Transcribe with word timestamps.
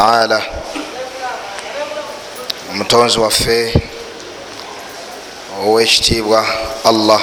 taala 0.00 0.42
omutonzi 2.70 3.18
waffe 3.20 3.58
owekitiibwa 5.64 6.40
allah 6.84 7.22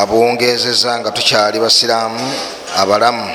abuwongezeza 0.00 0.98
nga 1.00 1.10
tukyali 1.10 1.58
basiraamu 1.60 2.32
abalamu. 2.76 3.26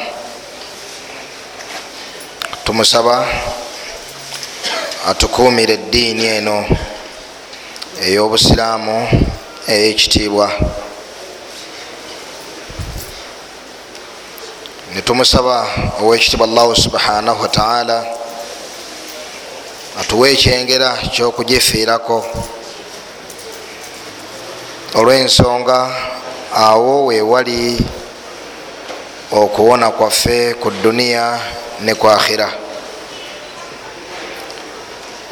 Tumusaba 2.64 3.28
atukuumire 5.10 5.74
eddiini 5.74 6.26
eno 6.38 6.58
ey'obusiraamu 8.06 8.96
ey'ekitiibwa 9.74 10.48
netumusaba 15.04 15.68
owekitiibwa 16.02 16.48
allahu 16.48 16.76
subhanahu 16.76 17.42
wataala 17.42 18.06
atuwa 20.00 20.30
ekyengera 20.30 20.98
kyokugifiirako. 21.12 22.26
Olw'ensonga 24.96 25.80
awo 26.56 27.06
wewali 27.06 27.86
okuwona 29.32 29.92
kwaffe 29.92 30.54
ku 30.54 30.72
duniya 30.72 31.40
ne 31.82 31.96
ku 31.96 32.08
akhira 32.08 32.48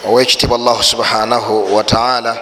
owekitiibwa 0.04 0.58
allahu 0.58 0.84
subhanahu 0.84 1.76
wataala 1.76 2.34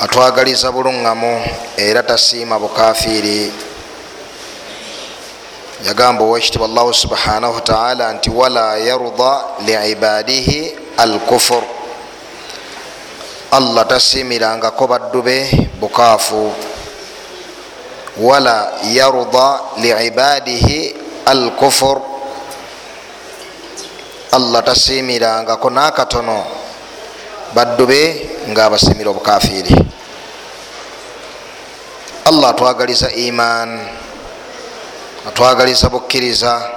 atwagaliza 0.00 0.72
buluŋŋamu 0.72 1.42
era 1.76 2.02
tasiima 2.02 2.58
bukafiiri 2.58 3.65
yagamba 5.84 6.24
owekitiibwa 6.24 6.68
allahu 6.68 6.94
subhanahu 6.94 7.54
wataala 7.54 8.12
nti 8.12 8.30
wala 8.30 8.76
yarda 8.76 9.44
liibadihi 9.66 10.72
alkufur. 10.96 11.62
Allah 13.52 13.86
tasiimirangako 13.86 14.86
baddu 14.86 15.22
be 15.22 15.68
bukaafu. 15.80 16.52
Wala 18.16 18.72
yarda 18.88 19.60
liibadihi 19.76 20.94
alkufur. 21.26 22.00
Allah 24.32 24.64
tasiimirangako 24.64 25.70
nakatono 25.70 26.44
baddu 27.54 27.86
be 27.86 28.02
nga 28.48 28.64
abasimira 28.64 29.10
obukafiiri. 29.10 29.76
Allah 32.26 32.50
atwagaliza 32.50 33.12
iman 33.12 33.86
atwagaliza 35.28 35.88
bukkiriza 35.88 36.70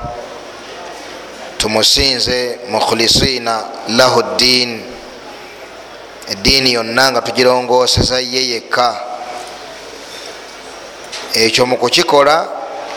tumusinze 1.58 2.60
mukhlisiina 2.70 3.64
lahu 3.88 4.24
ddiin 4.24 4.84
eddiini 6.30 6.74
yonna 6.74 7.12
nga 7.12 7.22
tugirongoseza 7.22 8.20
ye 8.20 8.50
yekka. 8.50 8.96
Ekyo 11.34 11.66
mukukikola 11.66 12.48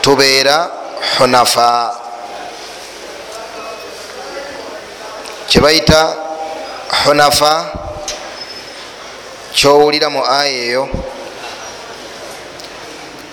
tubeera 0.01 0.71
hunafa. 1.19 1.97
Kyebayita 5.49 6.17
hunafa 7.05 7.71
kyowulira 9.53 10.11
mu 10.11 10.25
aya 10.25 10.49
eyo 10.49 10.89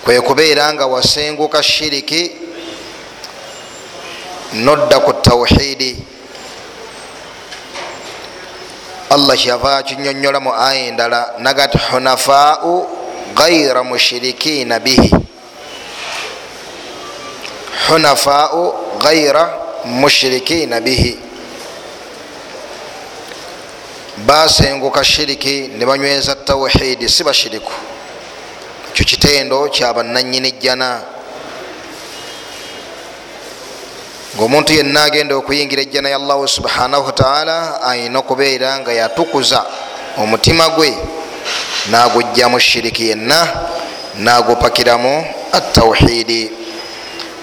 kwe 0.04 0.20
kubeera 0.20 0.72
nga 0.72 0.86
wasenguka 0.86 1.62
shiriki 1.62 2.32
nodda 4.52 5.00
ku 5.00 5.12
tawhidi. 5.12 5.96
Allah 9.10 9.36
kyava 9.36 9.76
akinyonyola 9.76 10.40
mu 10.40 10.52
aya 10.54 10.86
endala 10.86 11.34
nagati 11.38 11.78
hunafau 11.90 12.86
gaira 13.34 13.82
mushirikina 13.82 14.78
bihi. 14.78 15.10
Hunafau 17.88 18.74
gaira 19.02 19.50
mushirikina 19.84 20.80
bihi. 20.80 21.18
Basenguka 24.26 25.04
shiriki 25.04 25.68
ne 25.76 25.84
banyweza 25.86 26.34
tawhidi 26.34 27.08
si 27.08 27.24
bashiriku 27.24 27.72
ekyo 29.10 29.18
kitendo 29.18 29.68
kyabananyini 29.68 30.48
ejjana 30.48 31.02
ngaomuntu 34.36 34.72
yenna 34.72 35.02
agenda 35.02 35.34
okuyingira 35.36 35.82
ejjana 35.82 36.08
ya 36.08 36.16
allahu 36.16 36.48
subhanahu 36.48 37.06
wataala 37.06 37.82
ayina 37.82 38.18
okubeera 38.18 38.78
nga 38.78 38.92
yatukuza 38.92 39.66
omutima 40.16 40.68
gwe 40.68 40.94
nagujjamu 41.90 42.60
shiriki 42.60 43.08
yenna 43.08 43.48
nagupakiramu 44.14 45.26
atawhidi 45.52 46.52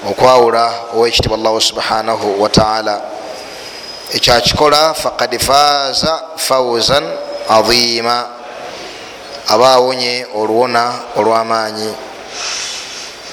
okwawula 0.10 0.74
owekitibwa 0.96 1.38
allahu 1.38 1.62
subhanahu 1.62 2.42
wataala 2.42 3.02
ekyakikola 4.14 4.94
fakad 4.94 5.40
faaza 5.40 6.24
fauzan 6.38 7.04
aziima 7.50 8.37
aba 9.47 9.72
awonye 9.74 10.28
oluwona 10.35 10.94
olwamaanyi. 11.16 11.94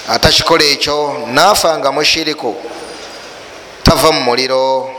Atakikola 0.08 0.64
ekyo 0.64 1.26
naafa 1.26 1.78
nga 1.78 1.92
mushiriku 1.92 2.54
tava 3.82 4.12
mu 4.12 4.20
muliro 4.20 4.90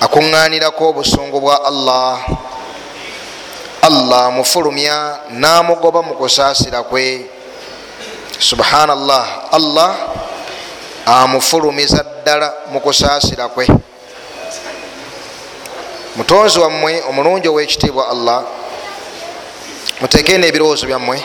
akuŋŋanirako 0.00 0.88
obusungu 0.88 1.40
bwa 1.40 1.64
allah. 1.64 2.18
Allah 3.82 4.26
amufulumya 4.26 5.18
namugoba 5.30 6.02
mu 6.02 6.14
kusaasira 6.14 6.82
kwe. 6.82 7.26
Subhanallah 8.38 9.26
allah 9.52 9.92
amufulumiza 11.06 12.02
ddala 12.02 12.52
mu 12.72 12.80
kusaasira 12.80 13.48
kwe. 13.48 13.68
Mutonzi 16.16 16.58
wammwe 16.58 17.02
omulungi 17.08 17.48
owekitiibwa 17.48 18.08
allah 18.08 18.42
muteekee 20.00 20.38
n'ebirowoozo 20.38 20.86
byammwe. 20.86 21.22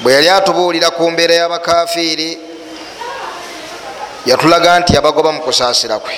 Bwe 0.00 0.12
yali 0.12 0.28
atubuulira 0.28 0.90
ku 0.90 1.10
mbeera 1.10 1.34
y'abakafiiri 1.34 2.38
yatulaga 4.26 4.80
nti 4.80 4.94
yabagoba 4.94 5.32
mu 5.32 5.40
kusaasira 5.40 5.98
kwe. 5.98 6.14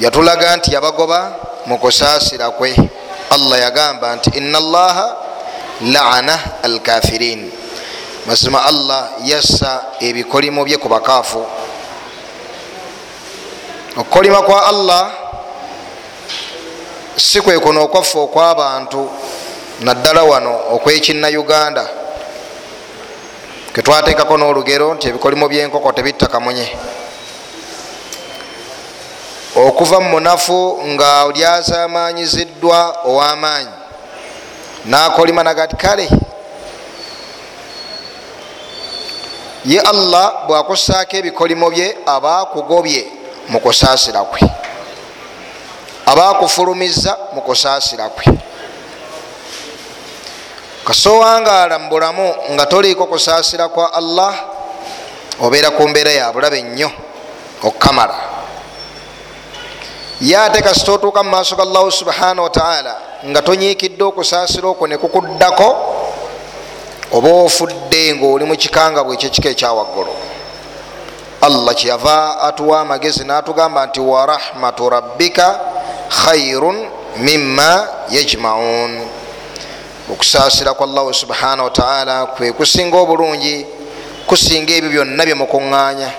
Yatulaga 0.00 0.56
nti 0.56 0.74
yabagoba 0.74 1.18
mu 1.66 1.78
kusaasira 1.78 2.50
kwe. 2.50 2.76
Allah 3.30 3.58
yagamba 3.60 4.16
nti 4.16 4.30
ina 4.38 4.58
allaha 4.58 5.16
laana 5.80 6.40
alkafirin 6.62 7.50
mazima 8.26 8.64
allah 8.64 9.10
yassa 9.24 9.84
ebikolimo 10.00 10.64
bye 10.64 10.76
ku 10.76 10.88
bakaafu. 10.88 11.46
Okukolima 13.96 14.42
kwa 14.42 14.66
allah 14.66 15.21
si 17.16 17.40
kwe 17.40 17.58
kuno 17.58 17.84
okwaffe 17.84 18.18
okw'abantu 18.18 19.10
naddala 19.80 20.22
wano 20.22 20.60
okwekina 20.74 21.28
uganda 21.28 21.88
ketwateekako 23.72 24.36
n'olugero 24.36 24.94
nti 24.94 25.08
ebikolimo 25.08 25.48
byenkoko 25.48 25.92
tebitta 25.92 26.26
kamunye. 26.26 26.68
Okuva 29.56 30.00
mu 30.00 30.08
munafu 30.08 30.80
nga 30.92 31.28
lyazamaanyiziddwa 31.34 33.04
ow'amaanyi 33.04 33.76
nakolima 34.84 35.42
nagati 35.42 35.76
kale 35.76 36.08
ye 39.64 39.80
allah 39.80 40.46
bwakussaako 40.46 41.16
ebikolimo 41.16 41.70
bye 41.70 41.96
aba 42.06 42.38
akugobye 42.38 43.06
mu 43.48 43.60
kusaasira 43.60 44.20
kwe 44.24 44.40
aba 46.06 46.28
akufulumiza 46.28 47.18
mu 47.34 47.40
kusaasira 47.42 48.08
kwe. 48.08 48.24
Kasowangaala 50.84 51.78
mu 51.78 51.88
bulamu 51.88 52.34
nga 52.50 52.66
toliiko 52.66 53.06
kusaasira 53.06 53.68
kwa 53.68 53.94
allah 53.94 54.34
obeera 55.40 55.70
ku 55.70 55.88
mbeera 55.88 56.10
ya 56.10 56.32
bulabe 56.32 56.62
nnyo 56.62 56.90
okukamala 57.62 58.14
ye 60.20 60.38
ate 60.38 60.62
kasita 60.62 60.92
otuuka 60.92 61.22
mu 61.22 61.30
maaso 61.30 61.56
ga 61.56 61.62
allahu 61.62 61.90
subhanahu 61.90 62.42
wataala 62.42 62.96
nga 63.26 63.42
tonyiikidde 63.42 64.04
okusaasira 64.04 64.68
okwo 64.68 64.86
ne 64.86 64.96
kukuddako 64.98 65.68
oba 67.12 67.28
ofudde 67.28 68.14
ngaoli 68.14 68.44
mu 68.44 68.56
kikangabwa 68.56 69.14
ekyekika 69.14 69.48
ekyawaggulu 69.48 70.12
allah 71.40 71.74
kyeyava 71.74 72.40
atuwa 72.42 72.80
amagezi 72.80 73.24
natugamba 73.24 73.86
nti 73.86 74.00
warahmatu 74.00 74.88
rabbika 74.90 75.60
khairun 76.12 76.76
mima 77.16 77.88
yajmaun. 78.10 79.00
Okusaasira 80.12 80.74
kwa 80.74 80.86
allahu 80.86 81.14
subhanahu 81.14 81.64
wataala 81.64 82.26
kwe 82.26 82.52
kusinga 82.52 82.96
obulungi 82.98 83.66
kusinga 84.26 84.72
ebyo 84.72 84.90
byonna 84.90 85.24
byemukuŋŋaanya 85.24 86.10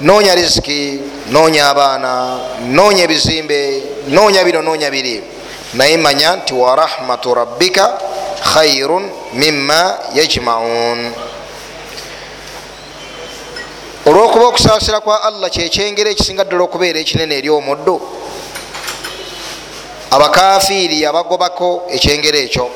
noonya 0.00 0.34
riziki 0.34 1.00
noonya 1.30 1.70
abaana 1.70 2.38
noonya 2.66 3.04
ebizimbe 3.04 3.82
noonya 4.08 4.44
bino 4.44 4.62
noonya 4.62 4.90
biri. 4.90 5.22
Naye 5.74 5.96
manya 5.96 6.36
nti 6.36 6.54
warahmatu 6.54 7.34
rabbika 7.34 7.98
khairun 8.42 9.10
mima 9.34 9.98
yajmaun. 10.14 11.12
Olwokuba 14.06 14.46
okusaasira 14.46 15.00
kwa 15.00 15.22
allah 15.22 15.50
kyekyengero 15.50 16.10
ekisinga 16.10 16.44
ddala 16.44 16.64
okubeera 16.64 16.98
ekinene 16.98 17.34
eri 17.38 17.50
omuddu 17.50 18.00
abakafiiri 20.10 21.06
abagobako 21.06 21.82
ekyengero 21.90 22.38
ekyo. 22.38 22.70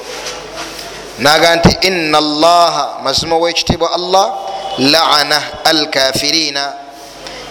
Naga 1.19 1.57
nti 1.57 1.77
ina 1.87 2.19
allaha 2.19 2.99
mazima 3.05 3.37
wekitiibwa 3.37 3.93
allah 3.93 4.33
laana 4.79 5.43
alkafirina. 5.65 6.73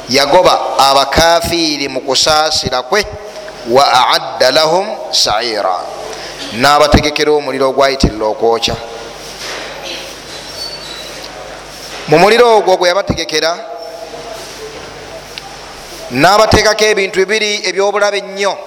Yagoba 0.09 0.77
abakafiiri 0.77 1.87
mu 1.87 2.01
kusaasira 2.01 2.81
kwe 2.81 3.05
wa 3.69 3.85
aadda 3.93 4.51
lahum 4.51 4.87
saira 5.11 5.79
n'abategekera 6.53 7.31
omuliro 7.31 7.69
ogwayitirira 7.69 8.25
okwokya 8.25 8.75
mu 12.07 12.17
muliro 12.19 12.57
ogwo 12.57 12.77
gwe 12.77 12.89
yabategekera 12.89 13.51
n'abateekako 16.11 16.83
ebintu 16.85 17.19
bibiri 17.19 17.61
ebyobulabe 17.69 18.17
ennyo 18.17 18.57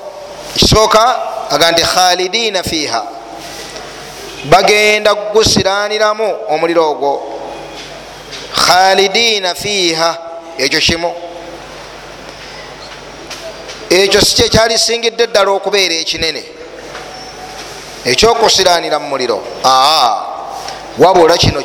ekisooka 0.57 1.21
aga 1.51 1.73
nti 1.73 1.83
khalidina 1.83 2.63
fiiha. 2.63 3.03
Bagenda 4.45 5.15
gusiraaniramu 5.15 6.37
omuliro 6.49 6.91
ogwo. 6.91 7.41
Khalidina 8.55 9.55
fiiha 9.55 10.19
ekyo 10.59 10.81
kimu. 10.81 11.15
Ekyo 13.91 14.21
si 14.21 14.35
kyekyalisingidde 14.35 15.25
eddala 15.25 15.51
okubeera 15.51 15.95
ekinene. 15.95 16.45
Ekyokusiraanira 18.05 18.99
mu 18.99 19.09
muliro 19.09 19.43
aa 19.65 20.23
wabula 20.99 21.37
kino 21.37 21.63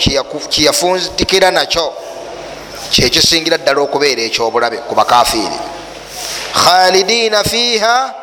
kiyafuntikira 0.49 1.51
nakyo 1.51 1.93
kyekisingira 2.91 3.57
ddala 3.57 3.81
okubeera 3.81 4.21
ekyobulabe 4.21 4.77
ku 4.87 4.95
bakafiiri. 4.95 5.59
Khalidina 6.53 7.43
fiiha 7.43 8.13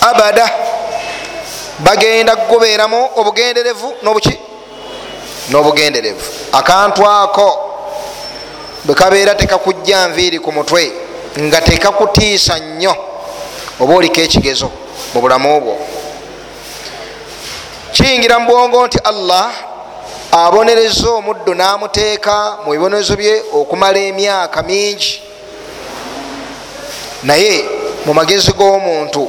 abada 0.00 0.50
bagenda 1.78 2.36
kubeeramu 2.36 3.08
obugenderevu 3.16 3.94
nobuki? 4.02 4.38
N'obugenderevu. 5.50 6.20
Akantu 6.52 7.06
ako 7.06 7.70
bwe 8.84 8.94
kabeera 8.94 9.34
tekakujja 9.34 10.08
nviiri 10.08 10.38
ku 10.38 10.52
mutwe 10.52 10.92
nga 11.38 11.60
tekakutiisa 11.60 12.58
nnyo 12.58 12.96
oba 13.80 13.94
oliko 13.94 14.20
ekigezo 14.20 14.70
mu 15.14 15.20
bulamu 15.20 15.60
bwo? 15.60 15.76
Kiyingira 17.92 18.38
mu 18.38 18.46
bwongo 18.46 18.86
nti 18.86 18.98
allah 19.04 19.50
abonereza 20.32 21.10
omuddu 21.10 21.54
n'amuteeka 21.54 22.58
mu 22.64 22.72
bibonerezo 22.72 23.16
bye 23.16 23.42
okumala 23.52 23.98
emyaka 23.98 24.62
mingi. 24.62 25.22
Naye 27.22 27.64
mu 28.06 28.14
magezi 28.14 28.52
g'omuntu 28.52 29.28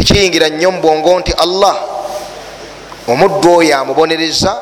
tekiyingira 0.00 0.48
nnyo 0.48 0.70
mu 0.72 0.80
bwongo 0.80 1.20
nti 1.20 1.32
allah 1.36 1.76
omuddu 3.08 3.48
oyo 3.60 3.76
amubonereza 3.76 4.52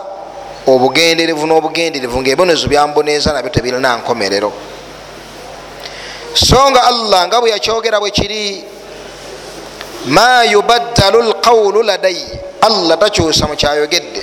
obugenderevu 0.66 1.46
n'obugenderevu 1.46 2.18
ngaebibonerezo 2.20 2.66
byamboneeza 2.68 3.32
nabyo 3.32 3.50
tebirina 3.50 3.96
nkomerero. 4.02 4.50
So 6.34 6.58
nga 6.70 6.82
allah 6.90 7.26
nga 7.26 7.40
bwe 7.40 7.50
yakyogera 7.54 8.00
bwe 8.02 8.10
kiri 8.10 8.64
ma 10.10 10.42
yubaddalu 10.44 11.22
lqawulu 11.30 11.82
ladai 11.82 12.18
allah 12.60 12.98
takyusa 12.98 13.46
mukyayogedde 13.46 14.22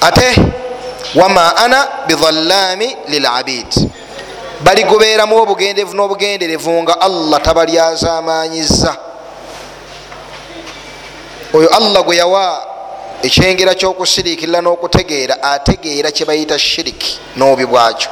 ate 0.00 0.28
wama 1.14 1.56
ana 1.56 1.88
bidhallami 2.06 2.96
lilabid 3.08 3.68
baligubeeramu 4.60 5.36
obugenderevu 5.36 5.94
n'obugenderevu 5.94 6.82
nga 6.82 7.00
allah 7.00 7.42
tabalyazamanyiza 7.42 8.96
oyo 11.54 11.68
allah 11.68 12.02
gwe 12.02 12.16
yawa 12.16 12.66
ekyengera 13.22 13.74
kyokusiriikirira 13.74 14.60
n'okutegeera 14.60 15.42
ategeera 15.42 16.10
kyebayita 16.10 16.58
shiriki 16.58 17.18
n'obubi 17.36 17.66
bwakyo. 17.66 18.10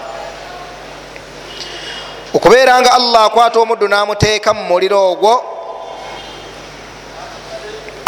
Okubeera 2.34 2.80
nga 2.80 2.92
allah 2.92 3.24
akwata 3.24 3.60
omuddu 3.60 3.88
n'amuteeka 3.88 4.54
mu 4.54 4.62
muliro 4.64 4.98
ogwo 5.12 5.32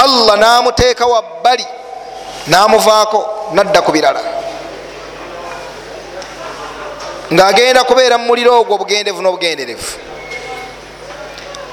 allah 0.05 0.35
n'amuteeka 0.39 1.07
wabbali 1.07 1.67
n'amuvaako 2.47 3.51
nadda 3.53 3.83
ku 3.83 3.93
birala 3.93 4.21
ng'agenda 7.33 7.85
kubeera 7.85 8.19
mu 8.19 8.27
muliro 8.27 8.61
ogwo 8.61 8.75
obugendevu 8.75 9.23
n'obugenderevu. 9.23 9.89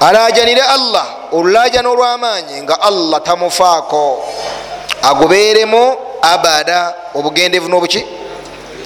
Alajanire 0.00 0.62
allah 0.62 1.06
olulajana 1.32 1.88
olw'amaanyi 1.88 2.62
nga 2.62 2.80
allah 2.80 3.22
tamufaako. 3.22 4.24
Agubeeremu 5.02 5.96
abada 6.22 6.94
obugendevu 7.14 7.68
n'obuki? 7.68 8.04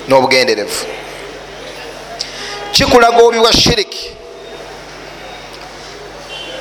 N'obugenderevu. 0.09 0.87
Kikulaga 2.73 3.23
obi 3.23 3.39
bwa 3.39 3.53
shiriki 3.53 4.17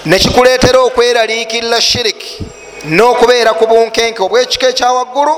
nekikuleetera 0.05 0.79
okweraliikirira 0.79 1.81
shiriki 1.81 2.37
n'okubeera 2.85 3.53
ku 3.53 3.67
bunkenke 3.67 4.21
obwekika 4.23 4.67
ekyawaggulu 4.69 5.33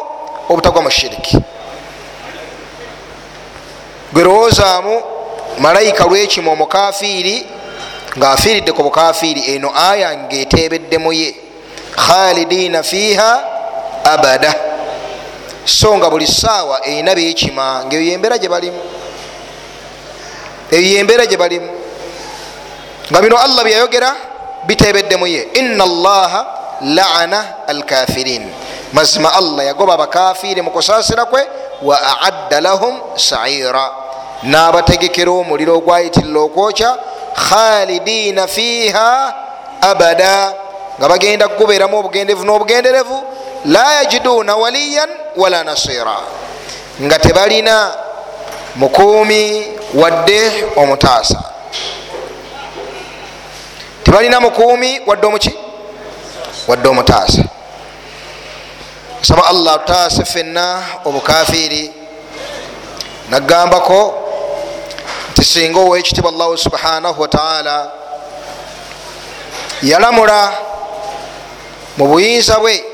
obutagwa 0.49 0.81
mu 0.81 0.89
shiriki 0.91 1.37
gwe 4.13 4.23
rowoozaamu 4.23 5.01
malayika 5.59 6.03
lwekima 6.03 6.51
omukafiiri 6.51 7.45
ngaafiiridde 8.17 8.71
ku 8.71 8.83
bukafiiri 8.83 9.41
eno 9.55 9.71
aya 9.75 10.17
ngaetebeddemu 10.17 11.13
ye. 11.13 11.35
Khalidina 11.95 12.83
fiiha 12.83 13.43
abada. 14.03 14.55
So 15.65 15.97
nga 15.97 16.09
buli 16.09 16.27
saawa 16.27 16.85
erina 16.85 17.15
byekima 17.15 17.85
ngaeyo 17.85 18.03
yembeera 18.03 18.37
gye 18.37 18.49
balimu. 18.49 18.81
Eyo 20.71 20.81
yembeera 20.81 21.25
gye 21.25 21.37
balimu. 21.37 21.69
Nga 23.11 23.21
bino 23.21 23.37
allah 23.37 23.63
byayogera 23.63 24.15
bitebeddemu 24.67 25.27
ye. 25.27 25.41
Ina 25.53 25.83
allaha 25.83 26.45
laana 26.81 27.67
alkafirin 27.67 28.43
mazima 28.93 29.33
allah 29.33 29.65
yagoba 29.65 29.93
abakafiiri 29.93 30.61
mu 30.61 30.71
kusaasira 30.71 31.25
kwe 31.25 31.47
wa 31.81 31.97
aadda 32.01 32.61
lahum 32.61 32.99
saira 33.15 33.91
n'abategekera 34.43 35.31
omuliro 35.31 35.75
ogwayitirira 35.77 36.39
okwokya 36.39 36.89
khalidina 37.35 38.47
fiiha 38.47 39.33
abada 39.81 40.53
nga 40.99 41.07
bagenda 41.09 41.47
kugubeeramu 41.47 41.97
obugenderevu 41.99 42.43
n'obugenderevu 42.45 43.17
la 43.65 43.93
yajiduuna 43.93 44.55
waliyan 44.55 45.09
wala 45.35 45.63
nasira 45.63 46.15
nga 47.01 47.19
tebalina 47.19 47.91
mukuumi 48.75 49.67
wadde 49.93 50.65
omutaasa. 50.75 51.43
Tebalina 54.03 54.39
mukuumi 54.39 55.01
wadde 55.07 55.27
omuki 55.27 55.53
wadde 56.67 56.89
omutaasa 56.89 57.43
saba 59.21 59.45
allah 59.45 59.79
tutaase 59.79 60.25
fenna 60.25 60.83
obukafiiri 61.05 61.93
nagambako 63.29 64.13
nti 65.31 65.43
singa 65.43 65.79
owekitibwa 65.79 66.31
allahu 66.31 66.57
subhanahu 66.57 67.21
wataala 67.21 67.91
yalamula 69.81 70.53
mu 71.97 72.07
buyinza 72.07 72.59
bwe 72.59 72.85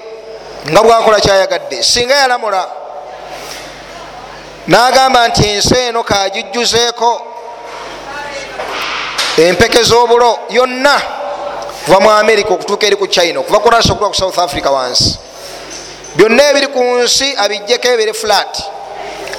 nga 0.71 0.83
bwakola 0.83 1.19
kyayagadde. 1.19 1.83
Singa 1.83 2.15
yalamula 2.15 2.67
nagamba 4.67 5.27
nti 5.27 5.49
ensi 5.49 5.75
eno 5.75 6.03
kagijjuzeeko 6.03 7.21
empeke 9.37 9.83
z'obulo 9.83 10.39
yonna 10.49 11.01
kuva 11.85 11.99
mu 11.99 12.11
america 12.11 12.51
okutuuka 12.51 12.87
eri 12.87 12.95
ku 12.95 13.07
china 13.07 13.39
okuva 13.39 13.59
ku 13.59 13.69
russia 13.69 13.93
okutuuka 13.93 14.09
ku 14.09 14.15
south 14.15 14.39
africa 14.39 14.67
wansi 14.71 15.19
byonna 16.17 16.49
ebiri 16.49 16.67
ku 16.67 16.81
nsi 17.03 17.35
abijjeko 17.37 17.87
ebiri 17.87 18.13
flat 18.13 18.53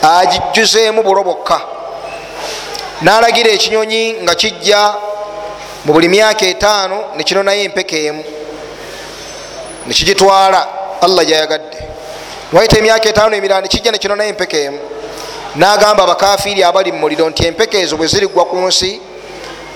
agijjuzeemu 0.03 1.03
bulo 1.03 1.23
bwokka 1.25 1.61
nalagira 3.03 3.51
ekinyonyi 3.51 4.23
nga 4.23 4.35
kijja 4.35 4.95
mu 5.85 5.93
buli 5.93 6.09
myaka 6.09 6.47
etaano 6.47 7.05
nekino 7.17 7.43
naye 7.43 7.65
empeke 7.65 8.05
emu 8.07 8.25
nekigitwala 9.87 10.69
allah 11.01 11.25
gyayagadde. 11.25 11.79
Waita 12.53 12.79
emyaka 12.79 13.09
etaano 13.09 13.37
emirala 13.37 13.61
nekijja 13.63 13.93
nekino 13.93 14.17
naye 14.17 14.31
empeka 14.31 14.57
emu. 14.57 14.79
Nagamba 15.57 16.03
abakafiiri 16.03 16.63
abali 16.63 16.93
mumuliro 16.93 17.31
nti 17.31 17.47
empeka 17.47 17.79
ezo 17.79 17.97
bwe 17.97 18.07
zirigwa 18.07 18.45
ku 18.45 18.57
nsi 18.57 19.01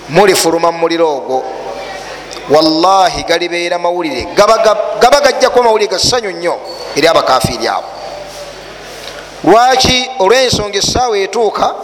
mulifuluma 0.08 0.72
mumuliro 0.72 1.16
ogwo 1.16 1.44
wallahi 2.50 3.22
galibeera 3.22 3.78
mawulire. 3.78 4.26
Gaba 5.00 5.20
gajjaku 5.20 5.62
mawulire 5.62 5.90
gasanyu 5.90 6.30
nnyo 6.30 6.58
eri 6.96 7.08
abakafiiri 7.08 7.68
abo. 7.68 7.88
Lwaki 9.44 10.10
olwensonga 10.18 10.78
essaawa 10.78 11.18
etuuka 11.18 11.74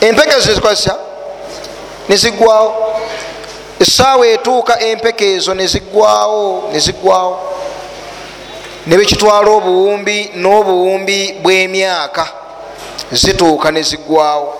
empeka 0.00 0.36
ezo 0.36 0.48
nezikozesa 0.50 0.94
nezigwawo 2.08 2.74
essaawa 3.80 4.26
etuuka 4.26 4.80
empeka 4.80 5.24
ezo 5.24 5.54
nezigwawo 5.54 6.68
nezigwawo 6.72 7.38
nebekitwala 8.86 9.50
obuwumbi 9.50 10.30
n'obuwumbi 10.34 11.38
bw'emyaka 11.42 12.28
zituuka 13.12 13.70
nezigwawo 13.70 14.54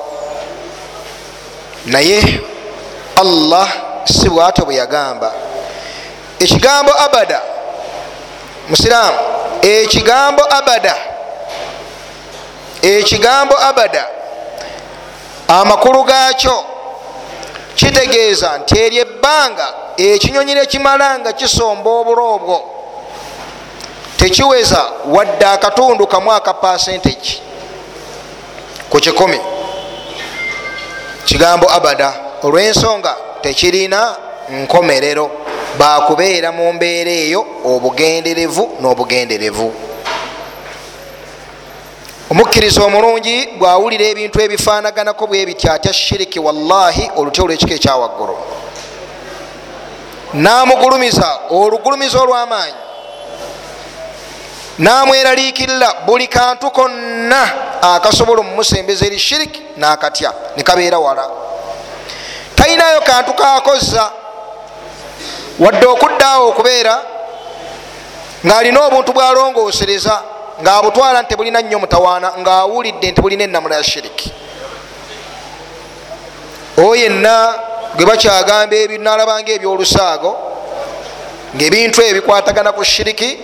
naye 1.87 2.41
allah 3.17 3.69
si 4.05 4.29
bwatyo 4.29 4.65
bwe 4.65 4.75
yagamba. 4.75 5.33
Ekigambo 6.39 6.93
abada 7.01 7.41
musiraamu 8.69 9.19
ekigambo 9.63 10.43
abada 10.55 10.97
ekigambo 12.83 13.59
abada 13.59 14.07
amakulu 15.49 16.03
gaakyo 16.03 16.65
kitegeeza 17.75 18.59
nti 18.59 18.79
eri 18.79 18.99
ebbanga 18.99 19.69
ekinyonyi 19.97 20.55
nekimala 20.55 21.19
nga 21.19 21.33
kisomba 21.33 21.91
obulo 21.91 22.35
obwo. 22.35 22.69
Tekiweza 24.17 24.85
wadde 25.07 25.47
akatundu 25.47 26.07
kamu 26.07 26.33
aka 26.33 26.55
pasentage 26.55 27.43
ku 28.91 28.99
kikumi. 29.01 29.41
Kigambo 31.25 31.71
abada 31.73 32.15
olwensonga 32.43 33.17
tekirina 33.43 34.17
nkomerero. 34.51 35.31
Bakubeera 35.79 36.53
mu 36.53 36.73
mbeera 36.73 37.11
eyo 37.11 37.47
obugenderevu 37.65 38.77
n'obugenderevu. 38.81 39.73
Omukkiriza 42.31 42.85
omulungi 42.85 43.49
bwawulira 43.59 44.05
ebintu 44.05 44.41
ebifanaganako 44.41 45.27
bwe 45.27 45.47
biti 45.47 45.69
atya 45.69 45.93
shiriki 45.93 46.41
wallahi 46.41 47.11
olutyo 47.17 47.45
olwekika 47.45 47.75
ekyawaggulu 47.75 48.37
namugulumiza 50.35 51.39
olugulumiza 51.51 52.21
olwamaanyi. 52.21 52.81
Namweraliikirira 54.79 55.95
buli 56.07 56.27
kantu 56.27 56.71
konna 56.71 57.43
akasobola 57.83 58.41
omumusembeza 58.41 59.07
eri 59.07 59.19
shiriki 59.19 59.63
nakatya 59.77 60.33
nekabeera 60.57 60.99
wala 60.99 61.29
talinayo 62.55 63.01
kantu 63.01 63.33
kakozza 63.35 64.11
wadde 65.59 65.87
okuddaawo 65.87 66.49
okubeera 66.49 66.95
ng'alina 68.47 68.81
obuntu 68.87 69.13
bwalongoosereza 69.13 70.23
ngaabutwala 70.63 71.23
nti 71.23 71.37
bulina 71.37 71.61
nnyo 71.63 71.79
mutawaana 71.79 72.33
ngaawulidde 72.39 73.11
nti 73.11 73.21
bulina 73.21 73.45
enamula 73.45 73.77
ya 73.77 73.85
shiriki. 73.85 74.33
Oyo 76.77 76.95
yenna 76.95 77.55
gwe 77.97 78.07
bakyagamba 78.07 78.77
ebinalabanga 78.77 79.53
ebyolusaago 79.53 80.31
ngaebintu 81.57 82.01
ebyo 82.03 82.15
bikwatagana 82.15 82.73
ku 82.73 82.85
shiriki 82.85 83.39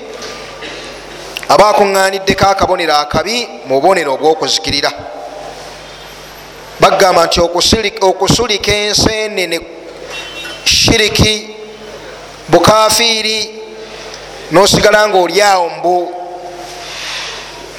aba 1.49 1.69
akuŋŋaniddeko 1.71 2.45
akabonero 2.49 2.95
akabi 2.95 3.49
mu 3.67 3.81
bubonero 3.81 4.15
obwokuzikirira 4.15 4.91
bagamba 6.81 7.27
nti 7.27 7.41
okusulika 8.01 8.73
ensenene 8.73 9.61
shiriki 10.65 11.57
bukafiiri 12.49 13.61
nosigala 14.51 15.09
nga 15.09 15.19
oliawo 15.19 15.71
mbu 15.79 16.15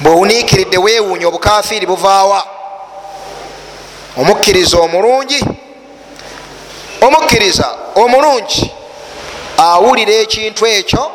bwewuniikiridde 0.00 0.78
weewuunya 0.78 1.28
obukafiiri 1.28 1.86
buvaawa. 1.86 2.46
Omukkiriza 4.16 4.78
omulungi 4.78 5.44
omukkiriza 7.00 7.68
omulungi 7.94 8.70
awulira 9.58 10.12
ekintu 10.12 10.66
ekyo 10.66 11.10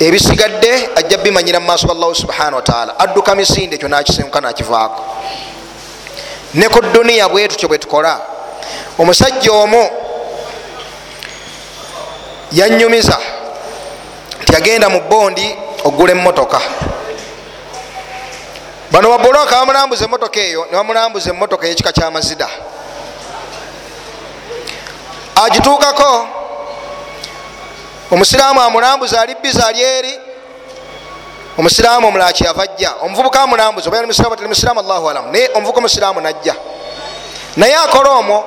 ebisigadde 0.00 0.88
ajja 0.96 1.18
bimanyira 1.18 1.60
mu 1.60 1.66
maaso 1.66 1.86
ga 1.86 1.92
allahu 1.92 2.14
subhanahu 2.14 2.56
wataala 2.56 2.98
adduka 2.98 3.34
misinde 3.34 3.76
ekyo 3.76 3.88
nakisenguka 3.88 4.40
nakivaako 4.40 5.02
ne 6.56 6.68
ku 6.68 6.80
duniya 6.80 7.28
bwe 7.28 7.48
tutyo 7.48 7.68
bwe 7.68 7.78
tukola. 7.78 8.20
Omusajja 8.98 9.52
omu 9.52 9.90
yanyumiza 12.52 13.18
nti 14.42 14.52
yagenda 14.54 14.88
mu 14.88 15.00
bondi 15.00 15.56
ogula 15.84 16.12
emotoka 16.12 16.60
bano 18.90 19.08
babuloka 19.10 19.56
bamulambuza 19.56 20.04
emotoka 20.04 20.40
eyo 20.40 20.66
nebamulambuza 20.70 21.30
emotoka 21.30 21.66
eyekika 21.66 21.92
kyamazida 21.92 22.48
agituukako 25.44 26.28
omusiraamu 28.10 28.60
amulambuza 28.60 29.20
ali 29.20 29.34
biza 29.42 29.66
ali 29.66 29.82
eri 29.82 30.20
omusiraamu 31.58 32.08
omulala 32.08 32.32
kyava 32.32 32.62
ajja? 32.62 32.94
Omuvubuka 33.02 33.42
amulambuza 33.42 33.88
oba 33.90 34.06
musiraamu 34.46 34.80
allahu 34.80 35.10
alamu 35.10 35.32
naye 35.32 35.50
omuvubuka 35.54 35.78
omusiraamu 35.78 36.20
najja. 36.20 36.54
Naye 37.56 37.74
akola 37.74 38.10
omwo 38.10 38.44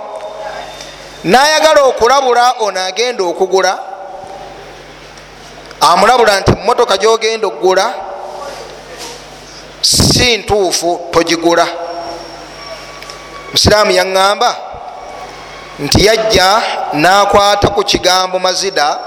nayagala 1.24 1.82
okulabula 1.84 2.54
ono 2.60 2.80
agenda 2.80 3.24
okugula 3.24 3.80
amulabula 5.82 6.40
nti 6.40 6.52
motoka 6.66 6.98
gyogenda 6.98 7.48
okugula 7.48 7.94
si 9.82 10.38
ntuufu 10.38 11.10
togigula. 11.12 11.68
Musiraamu 13.52 13.92
yaŋŋamba 13.92 14.56
nti 15.80 16.06
yajja 16.06 16.62
nakwata 16.94 17.68
ku 17.68 17.84
kigambo 17.84 18.40
mazida 18.40 19.00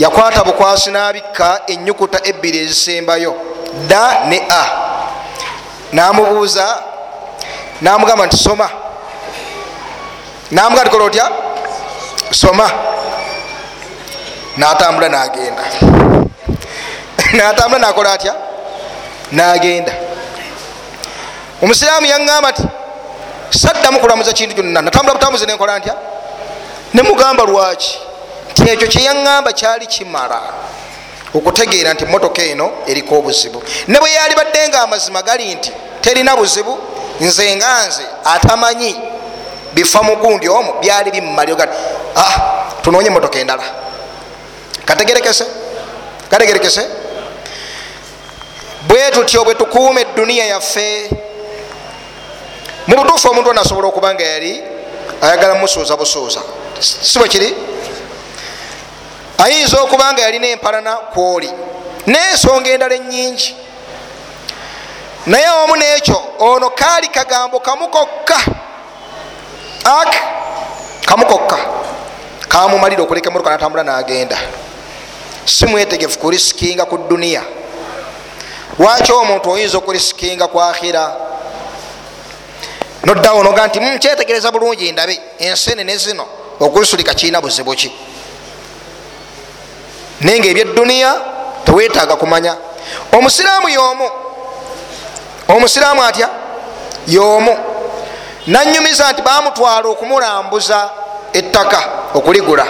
yakwata 0.00 0.44
bukwasi 0.44 0.90
nabikka 0.90 1.60
enyukuta 1.66 2.18
ebbiri 2.24 2.58
ezisembayo 2.58 3.34
da 3.88 4.24
ne 4.28 4.38
a. 4.50 4.64
Namubuuza 5.92 6.82
namugamba 7.80 8.26
nti 8.26 8.36
soma. 8.36 8.70
Namuga 10.50 10.84
tikola 10.84 11.04
otya? 11.04 11.30
Soma. 12.30 12.70
Natambula 14.56 15.08
nagenda 15.08 15.62
natambula 17.36 17.78
nakola 17.78 18.12
atya? 18.12 18.34
Nagenda 19.32 19.92
omusiraamu 21.62 22.06
yaŋŋamba 22.06 22.50
nti 22.50 22.62
saddamu 23.50 24.00
kulamuza 24.00 24.32
kintu 24.32 24.54
kyonna. 24.54 24.82
Natambula 24.82 25.14
butambuzi 25.14 25.46
nenkola 25.46 25.78
ntya? 25.78 25.94
Nemugamba 26.94 27.44
lwaki 27.44 28.09
nti 28.52 28.70
ekyo 28.70 28.88
kyeyaŋŋamba 28.88 29.52
kyali 29.52 29.86
kimala 29.86 30.40
okutegeera 31.34 31.94
nti 31.94 32.04
motoka 32.06 32.42
eno 32.42 32.72
eriko 32.86 33.18
obuzibu. 33.18 33.62
Ne 33.88 33.98
bwe 33.98 34.10
yali 34.10 34.34
badde 34.34 34.68
nga 34.68 34.82
amazima 34.82 35.22
gali 35.22 35.54
nti 35.54 35.72
terina 36.00 36.36
buzibu? 36.36 36.78
Nze 37.20 37.56
nga 37.56 37.86
nze 37.86 38.02
atamanyi 38.24 38.96
bifa 39.72 40.02
mugundi 40.02 40.48
omwo 40.48 40.72
byali 40.80 41.10
bimumalio 41.10 41.56
gali 41.56 41.70
ah, 42.16 42.34
tunoonye 42.82 43.10
motoka 43.10 43.38
endala. 43.38 43.62
Kategerekese 44.84 45.44
kategerekese. 46.30 46.86
Bwe 48.88 49.10
tutyo 49.10 49.44
bwe 49.44 49.54
tukuuma 49.54 50.00
eduniya 50.00 50.46
yaffe. 50.46 51.10
Mu 52.86 52.96
butuufu 52.96 53.28
omuntu 53.28 53.50
ona 53.50 53.60
asobola 53.60 53.88
okuba 53.88 54.14
nga 54.14 54.24
yali 54.24 54.62
ayagala 55.20 55.54
musuuza 55.54 55.96
busuuza. 55.96 56.40
Si 56.80 57.18
bwe 57.18 57.28
kiri 57.28 57.54
ayinza 59.44 59.82
okuba 59.82 60.12
nga 60.12 60.22
yalina 60.22 60.46
empalana 60.46 60.96
kwoli. 61.12 61.50
N'ensonga 62.06 62.70
endala 62.70 62.94
enyingi 62.94 63.56
naye 65.26 65.48
omu 65.64 65.76
n'ekyo 65.76 66.18
ono 66.38 66.70
kaali 66.70 67.08
kagambo 67.08 67.60
kamu 67.60 67.88
kokka 67.88 68.38
ak 69.84 70.12
kamu 71.06 71.26
kokka 71.26 71.58
kamumalira 72.48 73.02
okuleka 73.02 73.28
emotoka 73.28 73.50
natambula 73.50 73.84
nagenda. 73.84 74.38
Si 75.44 75.66
mwetegefu 75.66 76.18
kurisikinga 76.18 76.84
ku 76.84 76.98
duniya. 76.98 77.42
Waki 78.78 79.12
omuntu 79.12 79.50
oyinza 79.50 79.78
okurisikinga 79.78 80.48
ku 80.48 80.60
akhira 80.60 81.16
noddawo 83.04 83.42
noga 83.42 83.66
nti 83.66 83.80
nkyetegereza 83.80 84.52
bulungi 84.52 84.92
ndabe 84.92 85.20
ensenene 85.38 85.96
zino 85.96 86.26
okuzisulika 86.60 87.14
kirina 87.14 87.40
buzibu 87.40 87.74
ki 87.74 87.92
naye 90.20 90.38
nga 90.40 90.48
ebyeduniya 90.48 91.14
tewetaaga 91.64 92.16
kumanya. 92.16 92.56
Omusiraamu 93.12 93.68
yomu 93.68 94.10
omusiraamu 95.48 96.02
atya? 96.02 96.28
Yomu. 97.06 97.58
Nanyumiza 98.46 99.12
nti 99.12 99.22
bamutwala 99.22 99.88
okumulambuza 99.88 100.90
ettaka 101.32 101.80
okuligula. 102.14 102.66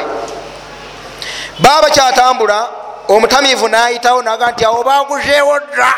Baba 1.59 1.83
bakyatambula 1.83 2.69
omutamiivu 3.09 3.69
nayitawo 3.69 4.23
naga 4.23 4.51
nti 4.51 4.65
awo 4.65 4.83
baguzeewo 4.83 5.59
dda. 5.61 5.95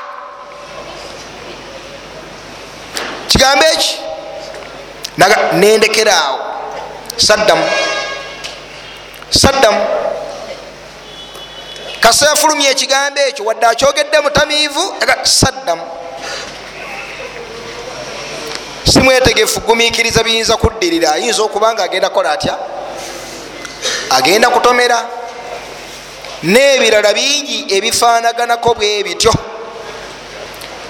Kigambo 3.28 3.64
eki? 3.64 3.98
Nendekeraawo 5.52 6.38
saddamu. 7.16 7.64
Saddamu 9.30 9.80
kasa 12.02 12.26
yafulumya 12.26 12.70
ekigambo 12.70 13.20
ekyo 13.20 13.44
wadde 13.44 13.66
akyogedde 13.66 14.20
mutamiivu 14.20 14.94
saddamu 15.22 15.82
simwetegefu 18.92 19.60
gumikiriza 19.60 20.24
biyinza 20.24 20.56
kuddirira. 20.56 21.12
Ayinza 21.12 21.42
okuba 21.42 21.72
nga 21.72 21.82
agenda 21.82 22.10
kola 22.10 22.32
atya? 22.32 22.58
Agenda 24.10 24.50
kutomera. 24.50 24.98
N'ebirala 26.42 27.14
bingi 27.14 27.66
ebifaanaganako 27.76 28.74
bwe 28.74 29.02
bityo. 29.02 29.34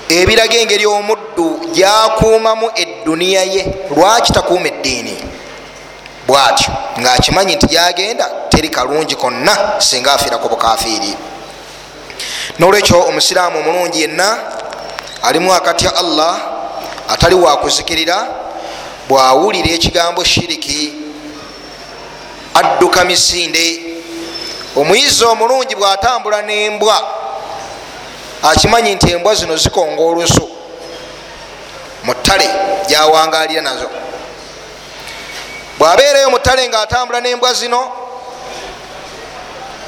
Ebiraga 0.09 0.57
engeri 0.57 0.87
omuddu 0.87 1.61
gyakuumamu 1.73 2.71
edduniya 2.75 3.43
ye. 3.43 3.63
Lwaki 3.97 4.33
takuuma 4.33 4.69
eddiini 4.69 5.17
bwatyo 6.27 6.73
ngaakimanyi 7.01 7.57
nti 7.57 7.67
gyagenda 7.67 8.31
teri 8.49 8.69
kalungi 8.69 9.15
konna 9.17 9.81
singa 9.81 10.13
afiira 10.13 10.39
ku 10.39 10.49
bukafiiri 10.49 11.15
nolwekyo 12.59 13.01
omusiraamu 13.09 13.59
omulungi 13.59 14.01
yenna 14.01 14.39
alimu 15.23 15.55
akatya 15.55 15.97
allah 15.97 16.41
atali 17.09 17.35
wakuzikirira 17.35 18.27
bwawulira 19.09 19.71
ekigambo 19.71 20.25
shiriki 20.25 20.95
adduka 22.55 23.05
misinde. 23.05 23.81
Omuyizi 24.77 25.25
omulungi 25.25 25.75
bwatambula 25.77 26.43
nembwa 26.43 26.97
akimanyi 28.43 28.95
nti 28.95 29.13
embwa 29.13 29.35
zino 29.35 29.57
zikonga 29.57 30.03
olusu 30.03 30.49
mu 32.05 32.15
ttale 32.15 32.49
gyawangalira 32.89 33.63
nazo 33.63 33.91
bwabeereyo 35.83 36.31
mu 36.31 36.39
ttale 36.39 36.69
ngaatambula 36.69 37.21
nembwa 37.21 37.53
zino 37.55 37.93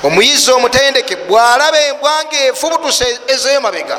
omuyizi 0.03 0.51
omutendeke 0.51 1.17
bwalaba 1.17 1.81
embwa 1.81 2.25
ngaefubutuse 2.25 3.21
ezemabega 3.27 3.99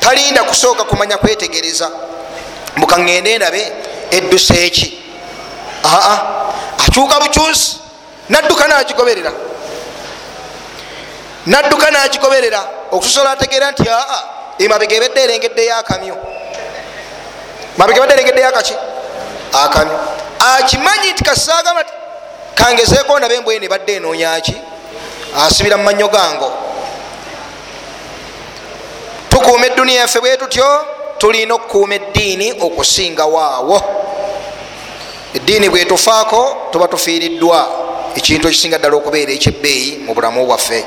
talinda 0.00 0.42
kusooka 0.44 0.84
kumanya 0.84 1.16
kwetegereza. 1.18 1.90
Mukaŋŋende 2.76 3.36
ndabe 3.36 3.72
eddusa 4.10 4.54
eki? 4.54 4.98
Aa 5.84 6.18
akyuka 6.78 7.20
bukyusi 7.20 7.76
nadduka 8.28 8.68
nagigoberera. 8.68 9.32
Nadduka 11.46 11.90
nagigoberera 11.90 12.60
okusosola 12.90 13.30
ategeera 13.30 13.70
nti 13.70 13.84
aa 13.90 14.22
emabega 14.58 14.96
ebedde 14.96 15.20
erengeddeyo 15.24 15.76
akamyu. 15.76 16.16
Mabega 17.76 17.96
ebadde 17.98 18.14
erengeddeyo 18.14 18.48
akaki? 18.48 18.74
Akamyu 19.52 20.11
akimanyi 20.56 21.12
nti 21.12 21.24
kasaagama 21.24 21.84
ti 21.84 21.92
kangezeeko 22.54 23.18
ndabe 23.18 23.34
embwene 23.34 23.66
ebadde 23.66 23.92
enoonyaki 23.96 24.56
asibira 25.38 25.76
mu 25.76 25.84
mannyo 25.84 26.08
gango 26.08 26.52
tukuuma 29.28 29.66
eduniya 29.66 30.00
yaffe 30.00 30.20
bwe 30.20 30.36
tutyo 30.36 30.66
tulina 31.18 31.54
okukuuma 31.54 31.94
eddiini 31.94 32.46
okusingawoawo 32.60 33.78
eddiini 35.34 35.68
bwetufaako 35.68 36.68
tuba 36.70 36.88
tufiiriddwa 36.88 37.58
ekintu 38.16 38.48
ekisinga 38.48 38.78
ddala 38.78 38.96
okubeera 38.96 39.32
ekyebbeeyi 39.32 40.04
mu 40.04 40.12
bulamu 40.14 40.46
bwaffe. 40.46 40.84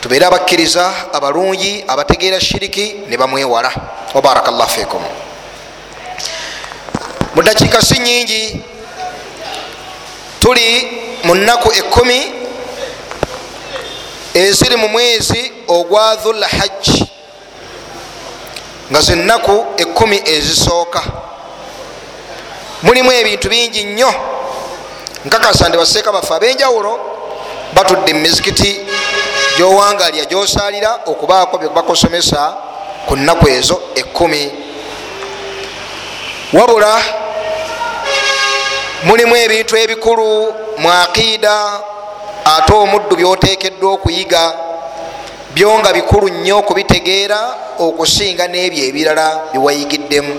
Tubeere 0.00 0.26
abakkiriza 0.26 1.12
abalungi 1.12 1.84
abategeera 1.88 2.40
shiriki 2.40 3.06
ne 3.08 3.16
bamwewala. 3.16 3.70
Wabaraka 4.14 4.50
llah 4.50 4.68
fikum 4.68 5.02
mu 7.34 7.42
dakiika 7.42 7.82
si 7.82 7.98
nyingi 7.98 8.62
tuli 10.40 10.88
mu 11.24 11.34
nnaku 11.34 11.72
ekumi 11.72 12.32
eziri 14.34 14.76
mu 14.76 14.88
mwezi 14.88 15.52
ogwa 15.68 16.16
dhulhajji 16.16 17.06
nga 18.90 19.00
zennaku 19.00 19.66
ekumi 19.76 20.22
ezisooka. 20.24 21.02
Mulimu 22.82 23.12
ebintu 23.12 23.48
bingi 23.48 23.84
nnyo. 23.84 24.14
Nkakasa 25.24 25.68
ndi 25.68 25.78
baseeka 25.78 26.12
baffe 26.12 26.34
ab'enjawulo 26.34 27.00
batudde 27.74 28.14
mumizikiti 28.14 28.80
gyowangalya 29.56 30.24
gyosaalira 30.24 31.00
okubaako 31.06 31.58
byebakosomesa 31.58 32.56
ku 33.06 33.16
nnaku 33.16 33.48
ezo 33.48 33.82
ekumi 33.94 34.52
wabula 36.52 37.21
mulimu 39.04 39.36
ebintu 39.36 39.76
ebikulu 39.76 40.54
mu 40.78 40.88
aqiida 40.90 41.56
ate 42.44 42.72
omuddu 42.72 43.16
byotekeddwa 43.16 43.92
okuyiga 43.92 44.42
byo 45.54 45.78
nga 45.78 45.92
bikulu 45.92 46.28
nnyo 46.28 46.58
okubitegeera 46.58 47.40
okusinga 47.78 48.44
n'ebyo 48.48 48.82
ebirala 48.88 49.26
byewayigiddemu 49.52 50.34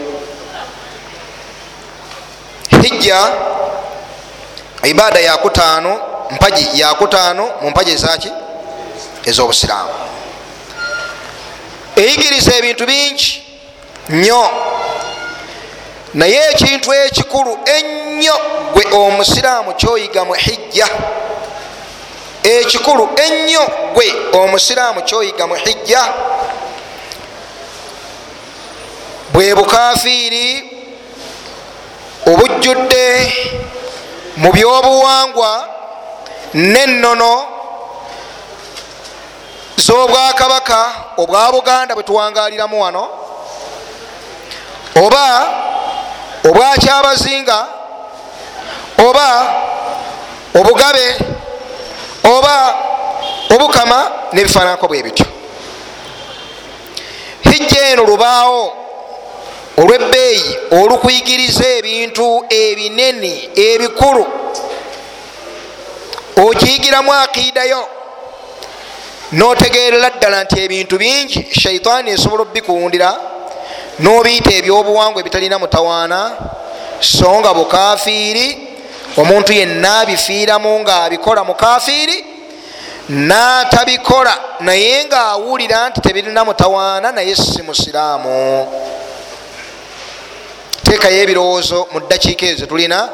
hijja 2.81 3.19
ibaada 4.83 5.19
yakutaano 5.19 5.99
mpaji 6.31 6.79
yakutaano 6.79 7.49
mu 7.61 7.69
mpaji 7.69 7.91
ezaki 7.91 8.31
ez'obusiraamu. 9.25 9.93
Eyigiriza 11.95 12.51
ebintu 12.57 12.85
bingi 12.85 13.43
nnyo 14.09 14.43
naye 16.13 16.49
ekintu 16.51 16.93
ekikulu 16.93 17.59
ennyo 17.65 18.35
gwe 18.73 18.83
omusiraamu 18.97 19.73
kyoyiga 19.73 20.25
mu 20.25 20.33
hijja. 20.33 20.87
Ekikulu 22.43 23.09
ennyo 23.25 23.67
gwe 23.93 24.07
omusiraamu 24.33 25.01
kyoyiga 25.01 25.47
mu 25.47 25.55
hijja. 25.55 26.03
Bwe 29.33 29.55
bukafiiri 29.55 30.47
obujjudde 32.25 33.33
mu 34.37 34.51
byobuwangwa 34.51 35.67
nennono 36.53 37.45
z'obwakabaka 39.77 40.93
obwa 41.17 41.51
buganda 41.51 41.95
bwe 41.95 42.03
tuwangaliramu 42.03 42.81
wano 42.81 43.07
oba 44.95 45.47
obwakyabazinga 46.43 47.65
oba 49.07 49.27
obugabe 50.59 51.15
oba 52.23 52.75
obukama 53.53 54.11
nebifaananako 54.33 54.87
bwe 54.87 55.03
bityo. 55.03 55.25
Hijja 57.41 57.87
eno 57.89 58.03
lubaawo 58.03 58.77
olwebbeeyi 59.77 60.57
olukuyigiriza 60.71 61.67
ebintu 61.67 62.45
ebinene 62.49 63.49
ebikulu. 63.55 64.25
Okiyigiramu 66.35 67.13
akiidayo 67.13 67.87
notegerera 69.31 70.09
ddala 70.09 70.43
nti 70.43 70.59
ebintu 70.65 70.97
bingi 70.97 71.47
shaitaani 71.61 72.11
esobola 72.11 72.41
obikuwundira 72.41 73.09
nobiyita 73.99 74.51
ebyobuwangwa 74.53 75.21
ebitalina 75.21 75.59
mutawaana 75.59 76.31
so 76.99 77.39
nga 77.39 77.53
bukafiiri 77.53 78.47
omuntu 79.17 79.53
yenna 79.53 79.99
abifiiramu 79.99 80.79
nga 80.79 81.03
abikola 81.03 81.43
mukafiiri 81.43 82.25
natabikola 83.09 84.33
naye 84.59 85.05
nga 85.05 85.25
awulira 85.25 85.89
nti 85.89 86.01
tebirina 86.01 86.45
mutawaana 86.45 87.11
naye 87.11 87.35
si 87.35 87.61
musiraamu. 87.61 88.67
Teekayo 90.83 91.21
ebirowoozo 91.23 91.87
mu 91.91 91.99
ddakiika 91.99 92.45
ezo 92.45 92.65
tulina 92.65 93.09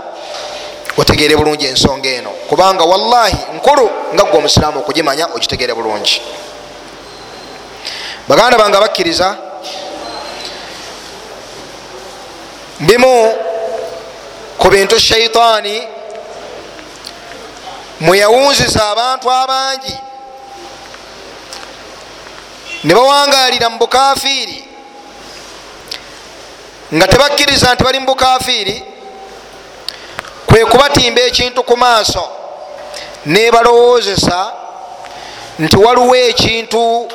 otegeere 0.98 1.36
bulungi 1.36 1.66
ensonga 1.66 2.10
eno. 2.10 2.30
Kubanga 2.30 2.84
wallahi 2.84 3.38
nkulu 3.56 3.90
nga 4.14 4.24
gwe 4.24 4.38
omusiraamu 4.38 4.80
okugimanya 4.80 5.28
ogitegeere 5.36 5.74
bulungi. 5.74 6.22
Baganda 8.28 8.58
bange 8.58 8.78
abakkiriza 8.78 9.49
bimu 12.80 13.36
ku 14.58 14.70
bintu 14.70 15.00
shaitaani 15.00 15.88
mweyawunziza 18.00 18.90
abantu 18.90 19.32
abangi 19.32 19.98
ne 22.84 22.94
bawangalira 22.96 23.70
mu 23.70 23.78
bukafiiri 23.78 24.66
nga 26.96 27.08
tebakkiriza 27.08 27.74
nti 27.74 27.84
bali 27.84 28.00
mu 28.00 28.06
bukafiiri 28.06 28.84
kwe 30.48 30.66
kubatimba 30.66 31.22
ekintu 31.22 31.64
ku 31.64 31.78
maaso 31.78 32.30
nebalowoozesa 33.26 34.52
nti 35.60 35.78
waliwo 35.78 36.16
ekintu 36.16 37.12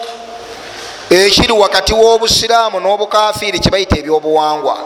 ekiri 1.11 1.53
wakati 1.53 1.93
w'obusiraamu 1.95 2.81
n'obukafiiri 2.81 3.59
kibayita 3.59 3.97
ebyobuwangwa 3.99 4.77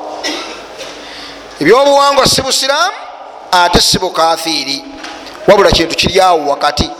ebyobuwangwa 1.60 2.26
si 2.28 2.42
busiraamu 2.42 2.96
ate 3.52 3.80
si 3.80 3.98
bukafiiri. 3.98 4.84
Wabula 5.46 5.70
kintu 5.70 5.96
kiri 5.96 6.20
awo 6.20 6.46
wakati. 6.46 6.90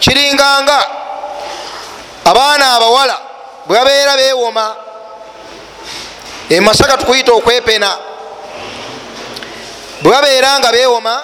Kiringanga 0.00 0.86
abaana 2.24 2.72
abawala 2.74 3.18
bwe 3.66 3.78
babeera 3.78 4.16
bewoma 4.16 4.76
emasaka 6.50 6.96
tukuyita 6.96 7.32
okwepena 7.32 7.96
bwe 10.02 10.12
babeera 10.12 10.58
nga 10.58 10.72
bewoma 10.72 11.22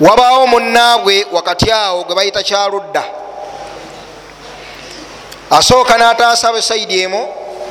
wabaawo 0.00 0.46
munaabwe 0.46 1.26
wakati 1.32 1.72
awo 1.72 2.04
gwe 2.04 2.14
bayita 2.14 2.42
kyaludda. 2.42 3.04
Asooka 5.50 5.98
nataasa 5.98 6.48
abasaidi 6.48 7.00
emu 7.02 7.28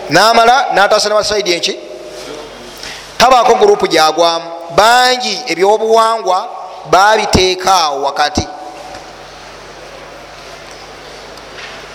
namala 0.09 0.65
nataasa 0.73 1.09
nabasaidi 1.09 1.53
enki 1.53 1.79
tabaako 3.19 3.53
gurupu 3.55 3.87
gyagwamu. 3.87 4.45
Bangi 4.75 5.41
ebyobuwangwa 5.47 6.47
babiteeka 6.89 7.73
awo 7.75 8.03
wakati 8.03 8.47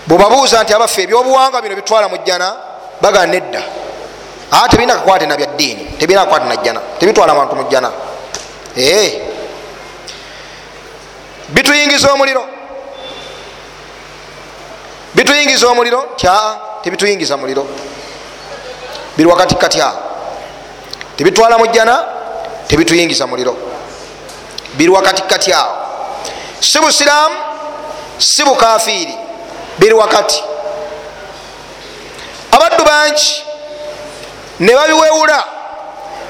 bwebabuuza 0.06 0.62
nti 0.62 0.74
abaffe 0.74 1.02
ebyobuwangwa 1.02 1.62
bino 1.62 1.74
bitwala 1.76 2.08
mu 2.08 2.16
jjana? 2.16 2.54
Baga 3.00 3.26
nedda. 3.26 3.62
Aa 4.52 4.68
tebirina 4.68 4.94
kakwate 4.94 5.26
na 5.26 5.36
byaddiini 5.36 5.84
tebirina 5.98 6.24
kakwate 6.24 6.46
na 6.48 6.56
jjana. 6.56 6.80
Tebitwala 6.98 7.32
abantu 7.32 7.56
mu 7.56 7.64
jjana. 7.64 7.90
Ee 8.76 9.22
bituyingiza 11.48 12.12
omuliro. 12.12 12.44
Bituyingiza 15.14 15.68
omuliro. 15.68 16.02
Kyaa 16.16 16.56
tebituyingiza 16.82 17.36
muliro. 17.36 17.66
Biri 19.16 19.28
wakati 19.28 19.54
kati 19.54 19.80
awo 19.80 19.98
tebitwala 21.16 21.58
mu 21.58 21.66
jjana 21.66 22.04
tebituyingiza 22.68 23.26
muliro. 23.26 23.56
Biri 24.74 24.90
wakati 24.90 25.22
kati 25.22 25.52
awo. 25.52 25.76
Si 26.60 26.78
busiraamu 26.78 27.34
si 28.18 28.44
bukafiiri 28.44 29.14
biri 29.78 29.94
wakati. 29.94 30.42
Abaddu 32.50 32.84
bangi 32.84 33.42
ne 34.60 34.74
babiwewula 34.74 35.44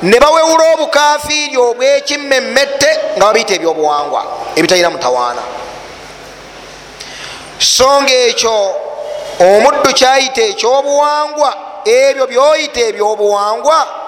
ne 0.03 0.21
bawewula 0.21 0.65
obukafiiri 0.75 1.57
obwekimmemmette 1.57 2.99
nga 3.17 3.27
babiyita 3.27 3.55
ebyobuwangwa 3.55 4.25
ebitalina 4.57 4.91
mutawaana. 4.91 5.43
So 7.59 8.03
nga 8.03 8.13
ekyo 8.13 8.75
omuddu 9.41 9.93
kyayita 9.95 10.43
ekyobuwangwa 10.43 11.55
ebyo 11.85 12.27
byoyita 12.27 12.81
ebyobuwangwa 12.81 14.04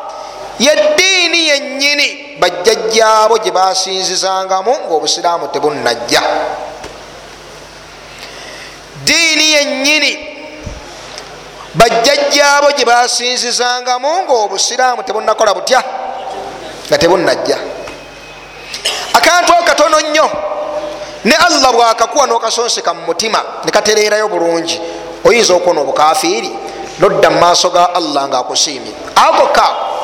yeddiini 0.58 1.48
yennyini. 1.48 2.36
Bajjajjaabo 2.40 3.38
gye 3.38 3.50
basinzizangamu 3.50 4.76
ngaobusiraamu 4.86 5.48
tebunnajja. 5.48 6.22
Diini 9.04 9.52
yennyini. 9.52 10.12
Bajjajjaabo 11.74 12.72
gye 12.72 12.84
basinzizangamu 12.84 14.22
ngaobusiraamu 14.22 15.02
tebunnakola 15.02 15.54
butya 15.54 15.82
nga 16.88 16.98
tebunnajja. 16.98 17.58
Akantu 19.12 19.52
akatono 19.52 20.00
nnyo. 20.00 20.30
Ne 21.24 21.34
allah 21.34 21.72
bwakakuwa 21.72 22.26
nokasonseka 22.26 22.94
mu 22.94 23.00
mutima 23.06 23.42
nekatereerayo 23.64 24.28
bulungi. 24.28 24.80
Oyinza 25.24 25.54
okuwona 25.54 25.80
obukafiiri? 25.80 26.50
Nodda 26.98 27.30
mu 27.30 27.38
maaso 27.40 27.70
ga 27.70 27.94
allah 27.94 28.28
ngaakusiimye 28.28 28.92
akokaawo 29.16 29.96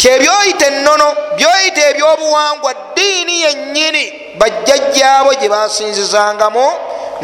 tyebyoyita 0.00 0.66
ennono 0.66 1.36
byoyita 1.36 1.80
ebyobuwangwa 1.90 2.72
diini 2.96 3.42
yennyini 3.44 4.04
bajjajjaabo 4.40 5.34
gye 5.34 5.48
basinzizangamu 5.48 6.64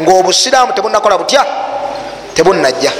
ngaobusiraamu 0.01 0.73
tebunakola 0.73 1.17
butya 1.17 1.45
tebunnajja. 2.35 2.91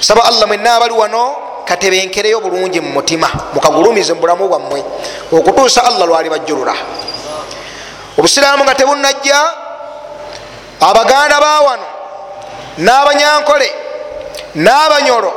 Saba 0.00 0.24
allah 0.24 0.46
mwenna 0.46 0.74
abali 0.76 0.94
wano 0.94 1.36
katebenkereyo 1.64 2.40
bulungi 2.40 2.80
mu 2.80 2.92
mutima 2.92 3.30
mukagulumize 3.54 4.12
mu 4.12 4.20
bulamu 4.20 4.48
bwammwe 4.48 4.84
okutuusa 5.32 5.84
allah 5.84 6.04
lwali 6.06 6.28
bajjulula. 6.28 6.74
Obusiraamu 8.18 8.64
nga 8.64 8.74
tebunnajja 8.74 9.38
abaganda 10.80 11.40
ba 11.40 11.60
wano 11.60 11.88
n'abanyankole 12.78 13.68
n'abanyolo 14.54 15.32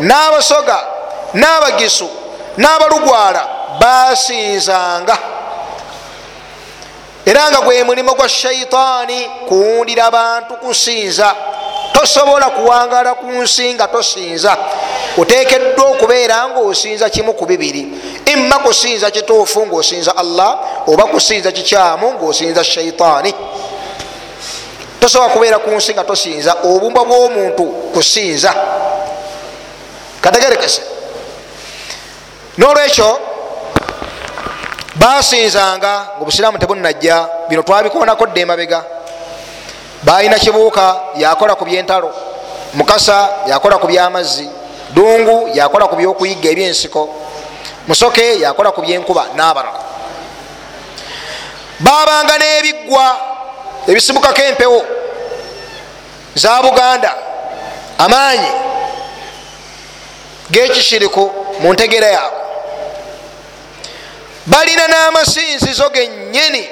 n'abasoga 0.00 0.95
n'abagisu 1.34 2.08
n'abalugwala 2.56 3.48
basinzanga. 3.80 5.18
Era 7.26 7.50
nga 7.50 7.60
gwe 7.60 7.84
mulimo 7.84 8.14
gwa 8.14 8.28
shaitaani 8.28 9.30
kuwundira 9.48 10.04
abantu 10.04 10.54
kusinza 10.54 11.34
tosobola 11.92 12.46
kuwangala 12.50 13.14
ku 13.14 13.26
nsi 13.26 13.74
nga 13.74 13.88
tosinza. 13.88 14.56
Otekeddwa 15.18 15.84
okubeera 15.84 16.48
nga 16.48 16.60
osinza 16.60 17.10
kimu 17.10 17.34
ku 17.34 17.46
bibiri. 17.46 17.88
Imma 18.24 18.58
kusinza 18.58 19.10
kituufu 19.10 19.66
ngaosinza 19.66 20.16
allah 20.16 20.58
oba 20.86 21.04
kusinza 21.04 21.52
kikyamu 21.52 22.12
ngaosinza 22.12 22.64
shaitaani 22.64 23.34
tosobola 25.00 25.32
kubeera 25.32 25.58
ku 25.58 25.70
nsi 25.70 25.92
nga 25.92 26.04
tosinza 26.04 26.56
obumbwa 26.62 27.04
bw'omuntu 27.04 27.64
kusinza. 27.94 28.54
Kategerekese 30.20 30.95
nolwekyo 32.58 33.20
basinzanga 34.94 35.76
nga 35.78 36.08
obusiraamu 36.20 36.58
tebunnajja 36.58 37.28
bino 37.48 37.62
twabikonako 37.62 38.26
dde 38.26 38.40
emabega. 38.40 38.84
Balina 40.02 40.38
kibuuka 40.38 41.00
yakola 41.16 41.54
ku 41.54 41.64
byentalo. 41.64 42.10
Mukasa 42.74 43.28
yakola 43.46 43.78
ku 43.78 43.86
byamazzi. 43.86 44.48
Dungu 44.94 45.48
yakola 45.54 45.88
ku 45.88 45.96
byokuyigga 45.96 46.48
ebyensiko. 46.50 47.08
Musoke 47.88 48.40
yakola 48.40 48.72
ku 48.72 48.80
byenkuba 48.80 49.26
n'abalala. 49.36 49.80
Babanga 51.80 52.38
n'ebiggwa 52.38 53.06
ebisibukako 53.86 54.42
empewo. 54.42 54.80
Za 56.34 56.62
buganda 56.62 57.12
amaanyi 57.98 58.52
gekishiriku 60.50 61.32
mu 61.60 61.72
ntegera 61.72 62.06
yaabwe 62.06 62.45
balina 64.46 64.86
n'amasinzizo 64.88 65.90
gennyini 65.90 66.68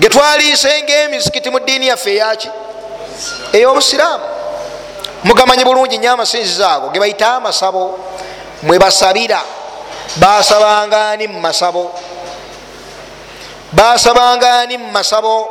getwaliise 0.00 0.82
ngaemizikiti 0.82 1.50
mu 1.50 1.60
diini 1.60 1.86
yaffe 1.86 2.10
eyaki 2.10 2.50
ey'obusiraamu. 3.52 4.24
Mugamanyi 5.24 5.64
bulungi 5.64 5.98
nyo 5.98 6.12
amasinzizo 6.12 6.66
ago 6.66 6.88
ge 6.88 6.98
bayita 7.00 7.34
amasabo 7.36 7.98
mwe 8.62 8.78
basabira. 8.78 9.40
Basabangani 10.16 11.28
mu 11.28 11.40
masabo? 11.40 11.92
Basabangani 13.72 14.78
mu 14.78 14.90
masabo? 14.90 15.48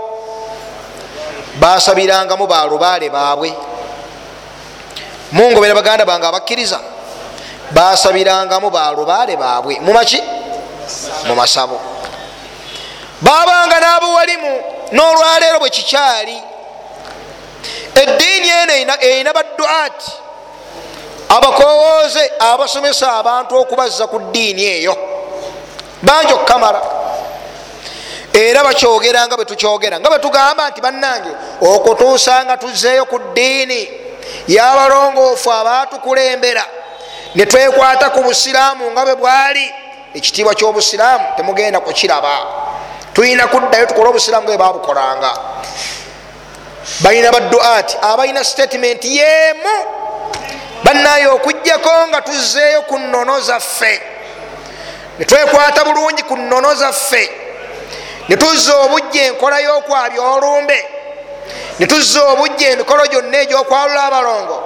Basabirangamu 1.60 2.48
balubaale 2.48 3.10
baabwe. 3.10 3.54
Mungobera 5.32 5.74
baganda 5.76 6.06
bange 6.06 6.26
abakkiriza 6.28 6.80
basabirangamu 7.72 8.70
balubaale 8.70 9.38
baabwe. 9.38 9.80
Mumaki 9.80 10.22
mu 11.28 11.36
masabo 11.36 11.80
babanga 13.22 13.80
n'abuwalimu 13.80 14.54
n'olwaleero 14.92 15.60
bwe 15.60 15.70
kikyali. 15.70 16.44
Eddiini 17.96 18.50
eno 18.50 18.94
erina 19.02 19.34
badduati. 19.34 20.12
Abakowooze 21.30 22.32
abasomesa 22.40 23.14
abantu 23.14 23.58
okubazza 23.58 24.08
ku 24.08 24.20
ddiini 24.20 24.64
eyo. 24.64 24.98
Bangi 26.02 26.34
okukamala 26.34 26.82
era 28.34 28.64
bakyogera 28.64 29.28
nga 29.28 29.36
bwetukyogera 29.36 30.00
nga 30.00 30.10
bwetugamba 30.10 30.70
nti 30.70 30.82
bannange 30.82 31.32
okutuusa 31.62 32.46
nga 32.46 32.58
tuzeeyo 32.58 33.06
ku 33.06 33.20
ddiini. 33.20 33.90
Y'abalongoofu 34.48 35.52
abatukulembera 35.52 36.64
netwekwata 37.36 38.10
ku 38.10 38.24
busiraamu 38.24 38.92
nga 38.92 39.06
bwe 39.06 39.16
bwali 39.16 39.74
ekitiibwa 40.14 40.56
kyobusiraamu 40.56 41.26
temugenda 41.38 41.80
kukiraba. 41.80 42.38
Tulina 43.14 43.48
kuddayo 43.48 43.86
tukole 43.86 44.10
obusiraamu 44.10 44.48
bwe 44.48 44.58
babukolanga 44.58 45.32
balina 47.00 47.32
baduati 47.32 47.98
abalina 48.02 48.44
statement 48.44 49.06
yemu 49.06 49.76
banaye 50.84 51.28
okugjako 51.28 52.08
nga 52.08 52.22
tuzeeyo 52.22 52.82
ku 52.82 53.00
nnono 53.00 53.42
zaffe. 53.42 54.02
Netwekwata 55.20 55.84
bulungi 55.84 56.24
ku 56.24 56.38
nnono 56.38 56.76
zaffe. 56.76 57.32
Netuzza 58.30 58.78
obujja 58.78 59.24
enkola 59.24 59.60
y'okwabya 59.60 60.22
olumbe 60.22 60.86
netuzza 61.80 62.24
obujja 62.24 62.70
emikolo 62.70 63.04
gyonna 63.08 63.38
egyokwalula 63.42 64.04
abalongo 64.04 64.58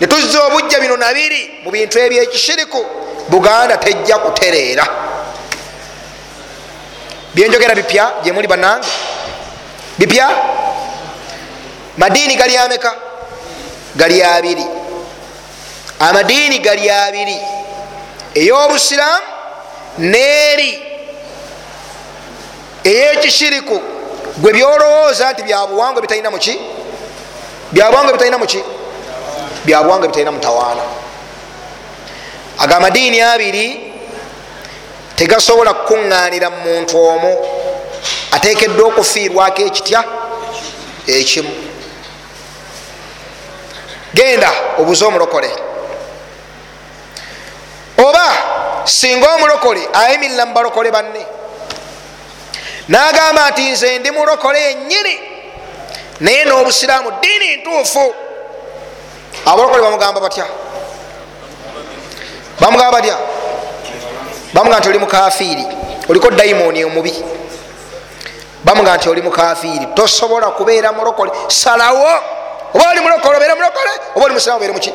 netuzza 0.00 0.44
obujja 0.46 0.80
bino 0.80 0.96
nabiri 0.96 1.60
mu 1.64 1.70
bintu 1.70 1.98
ebyekishiriku 1.98 2.86
buganda 3.28 3.76
tejja 3.76 4.18
kutereera. 4.18 4.86
Byenjogera 7.34 7.74
bipya 7.74 8.12
gyemuli 8.24 8.46
banange 8.48 8.88
bipya? 9.98 10.28
Madiini 11.96 12.36
gali 12.36 12.56
ameka? 12.56 12.94
Gali 13.96 14.22
abiri. 14.22 14.64
Amadiini 15.98 16.58
gali 16.58 16.90
abiri. 16.90 17.36
Ey'obusiraamu 18.34 19.26
neeri 19.98 20.82
eyekishiriku 22.84 23.82
gwe 24.36 24.52
byolowooza 24.52 25.32
nti 25.32 25.42
byabuwangwa 25.42 26.02
bitalina 26.02 26.30
muki 26.30 26.60
byabuwangwa 27.72 28.12
bitalina 28.12 28.38
muki 28.38 28.60
byabuwangwa 29.64 30.08
bitalina 30.08 30.32
mutawaana. 30.32 30.82
Ago 32.58 32.74
amadiini 32.74 33.20
abiri 33.20 33.92
tegasobola 35.16 35.74
kukuŋŋaanira 35.74 36.50
mu 36.50 36.60
muntu 36.64 36.96
omu 37.08 37.32
ateekeddwa 38.32 38.86
okufiirwako 38.88 39.62
ekitya? 39.62 40.04
Ekimu. 41.06 41.52
Genda 44.14 44.50
obuze 44.78 45.04
omulokole. 45.04 45.50
Oba 47.98 48.26
singa 48.84 49.34
omulokole 49.34 49.88
ayimirira 49.92 50.46
mu 50.46 50.54
balokole 50.54 50.90
banne. 50.90 51.26
Nagamba 52.88 53.50
nti 53.50 53.70
nze 53.70 53.98
ndi 53.98 54.10
mulokole 54.10 54.60
yennyini 54.62 55.14
naye 56.20 56.44
n'obusiraamu 56.44 57.10
diini 57.20 57.56
ntuufu 57.56 58.14
abalokole 59.46 59.82
bamugamba 59.82 60.20
batya? 60.20 60.44
Bamugamba 62.60 62.92
batya? 62.92 63.16
Bamugamba 64.54 64.78
nti 64.78 64.88
oli 64.88 64.98
mukafiiri 64.98 65.66
oliko 66.08 66.30
dayimoni 66.30 66.84
omubi 66.84 67.14
bamugamba 68.64 68.96
nti 68.96 69.08
oli 69.08 69.22
mukafiiri 69.22 69.86
tosobola 69.94 70.46
kubeera 70.50 70.92
mulokole. 70.92 71.30
Salawo! 71.48 72.08
Oba 72.74 72.90
oli 72.90 73.00
mulokole 73.00 73.36
obeere 73.36 73.54
mulokole? 73.54 73.90
Oba 74.16 74.24
oli 74.24 74.34
musiraamu 74.34 74.56
obeere 74.58 74.72
muki? 74.72 74.92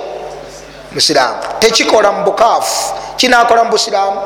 Musiraamu. 0.91 1.37
Tekikola 1.59 2.11
mu 2.11 2.23
bukaafu. 2.23 2.93
Kinakola 3.17 3.63
mu 3.63 3.69
busiraamu? 3.71 4.21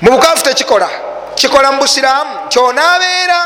Mu 0.00 0.10
bukaafu 0.10 0.44
tekikola. 0.44 0.88
Kikola 1.34 1.72
mu 1.72 1.78
busiraamu. 1.80 2.48
Kyonabeera 2.48 3.40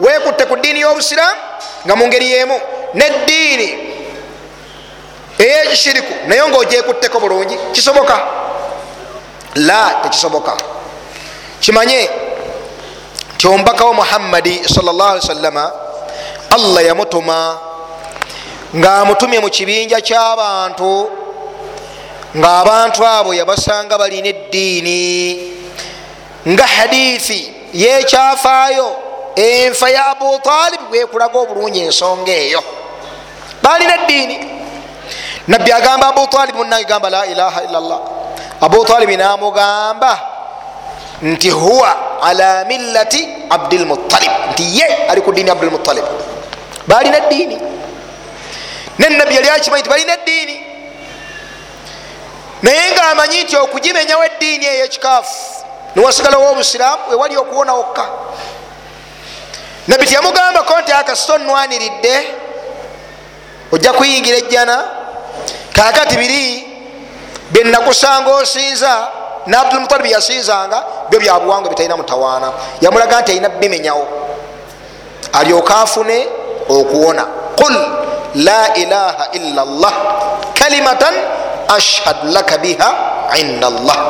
wekutte 0.00 0.46
ku 0.46 0.56
ddiini 0.56 0.80
y'obusiraamu 0.80 1.40
nga 1.86 1.96
mu 1.96 2.06
ngeri 2.06 2.30
yemu. 2.30 2.60
Neddiini 2.94 3.93
eyekishiriku 5.38 6.14
naye 6.28 6.48
ngaogyekutteko 6.48 7.20
bulungi 7.20 7.56
kisoboka? 7.72 8.20
La 9.54 10.00
tekisoboka. 10.02 10.56
Kimanye 11.60 12.10
nti 13.34 13.46
omubaka 13.48 13.84
wa 13.84 13.94
muhammadi 13.94 14.62
salllah 14.68 15.10
ali 15.10 15.20
wasallama 15.20 15.72
allah 16.50 16.84
yamutuma 16.86 17.58
ngaamutumye 18.76 19.38
mu 19.40 19.50
kibinja 19.50 20.00
ky'abantu 20.00 21.10
ngaabantu 22.36 23.06
abo 23.06 23.34
yabasanga 23.34 23.98
balina 23.98 24.28
eddiini 24.28 25.52
nga 26.48 26.66
hadithi 26.66 27.54
yekyafaayo 27.74 28.96
enfa 29.36 29.90
ya 29.90 30.06
abutalibu 30.06 30.84
bwekulaga 30.90 31.38
obulungi 31.38 31.80
ensonga 31.80 32.32
eyo. 32.32 32.62
Balina 33.62 33.94
eddiini 34.02 34.36
nabbi 35.48 35.72
agamba 35.72 36.08
abutalibu 36.08 36.58
munange 36.58 36.84
gamba 36.84 37.10
la 37.10 37.26
ilaha 37.26 37.62
illallah. 37.62 38.00
Abutalibi 38.60 39.16
namugamba 39.16 40.20
nti 41.22 41.50
huwa 41.50 42.22
ala 42.22 42.64
millati 42.64 43.28
abdilmutalib 43.50 44.30
nti 44.52 44.78
ye 44.78 44.86
ali 45.08 45.20
ku 45.20 45.32
ddiini 45.32 45.50
abdulmutalib 45.50 46.04
balina 46.86 47.16
eddiini 47.16 47.58
nenabbi 48.98 49.34
yali 49.34 49.48
akimanyi 49.50 49.80
nti 49.82 49.90
balina 49.90 50.12
eddiini 50.14 50.66
naye 52.62 52.92
ngaamanyi 52.92 53.42
nti 53.42 53.56
okugimenyawo 53.56 54.24
eddiini 54.24 54.66
eyekikaafu 54.66 55.64
niwasigalawo 55.94 56.50
obusiraamu 56.52 57.02
wewali 57.10 57.36
okuwona 57.36 57.72
wokka. 57.74 58.08
Nabbi 59.88 60.06
tiyamugambako 60.06 60.80
nti 60.80 60.92
akasita 60.92 61.34
onwaniridde 61.34 62.28
ojja 63.72 63.92
kuyingira 63.92 64.36
ejjana 64.36 64.84
kakati 65.74 66.16
biri 66.16 66.46
byenakusanga 67.50 68.30
osinza 68.30 69.08
nabdulmutalibi 69.46 70.14
yasinzanga 70.14 71.10
byo 71.10 71.20
byabuwangwa 71.20 71.68
bitalina 71.70 71.96
mutawaana. 71.96 72.52
Yamulaga 72.80 73.20
nti 73.20 73.32
alina 73.32 73.48
bimenyawo 73.48 74.06
alyoka 75.32 75.76
afune 75.76 76.28
okuwona. 76.68 77.26
Qul 77.56 77.74
la 78.34 78.74
ilaha 78.74 79.24
illa 79.32 79.62
llah 79.64 79.94
kalimatan 80.54 81.14
ashhadu 81.68 82.30
laka 82.32 82.58
biha 82.58 82.90
inda 83.38 83.70
llah 83.70 84.00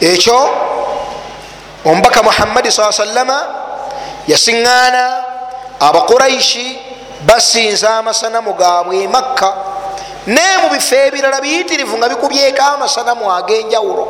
ekyo 0.00 0.38
omubaka 1.84 2.22
muhammadi 2.22 2.72
saa 2.72 2.92
sallama 2.92 3.38
yasiŋŋaana 4.28 5.04
abakuraishi 5.80 6.87
basinza 7.20 7.96
amasanamu 7.98 8.54
gaabwe 8.54 9.02
emakka 9.02 9.54
naye 10.26 10.58
mu 10.62 10.68
bifo 10.70 10.94
ebirala 10.94 11.40
biyitirivu 11.40 11.98
nga 11.98 12.08
bikubyeko 12.08 12.62
amasanamu 12.62 13.32
ag'enjawulo 13.32 14.04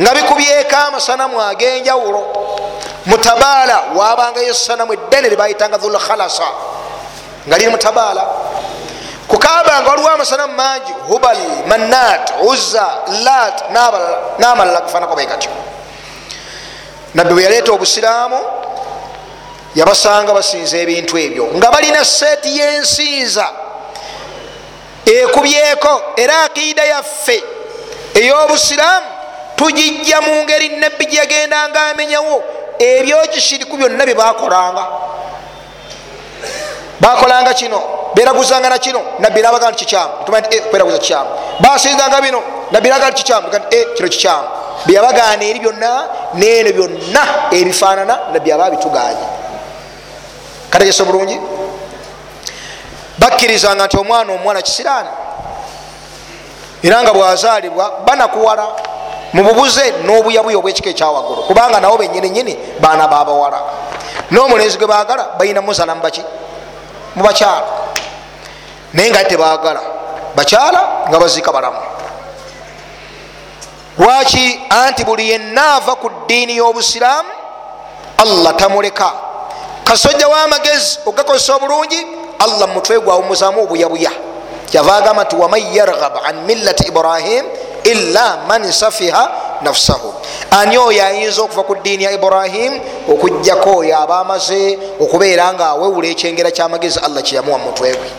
nga 0.00 0.10
bikubyeko 0.14 0.76
amasanamu 0.76 1.40
ag'enjawulo 1.40 2.22
mutabaala 3.06 3.82
wabangayo 3.96 4.50
esanamu 4.50 4.92
eddene 4.92 5.28
libayitanga 5.28 5.78
dhulkhalasa 5.78 6.48
nga 7.48 7.58
liri 7.58 7.70
mutabaala 7.70 8.24
kukaba 9.28 9.82
nga 9.82 9.90
waliwo 9.90 10.08
amasanamu 10.08 10.54
mangi 10.54 10.92
hubal 11.08 11.38
manat 11.66 12.32
uzza 12.42 12.86
lat 13.24 13.56
n'amalala 14.38 14.80
kufanako 14.80 15.16
bekatyo 15.16 15.50
nabbi 17.14 17.34
bwe 17.34 17.42
yaleeta 17.42 17.72
obusiraamu 17.72 18.57
yabasanga 19.78 20.32
basinza 20.34 20.76
ebintu 20.78 21.14
ebyo 21.18 21.44
nga 21.56 21.70
balina 21.70 22.04
seeti 22.04 22.50
y'ensinza. 22.58 23.46
Ekubyeko 25.06 25.92
era 26.16 26.42
akiida 26.44 26.84
yaffe 26.84 27.38
ey'obusiraamu 28.14 29.06
tugijja 29.56 30.20
mu 30.20 30.32
ngeri 30.42 30.68
nabbi 30.68 31.04
gyeyagendanga 31.10 31.80
amenyawo 31.90 32.36
ebyokishiriku 32.78 33.76
byonna 33.76 34.04
bye 34.04 34.14
bakolanga 34.14 34.84
bakolanga 37.00 37.54
kino 37.54 37.80
beraguzanga 38.14 38.68
nakino 38.68 39.00
nabbi 39.18 39.40
nabaga 39.42 39.70
nti 39.70 39.84
kikyamu 39.84 40.12
kweraguza 40.70 40.98
kikyamu. 40.98 41.30
Basinzanga 41.60 42.20
bino 42.20 42.42
nabbi 42.70 42.88
naga 42.88 43.10
nti 43.10 43.22
kikyamu 43.22 43.48
kino 43.96 44.08
kikyamu. 44.08 44.48
Byeyabagaana 44.86 45.44
eri 45.44 45.60
byonna 45.60 45.90
neeno 46.34 46.70
byonna 46.76 47.22
ebifaanana 47.50 48.18
nabbi 48.32 48.52
aba 48.52 48.70
bituganye 48.70 49.26
kategese 50.70 51.04
bulungi. 51.04 51.40
Bakkirizanga 53.18 53.86
nti 53.86 53.96
omwana 53.96 54.32
omuwala 54.32 54.62
kisiraani 54.62 55.08
era 56.82 57.02
nga 57.02 57.12
bwazaalibwa 57.12 57.92
banakuwala 58.06 58.66
mububuze 59.32 59.92
n'obuyabuya 60.04 60.58
obwekika 60.58 60.90
ekyawaggulu 60.90 61.42
kubanga 61.42 61.80
nabo 61.80 61.98
benyininyini 61.98 62.58
baana 62.80 63.08
babawala 63.08 63.58
n'omulenzi 64.30 64.78
gwe 64.78 64.86
bagala 64.86 65.34
balina 65.38 65.60
muzala 65.60 65.94
mubaki 65.94 66.22
mubakyala 67.16 67.66
naye 68.94 69.10
nga 69.10 69.24
tebagala 69.24 69.80
bakyala 70.36 70.80
nga 71.08 71.18
baziika 71.18 71.52
balamu. 71.52 71.80
Lwaki 73.98 74.60
anti 74.70 75.04
buli 75.04 75.30
yenna 75.30 75.74
ava 75.74 75.94
ku 75.96 76.08
ddiini 76.08 76.56
y'obusiraamu 76.56 77.30
allah 78.18 78.54
tamuleka 78.56 79.27
kasojja 79.88 80.28
w'amagezi 80.28 80.98
ogakozesa 81.06 81.56
obulungi 81.56 82.06
allah 82.38 82.68
mumutwe 82.68 83.00
gwawumuzamu 83.00 83.62
obuyabuya. 83.62 84.10
Kyava 84.70 84.96
agamba 84.96 85.24
nti 85.24 85.36
waman 85.36 85.74
yarghab 85.74 86.12
an 86.24 86.36
millati 86.46 86.88
ibrahim 86.88 87.44
illa 87.84 88.38
man 88.48 88.72
safiha 88.72 89.30
nafsahu. 89.62 90.14
Ani 90.50 90.78
oyo 90.78 91.04
ayinza 91.04 91.42
okuva 91.42 91.62
ku 91.62 91.74
ddiini 91.74 92.04
ya 92.04 92.12
ibrahim 92.12 92.80
okugjako 93.08 93.78
oyo 93.78 93.98
aba 93.98 94.18
amaze 94.18 94.78
okubeera 95.00 95.54
nga 95.54 95.66
awewula 95.66 96.08
ekyengera 96.08 96.50
kyamagezi 96.50 97.00
allah 97.00 97.22
kyeyamuwa 97.22 97.58
mumutwe 97.58 97.94
gwe. 97.96 98.10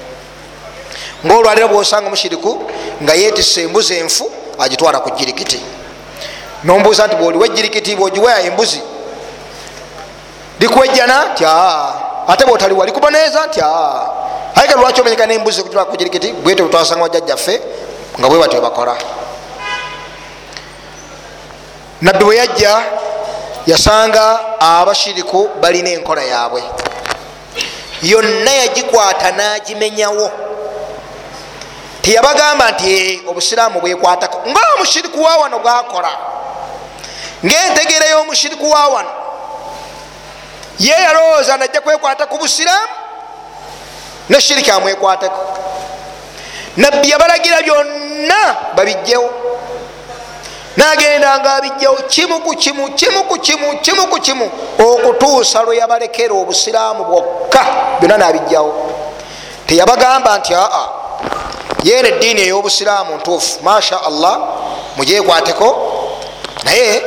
Ngaolwaliro 1.26 1.68
bwosanga 1.68 2.10
mushiriku 2.10 2.64
nga 3.04 3.14
yetisa 3.14 3.62
embuzi 3.62 3.94
enfu 3.94 4.32
agitwala 4.60 5.00
ku 5.00 5.10
jirikiti 5.10 5.60
nombuuza 6.64 7.08
nti 7.08 7.16
bwoliwa 7.16 7.46
ejirikiti 7.46 7.96
bwogiweya 7.96 8.42
embuzi 8.42 8.82
likwejjana? 10.60 11.26
Nti 11.34 11.46
ate 12.28 12.46
bwotaliwa 12.46 12.86
likuba 12.86 13.12
neza 13.12 13.46
nti 13.46 13.62
ayega 14.56 14.76
lwaki 14.76 15.02
omenyeka 15.02 15.26
nembuzi 15.26 15.64
kutwala 15.64 15.86
ku 15.86 15.98
jirikiti 15.98 16.32
bwete 16.34 16.64
bwetwasanga 16.64 17.02
bajjajjaffe 17.02 17.62
nga 18.20 18.28
bwe 18.30 18.40
batyo 18.40 18.62
bakola. 18.62 18.96
Nabbi 22.02 22.24
bwe 22.24 22.36
yajja 22.36 22.84
yasanga 23.68 24.40
abashiriku 24.60 25.50
balina 25.62 25.90
enkola 25.90 26.24
yaabwe. 26.24 26.64
Yonna 28.02 28.52
yagikwata 28.52 29.32
nagimenyawo. 29.32 30.32
Teyabagamba 32.02 32.72
nti 32.72 33.22
obusiraamu 33.28 33.82
bwekwatako. 33.82 34.42
Nga 34.50 34.60
omushiriku 34.76 35.24
wa 35.24 35.38
wano 35.38 35.60
bwakola 35.60 36.10
ngaentegeera 37.46 38.06
y'omushiriku 38.10 38.70
wa 38.72 38.88
wano 38.88 39.10
ye 40.80 40.92
yalowooza 40.92 41.58
najja 41.58 41.82
kwekwata 41.82 42.26
ku 42.26 42.38
busiraamu? 42.38 42.94
Neshiriki 44.30 44.72
amwekwateko 44.72 45.58
nabbi 46.78 47.10
yabalagira 47.10 47.62
byonna 47.62 48.56
babijjewo 48.76 49.30
nagenda 50.78 51.40
nga 51.40 51.54
abijjawo 51.56 51.96
kimu 51.96 52.40
ku 52.40 52.56
kimu 52.56 52.92
kimu 52.92 53.24
ku 53.24 53.40
kimu 53.40 53.80
kimu 53.80 54.08
ku 54.08 54.20
kimu 54.20 54.52
okutuusa 54.80 55.64
lwe 55.64 55.78
yabalekera 55.78 56.34
obusiraamu 56.34 57.04
bwokka. 57.04 57.66
Byonna 58.00 58.18
nabijjawo 58.18 58.72
teyabagamba 59.68 60.38
nti 60.38 60.54
aa 60.56 60.88
yena 61.84 62.08
eddiini 62.08 62.42
ey'obusiraamu 62.42 63.16
ntuufu 63.16 63.64
masha 63.64 64.04
allah 64.04 64.40
mugyekwateko 64.98 65.68
naye 66.64 67.04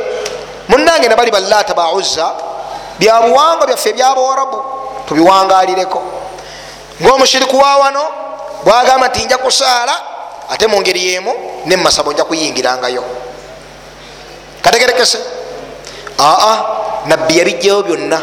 munange 0.69 1.09
nabali 1.09 1.31
balaata 1.31 1.75
bauzza 1.75 2.31
byabuwangwa 2.99 3.67
byaffe 3.67 3.89
ebyabawarabu 3.91 4.59
tubiwangalireko 5.09 6.03
ngaomushiriku 7.03 7.57
wa 7.59 7.77
wano 7.77 8.05
bwagamba 8.65 9.09
nti 9.09 9.25
nja 9.25 9.39
kusaala 9.39 9.95
ate 10.51 10.67
mu 10.67 10.81
ngeri 10.81 11.07
yemu 11.07 11.33
nemumasabo 11.67 12.13
nja 12.13 12.25
kuyingirangayo. 12.25 13.05
Kategerekese. 14.63 15.19
Aa 16.19 16.59
nabbi 17.07 17.39
yabijjayo 17.39 17.83
byonna. 17.83 18.23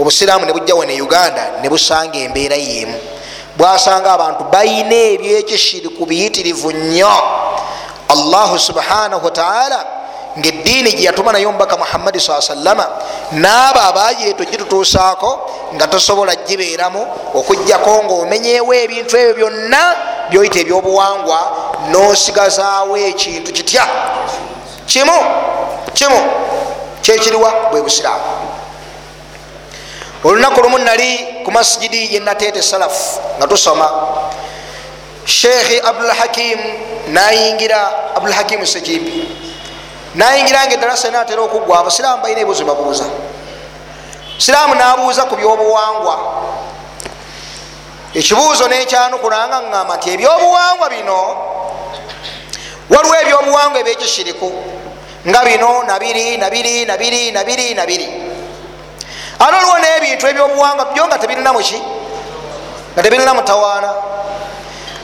Obusiraamu 0.00 0.46
ne 0.86 1.02
uganda 1.02 1.50
nebusanga 1.62 2.18
embeera 2.18 2.56
yemu. 2.56 3.00
Bwasanga 3.56 4.12
abantu 4.12 4.44
bayina 4.44 4.94
ebyekishiriku 4.94 6.06
biyitirivu 6.06 6.72
nnyo. 6.72 7.12
Allahu 8.08 8.58
subhanahu 8.58 9.24
wataala 9.24 9.86
ngaeddiini 10.38 10.92
gyeyatuma 10.92 11.32
naye 11.32 11.46
omubaka 11.46 11.76
muhammadi 11.76 12.20
saa 12.20 12.40
sallama 12.40 12.86
naabo 13.32 13.80
abayeeto 13.80 14.44
gitutuusaako 14.44 15.50
nga 15.74 15.86
tosobola 15.86 16.36
gibeeramu 16.36 17.06
okugjako 17.34 18.04
ngaomenyewo 18.04 18.74
ebintu 18.74 19.16
ebyo 19.16 19.34
byonna 19.34 19.82
byoyita 20.30 20.58
ebyobuwangwa 20.60 21.40
nosigazaawo 21.90 22.96
ekintu 22.96 23.52
kitya? 23.52 23.86
Kimu 24.86 25.18
kimu 25.94 26.20
kyekiriwa 27.02 27.50
bwe 27.70 27.82
busiraamu. 27.82 28.24
Olunaku 30.24 30.60
lumu 30.60 30.78
nali 30.78 31.42
ku 31.44 31.50
masigidi 31.50 32.14
yenateete 32.14 32.62
salafu 32.62 33.20
nga 33.38 33.46
tusoma 33.46 33.88
sheekhi 35.24 35.80
abdulhakim 35.80 36.58
nayingira 37.08 38.12
abdulhakim 38.16 38.66
sekimbi 38.66 39.28
nayingira 40.16 40.66
nga 40.66 40.74
edalasa 40.74 41.10
natera 41.10 41.42
okugwa 41.44 41.80
abasiraamu 41.80 42.22
balina 42.22 42.40
ebibuzo 42.40 42.64
babuuza. 42.64 43.04
Siraamu 44.38 44.74
nabuuza 44.74 45.24
ku 45.28 45.36
byobuwangwa. 45.36 46.16
Ekibuuzo 48.14 48.68
nekyanokulanga 48.68 49.60
ŋŋamba 49.60 49.94
nti 49.96 50.08
ebyobuwangwa 50.14 50.86
bino 50.88 51.20
waliwo 52.88 53.14
ebyobuwangwa 53.22 53.78
ebyekishiriku 53.80 54.48
nga 55.28 55.40
bino 55.44 55.82
nabiri 55.84 56.36
nabiri 56.36 56.84
nabiri 56.88 57.30
nabiri 57.32 57.74
nabiri. 57.74 58.08
Ate 59.38 59.54
oliwo 59.56 59.76
nebintu 59.78 60.24
ebyobuwangwa 60.26 60.84
byo 60.92 61.04
nga 61.06 61.18
tebirina 61.18 61.52
muki 61.52 61.76
nga 62.94 63.02
tebirina 63.02 63.34
mutawaana 63.34 63.90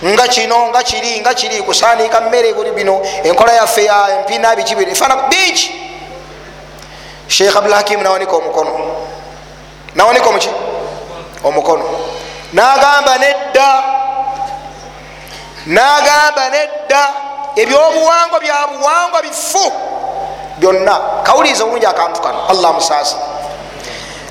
nga 0.05 0.29
kino 0.29 0.67
nga 0.69 0.83
kiri 0.83 1.21
nga 1.21 1.35
kiri 1.35 1.63
kusanika 1.63 2.21
mmere 2.21 2.55
buli 2.55 2.71
bino 2.71 3.03
enkola 3.25 3.53
yaffe 3.53 3.85
ya 3.85 4.19
empina 4.19 4.57
biki 4.57 4.75
bino 4.75 4.91
efaana 4.91 5.17
bingi 5.17 5.71
sheikh 7.29 7.57
abdulhakim 7.57 8.03
nawanika 8.03 8.37
omukono. 8.37 8.71
Nawanika 9.95 10.29
omuki? 10.29 10.51
Omukono. 11.45 11.85
Nagamba 12.53 13.19
nedda 13.19 13.83
nagamba 15.67 16.49
nedda 16.51 17.03
ebyobuwangwa 17.57 18.41
byabuwangwa 18.41 19.23
bifu. 19.23 19.73
Byonna 20.59 21.01
kawuliriza 21.23 21.65
bulungi 21.65 21.87
akantu 21.87 22.21
kano 22.21 22.49
allah 22.49 22.75
musaasa 22.75 23.17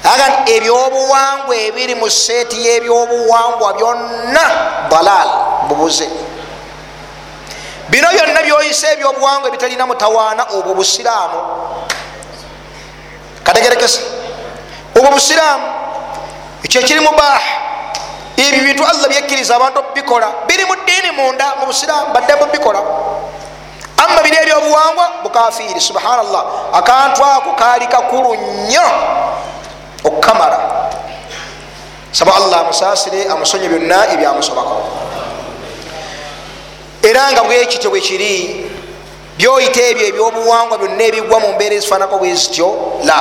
aga 0.04 0.46
ebyobuwangwa 0.46 1.56
ebiri 1.56 1.96
mu 1.96 2.10
seeti 2.10 2.58
y'ebyobuwangwa 2.66 3.74
byonna 3.74 4.46
balal 4.90 5.30
bubuze. 5.68 6.10
Bino 7.90 8.08
byonna 8.10 8.42
byoyisa 8.44 8.92
ebyobuwangwa 8.94 9.48
ebitalina 9.50 9.86
mutawaana 9.86 10.44
obwo 10.58 10.74
busiraamu. 10.74 11.40
Kategerekese. 13.44 14.02
Obwo 14.98 15.12
busiraamu 15.12 15.66
ekyo 16.64 16.82
ekiri 16.82 17.00
mubaaha 17.00 17.52
ebyo 18.38 18.64
bintu 18.64 18.84
allah 18.84 19.08
byekkiriza 19.10 19.56
abantu 19.56 19.80
okubikola 19.80 20.28
biri 20.48 20.66
mu 20.66 20.76
ddiini 20.76 21.12
munda 21.12 21.56
mu 21.60 21.66
busiraamu 21.66 22.14
badde 22.14 22.36
mubikola 22.36 22.80
amma 23.98 24.22
biri 24.24 24.38
ebyobuwangwa 24.38 25.06
bukafiiri 25.24 25.82
subhanallah. 25.82 26.44
Akantu 26.74 27.24
ako 27.26 27.52
kaali 27.54 27.88
kakulu 27.88 28.36
nnyo 28.36 28.88
okukamala 30.04 30.60
saba 32.12 32.36
allah 32.36 32.60
amusaasire 32.60 33.26
amusonye 33.30 33.70
byonna 33.70 34.14
ebyamusobako 34.14 34.78
era 37.02 37.32
nga 37.32 37.44
bwekityo 37.44 37.90
bwe 37.90 38.02
kiri 38.02 38.34
byoyita 39.38 39.82
ebyo 39.82 40.06
ebyobuwangwa 40.08 40.78
byonna 40.78 41.04
ebigwa 41.04 41.40
mu 41.40 41.50
mbeera 41.54 41.76
ezifaanako 41.76 42.18
bwe 42.18 42.36
zityo 42.36 42.68
la. 43.04 43.20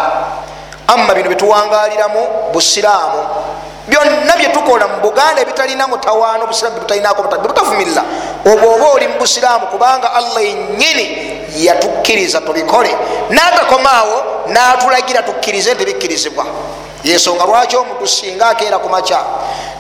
Amma 0.86 1.14
bino 1.14 1.28
byetuwangaliramu 1.28 2.52
busiraamu. 2.52 3.20
Byonna 3.88 4.36
byetukola 4.36 4.84
mu 4.88 4.96
buganda 5.00 5.40
ebitalina 5.40 5.86
mutawaana 5.88 6.44
obusiraamu 6.44 6.76
bebutalinako 6.76 7.22
bebutavumirira 7.22 8.02
obwo 8.44 8.74
oba 8.74 8.86
oli 8.94 9.08
mu 9.08 9.16
busiraamu 9.18 9.66
kubanga 9.66 10.12
allah 10.12 10.42
yenyini 10.44 11.29
yatukkiriza 11.56 12.40
tubikole 12.40 12.96
natakomaawo 13.30 14.24
natulagira 14.46 15.22
tukkirize 15.22 15.74
tebikkirizibwa 15.74 16.46
yensonga 17.04 17.44
lwaki 17.44 17.76
omuntu 17.76 18.06
singa 18.08 18.48
akeera 18.48 18.78
ku 18.78 18.88
makya 18.88 19.20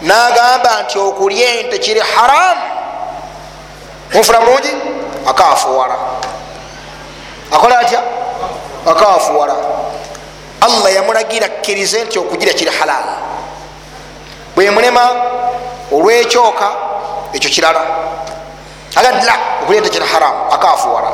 nagamba 0.02 0.82
nti 0.82 0.98
okulya 0.98 1.60
ente 1.60 1.78
kiri 1.78 2.00
haramu 2.00 2.60
munfuna 4.12 4.40
mulungi? 4.40 4.72
Akafuwala 5.26 5.96
akola 7.52 7.78
atya? 7.78 8.02
Akafuwala 8.86 9.54
allah 10.60 10.94
yamulagira 10.94 11.48
kkirize 11.48 12.04
nti 12.04 12.18
okugira 12.18 12.52
kiri 12.52 12.70
halaali 12.70 13.14
bwemulema 14.56 15.10
olwekyoka 15.92 16.68
ekyo 17.32 17.50
kirala. 17.50 17.80
Agadla 18.96 19.34
okulya 19.62 19.78
ente 19.78 19.90
kiri 19.90 20.06
haramu 20.06 20.52
akafuwala 20.52 21.10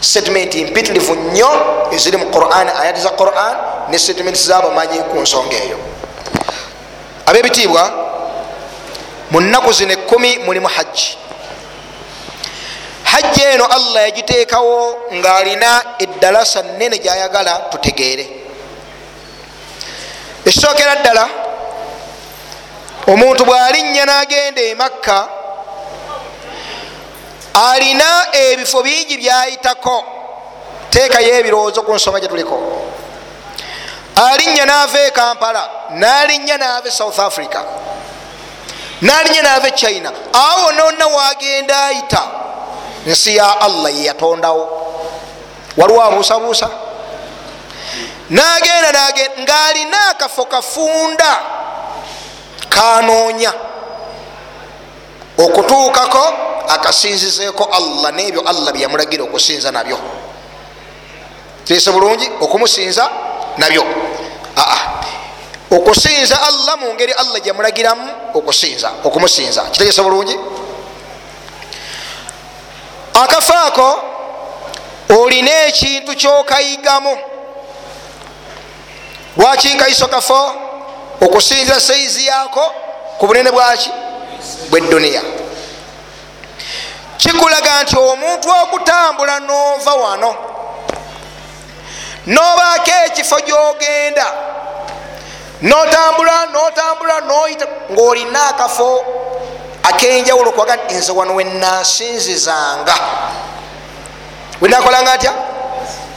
statement 0.00 0.54
mpitirivu 0.54 1.14
nnyo 1.14 1.50
eziri 1.92 2.16
mu 2.16 2.26
quran 2.30 2.68
ayati 2.68 3.00
za 3.00 3.10
quran 3.10 3.54
ne 3.90 3.98
statement 3.98 4.36
zabamanyi 4.36 4.98
ku 5.10 5.18
nsonga 5.20 5.56
eyo. 5.56 5.78
Abebitiibwa 7.26 7.82
mu 9.30 9.40
nnaku 9.40 9.72
zino 9.72 9.92
ekumi 9.92 10.38
mulimu 10.38 10.68
hajji 10.68 11.18
hajji 13.04 13.42
eno 13.42 13.64
allah 13.64 14.02
yagiteekawo 14.02 14.98
ngaalina 15.14 15.82
eddalasa 15.98 16.62
nene 16.62 16.98
gyayagala 16.98 17.54
tutegeere. 17.70 18.26
Ekisookera 20.46 20.94
ddala 20.96 21.28
omuntu 23.06 23.44
bw'alinnya 23.44 24.04
n'agenda 24.04 24.62
emakka 24.62 25.28
alina 27.72 28.26
ebifo 28.32 28.82
bingi 28.82 29.16
byayitako. 29.16 30.04
Teekayo 30.90 31.34
ebirowoozo 31.38 31.82
ku 31.82 31.94
nsonga 31.94 32.20
gyetuliko 32.20 32.56
alinnya 34.16 34.66
naava 34.66 34.98
e 35.06 35.10
kampala 35.10 35.70
nalinnya 35.90 36.58
naava 36.58 36.88
e 36.88 36.90
south 36.90 37.18
africa 37.18 37.60
nalinnya 39.00 39.42
naava 39.42 39.68
e 39.68 39.70
china. 39.70 40.12
Awo 40.32 40.72
wonna 40.84 41.06
wagenda 41.06 41.84
ayita 41.84 42.22
nsi 43.06 43.36
ya 43.36 43.60
allah 43.60 43.94
yeyatondawo 43.94 44.64
waliwo 45.76 46.02
abuusabuusa. 46.02 46.70
Nagenda 48.30 48.92
nagenda 48.92 49.42
ngaalina 49.42 50.08
akafo 50.08 50.44
kafunda 50.44 51.38
kanoonya 52.68 53.52
okutuukako 55.38 56.34
akasinzizeeko 56.68 57.64
allah 57.64 58.12
nebyo 58.12 58.40
allah 58.40 58.72
byeyamulagira 58.72 59.24
okusinza 59.24 59.70
nabyo. 59.70 59.98
Kirise 61.64 61.90
bulungi 61.90 62.30
okumusinza 62.40 63.10
nabyo? 63.56 63.84
Aa. 64.56 64.78
Okusinza 65.70 66.42
allah 66.42 66.76
mu 66.80 66.94
ngeri 66.94 67.12
allah 67.12 67.40
gyemulagiramu 67.40 68.10
okusinza 68.34 68.92
okumusinza. 69.04 69.62
Kitegese 69.62 70.02
bulungi? 70.02 70.36
Akafo 73.14 73.54
ako 73.54 74.02
olina 75.08 75.66
ekintu 75.66 76.16
kyokayigamu. 76.16 77.18
Lwaki 79.36 79.68
nkaiso 79.68 80.08
kafo? 80.08 80.52
Okusinza 81.20 81.80
saizi 81.80 82.26
yako 82.26 82.74
ku 83.18 83.26
bunene 83.26 83.50
bwaki 83.50 83.90
bweduniya 84.70 85.22
kikulaga 87.16 87.82
nti 87.82 87.96
omuntu 87.98 88.48
okutambula 88.62 89.40
nova 89.40 89.94
wano 89.94 90.34
nobaako 92.26 92.90
ekifo 93.06 93.40
gyogenda 93.40 94.26
notambula 95.62 96.46
notambula 96.46 97.20
noyita 97.20 97.66
ngaolina 97.92 98.48
akafo 98.48 99.04
akenjawulo 99.82 100.52
kwaga 100.52 100.76
nti 100.76 100.94
nze 100.94 101.12
wano 101.12 101.34
wenasinzizanga 101.34 102.94
wenakolanga 104.60 105.16
ntya 105.16 105.32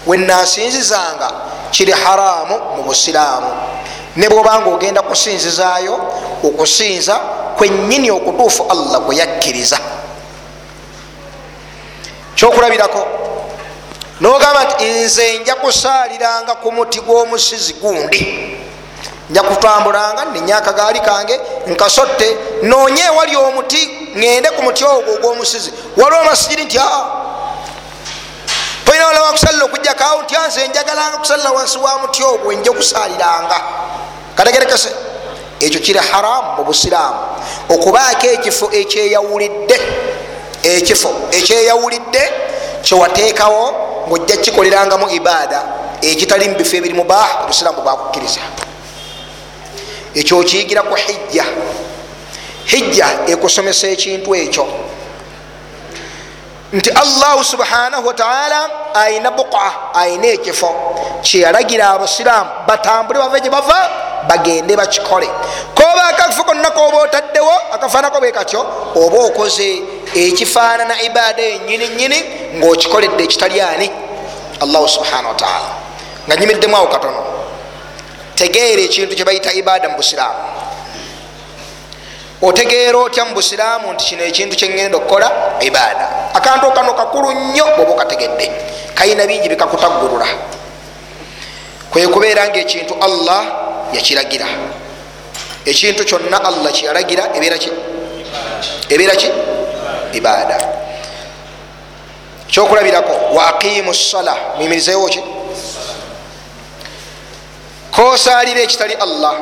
wenasinzizanga 0.08 1.32
kiri 1.72 1.92
haramu 1.92 2.60
mu 2.76 2.84
busiraamu 2.84 3.52
ne 4.16 4.30
bwobanga 4.30 4.70
ogenda 4.70 5.02
kusinzizaayo 5.02 6.00
okusinza 6.44 7.16
kwenyini 7.58 8.12
okutuufu 8.12 8.66
allah 8.70 9.00
gwe 9.02 9.16
yakkiriza. 9.16 9.80
Kyokulabirako 12.36 13.08
nogamba 14.22 14.64
nti 14.64 14.86
nze 14.86 15.40
nja 15.40 15.56
kusaaliranga 15.56 16.56
ku 16.56 16.72
muti 16.72 17.00
gw'omusizi 17.00 17.74
gundi. 17.74 18.22
Nja 19.30 19.44
kutambulanga 19.44 20.26
nenya 20.26 20.58
akagaali 20.58 21.00
kange 21.00 21.40
nkasotte 21.68 22.38
noonye 22.64 23.02
ewali 23.02 23.36
omuti 23.36 23.82
ŋende 24.16 24.50
ku 24.52 24.62
muti 24.64 24.84
ogwo 24.84 25.14
ogw'omusizi. 25.14 25.72
Waliwo 25.98 26.24
masigiri 26.24 26.64
nti 26.66 26.78
aa 26.80 27.06
tolina 28.92 29.08
wala 29.08 29.22
wakusalira 29.22 29.66
okujjakawo 29.66 30.22
nti 30.22 30.36
nze 30.48 30.68
njagalanga 30.68 31.18
kusalira 31.18 31.52
wansi 31.52 31.78
wa 31.78 31.98
muti 31.98 32.24
ogwo 32.24 32.54
nja 32.54 32.72
okusaaliranga. 32.72 33.62
Kategerekese 34.36 34.90
ekyo 35.60 35.80
kiri 35.80 36.00
haramu 36.00 36.58
mu 36.58 36.64
busiraamu. 36.64 37.20
Okubaako 37.70 38.28
ekifo 38.28 38.70
ekyeyawulidde 38.72 39.82
ekifo 40.64 41.14
ekyeyawulidde 41.32 42.32
kyewateekawo 42.82 43.74
ngaojja 44.08 44.38
kikolerangamu 44.38 45.10
ibaada 45.10 45.64
ekitali 46.02 46.50
mu 46.50 46.56
bifo 46.56 46.76
ebiri 46.78 46.94
mubaaha 46.94 47.44
obusiraamu 47.44 47.82
bwakukkiriza. 47.82 48.42
Ekyo 50.16 50.40
okiyigira 50.40 50.82
ku 50.82 50.96
hijja. 50.96 51.46
Hijja 52.66 53.08
ekusomesa 53.28 53.88
ekintu 53.88 54.36
ekyo 54.36 54.68
nti 56.74 56.90
allahu 56.90 57.44
subhanahu 57.44 58.08
wataala 58.08 58.70
ayina 58.94 59.32
buka 59.32 59.94
ayina 59.94 60.28
ekifo. 60.28 60.72
Kyeyalagira 61.22 61.90
abasiraamu 61.90 62.50
batambule 62.68 63.20
bave 63.20 63.42
gye 63.42 63.50
bava 63.50 63.90
bagende 64.28 64.76
bakikole. 64.76 65.30
Koba 65.76 66.04
akafo 66.08 66.44
konna 66.44 66.72
koba 66.72 66.98
otaddewo 66.98 67.54
akafaanako 67.74 68.20
bwe 68.20 68.32
katyo 68.32 68.66
oba 68.96 69.18
okoze 69.20 69.82
ekifaanana 70.16 71.02
ibaada 71.02 71.44
enyini 71.44 71.88
nyini 71.88 72.24
ngaokikoledde 72.56 73.24
ekitali 73.24 73.62
ani? 73.62 73.92
Allahu 74.62 74.88
subhanahu 74.88 75.28
wataala 75.28 75.70
nga 76.28 76.36
nyimiriddemu 76.36 76.78
awo 76.78 76.88
katono. 76.88 77.24
Tegeera 78.36 78.82
ekintu 78.82 79.16
kyebayita 79.16 79.54
ibaada 79.54 79.90
mu 79.90 79.96
busiraamu 79.98 80.40
otegeera 82.42 82.98
otya 82.98 83.26
mu 83.26 83.34
busiraamu 83.34 83.94
nti 83.94 84.06
kino 84.06 84.24
ekintu 84.24 84.56
kyengenda 84.56 84.98
okukola? 84.98 85.58
Ibaada. 85.62 86.34
Akantu 86.34 86.72
kano 86.72 86.94
kakulu 86.94 87.32
nnyo 87.32 87.66
bwoba 87.76 87.92
okategedde. 87.92 88.52
Kalina 88.96 89.26
bingi 89.26 89.50
bikakutaggulula 89.50 90.28
kwekubeera 91.92 92.48
nga 92.48 92.60
ekintu 92.60 92.96
allah 93.02 93.44
yakiragira. 93.94 94.48
Ekintu 95.66 96.06
kyonna 96.06 96.44
allah 96.44 96.72
kyeyalagira 96.72 97.24
ebeera 97.36 97.58
ki? 99.16 99.30
Ibaada. 100.14 100.58
Kyokulabirako 102.48 103.36
wa 103.36 103.48
aqimu 103.48 103.94
sala 103.94 104.36
muyimirizeewo 104.58 105.08
ki? 105.08 105.22
Kosalira 107.92 108.62
ekitali 108.62 108.94
allah 108.94 109.36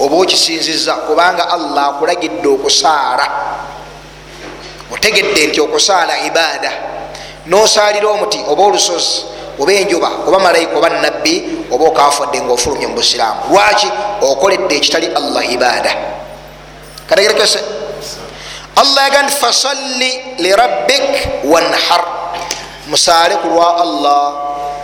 oba 0.00 0.16
okisinziza 0.16 0.94
kubanga 1.04 1.48
allah 1.50 1.88
akulagidde 1.88 2.48
okusaala. 2.48 3.26
Otegedde 4.92 5.46
nti 5.46 5.60
okusaala 5.60 6.18
ibaada. 6.26 6.72
Nosalira 7.46 8.08
omuti 8.08 8.40
oba 8.48 8.62
olusozi 8.62 9.24
oba 9.58 9.72
enjuba 9.72 10.08
oba 10.26 10.38
malayika 10.38 10.76
oba 10.76 10.88
nabbi 10.88 11.66
oba 11.70 11.84
okafudde 11.84 12.40
ngaofulumye 12.40 12.86
mu 12.86 12.94
busiraamu. 12.94 13.40
Lwaki? 13.50 13.88
Okoledde 14.20 14.76
ekitali 14.76 15.06
allah 15.06 15.52
ibaada. 15.52 15.92
Kategerekese 17.08 17.60
allah 18.76 19.02
yaga 19.04 19.22
nti 19.22 19.32
fasalli 19.36 20.10
lirabbik 20.38 21.44
wanhar. 21.44 22.04
Musaale 22.88 23.36
ku 23.36 23.48
lwa 23.48 23.76
allah 23.84 24.24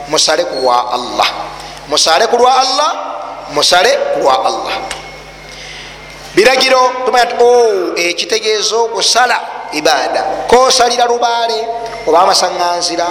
musale 0.09 0.45
ku 0.45 0.61
lwa 0.61 0.93
allah. 0.93 1.29
Musale 1.89 2.27
ku 2.27 2.37
lwa 2.37 2.53
allah 2.61 2.91
musale 3.55 3.91
ku 4.15 4.27
lwa 4.27 4.35
allah 4.43 4.75
biragiro 6.37 6.93
tumanya 7.05 7.27
ti 7.27 7.35
o 7.41 7.97
ekitegeeza 7.97 8.77
okusala 8.77 9.41
ibaada. 9.73 10.45
Kosalira 10.47 11.09
lubaale 11.09 11.65
oba 12.07 12.21
amasaŋŋanzira 12.21 13.07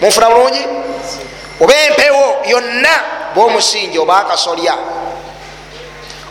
munfuna 0.00 0.30
bulungi? 0.30 0.64
Oba 1.60 1.74
empewo 1.74 2.46
yonna 2.46 2.94
bomusingi 3.34 3.98
oba 3.98 4.22
akasolya. 4.22 4.74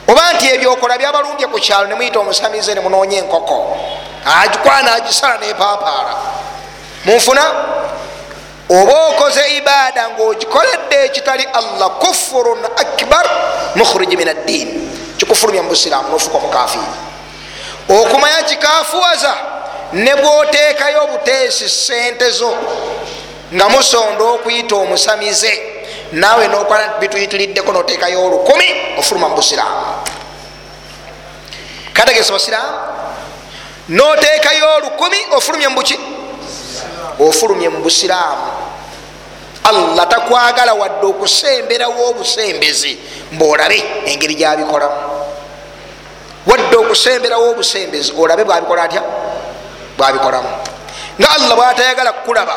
Oba 0.07 0.33
nti 0.33 0.47
ebyokola 0.55 0.97
byabalumbye 0.97 1.47
ku 1.47 1.59
kyalo 1.59 1.87
nemuyita 1.87 2.19
omusamize 2.19 2.73
nemunoonya 2.73 3.17
enkoko. 3.19 3.77
Agikwana 4.25 4.95
agisala 4.95 5.37
nepapaala. 5.43 6.15
Munfuna 7.05 7.43
oba 8.69 8.95
okoze 9.11 9.43
ibaada 9.57 10.09
ngaogikoledde 10.09 10.97
ekitali 11.05 11.43
allah 11.43 11.89
kufurun 11.99 12.63
akbar 12.79 13.25
mukhriji 13.75 14.15
min 14.15 14.27
addiini 14.27 14.90
kikufulumya 15.17 15.63
mubusiraamu 15.63 16.09
nofuka 16.09 16.37
omukafiri 16.37 16.83
okumanya 17.89 18.43
kikafuwaza 18.43 19.33
ne 19.93 20.15
bwoteekayo 20.15 21.07
buteesi 21.07 21.69
sente 21.69 22.29
zo 22.29 22.55
nga 23.53 23.69
musonda 23.69 24.23
okuyita 24.23 24.75
omusamize 24.75 25.61
naawe 26.11 26.47
nokola 26.47 26.87
bituyitiriddeko 26.99 27.71
noteekayo 27.71 28.25
olukumi 28.25 28.65
ofuluma 28.97 29.29
mubusiraamu 29.29 29.81
kategesa 31.93 32.33
basiraamu 32.33 32.77
noteekayo 33.89 34.75
olukumi 34.75 35.17
ofulumye 35.31 35.67
mubuki 35.67 35.99
ofulumye 37.19 37.69
mu 37.69 37.79
busiraamu 37.79 38.41
allah 39.63 40.07
takwagala 40.07 40.73
wadde 40.73 41.05
okusemberawo 41.05 42.09
obusembezi 42.09 42.97
mbaolabe 43.31 43.83
engeri 44.05 44.35
gyabikolamu 44.35 44.95
wadde 46.47 46.75
okusemberawo 46.77 47.49
obusembezi 47.51 48.13
olabe 48.17 48.43
bwabikola 48.43 48.83
atya? 48.83 49.01
Bwabikolamu 49.97 50.49
nga 51.19 51.29
allah 51.35 51.55
bwatayagala 51.55 52.11
kukulaba 52.11 52.55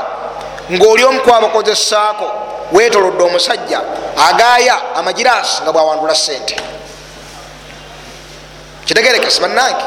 ngaoli 0.72 1.04
omukwabakozesaako 1.04 2.26
wetolodde 2.72 3.22
omusajja 3.24 3.80
agaaya 4.28 4.94
amagirasi 4.96 5.62
nga 5.62 5.72
bwawandula 5.72 6.14
sente 6.14 6.56
kitegerekesi 8.84 9.40
bannange. 9.40 9.84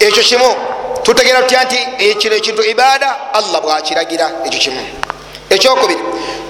Ekyo 0.00 0.22
kimu 0.22 0.56
tutegeera 1.02 1.42
tutya 1.42 1.64
nti 1.64 1.78
ekino 1.98 2.34
ekintu 2.34 2.62
ibaada 2.62 3.16
allah 3.32 3.60
bwakiragira 3.62 4.30
ekyo 4.44 4.58
kimu. 4.58 4.82
Ekyokubiri 5.50 6.00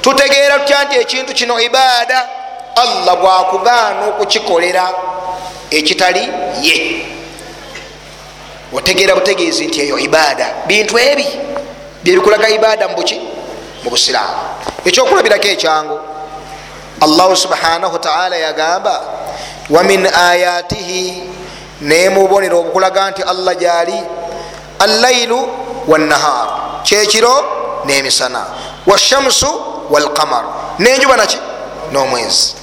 tutegeera 0.01 0.59
tutya 0.59 0.85
nti 0.85 0.97
ekintu 0.97 1.35
kino 1.35 1.61
ibaada 1.61 2.29
allah 2.77 3.17
bwakugaana 3.17 4.07
okukikolera 4.07 4.85
ekitali 5.71 6.29
ye. 6.63 7.07
Otegeera 8.73 9.15
butegeezi 9.15 9.67
nti 9.67 9.81
eyo 9.81 9.99
ibaada. 9.99 10.47
Bintu 10.67 10.99
ebi 10.99 11.27
byebikulaga 12.03 12.49
ibaada 12.49 12.89
mubuki 12.89 13.21
mu 13.85 13.91
busiraamu. 13.91 14.37
Ekyokulabirako 14.85 15.49
ekyangu 15.49 16.01
allahu 17.01 17.37
subhanahu 17.37 17.93
wataala 17.93 18.37
yagamba 18.37 19.03
wamin 19.71 20.07
ayatihi 20.07 21.23
nemubonera 21.81 22.57
obukulaga 22.57 23.11
nti 23.11 23.23
allah 23.23 23.55
gyali 23.57 24.01
allailu 24.81 25.49
wannahar 25.89 26.49
kyekiro 26.83 27.45
nemisana 27.85 28.47
washamsu 28.87 29.63
walqamar 29.91 30.45
nenjuba 30.79 31.17
naki 31.17 31.39
nomwezi 31.93 32.55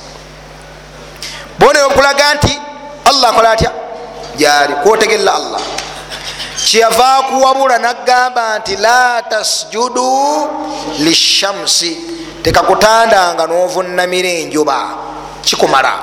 bonera 1.59 1.85
obukulaga 1.85 2.33
nti 2.33 2.59
allah 3.05 3.29
akola 3.29 3.51
atya 3.51 3.71
gyali 4.35 4.73
kwotegerera 4.73 5.33
allah 5.33 5.61
kyeyava 6.65 7.15
akuwabula 7.15 7.77
nagamba 7.77 8.59
nti 8.59 8.75
la 8.75 9.21
tasjudu 9.21 10.49
lishamsi 10.99 11.97
tekakutandanga 12.43 13.47
novunamira 13.47 14.29
enjuba 14.29 14.89
kikumala 15.41 15.93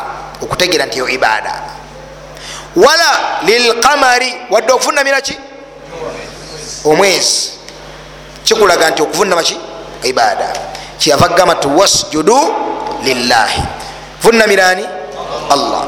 okutegera 0.43 0.87
nti 0.87 0.99
yo 0.99 1.09
ibaada 1.09 1.63
wala 2.77 3.11
lilqamari 3.43 4.35
wadde 4.51 4.73
okuvunamira 4.73 5.21
ki 5.21 5.37
omwezi. 6.85 7.51
Kikulaga 8.45 8.91
nti 8.91 9.03
okuvunama 9.03 9.43
ki 9.43 9.57
ibaada. 10.03 10.53
Kyeyava 10.99 11.29
kugamba 11.29 11.55
ti 11.55 11.69
wasjudu 11.69 12.55
lillahi 13.03 13.63
vunamirani 14.23 14.85
allah. 15.51 15.85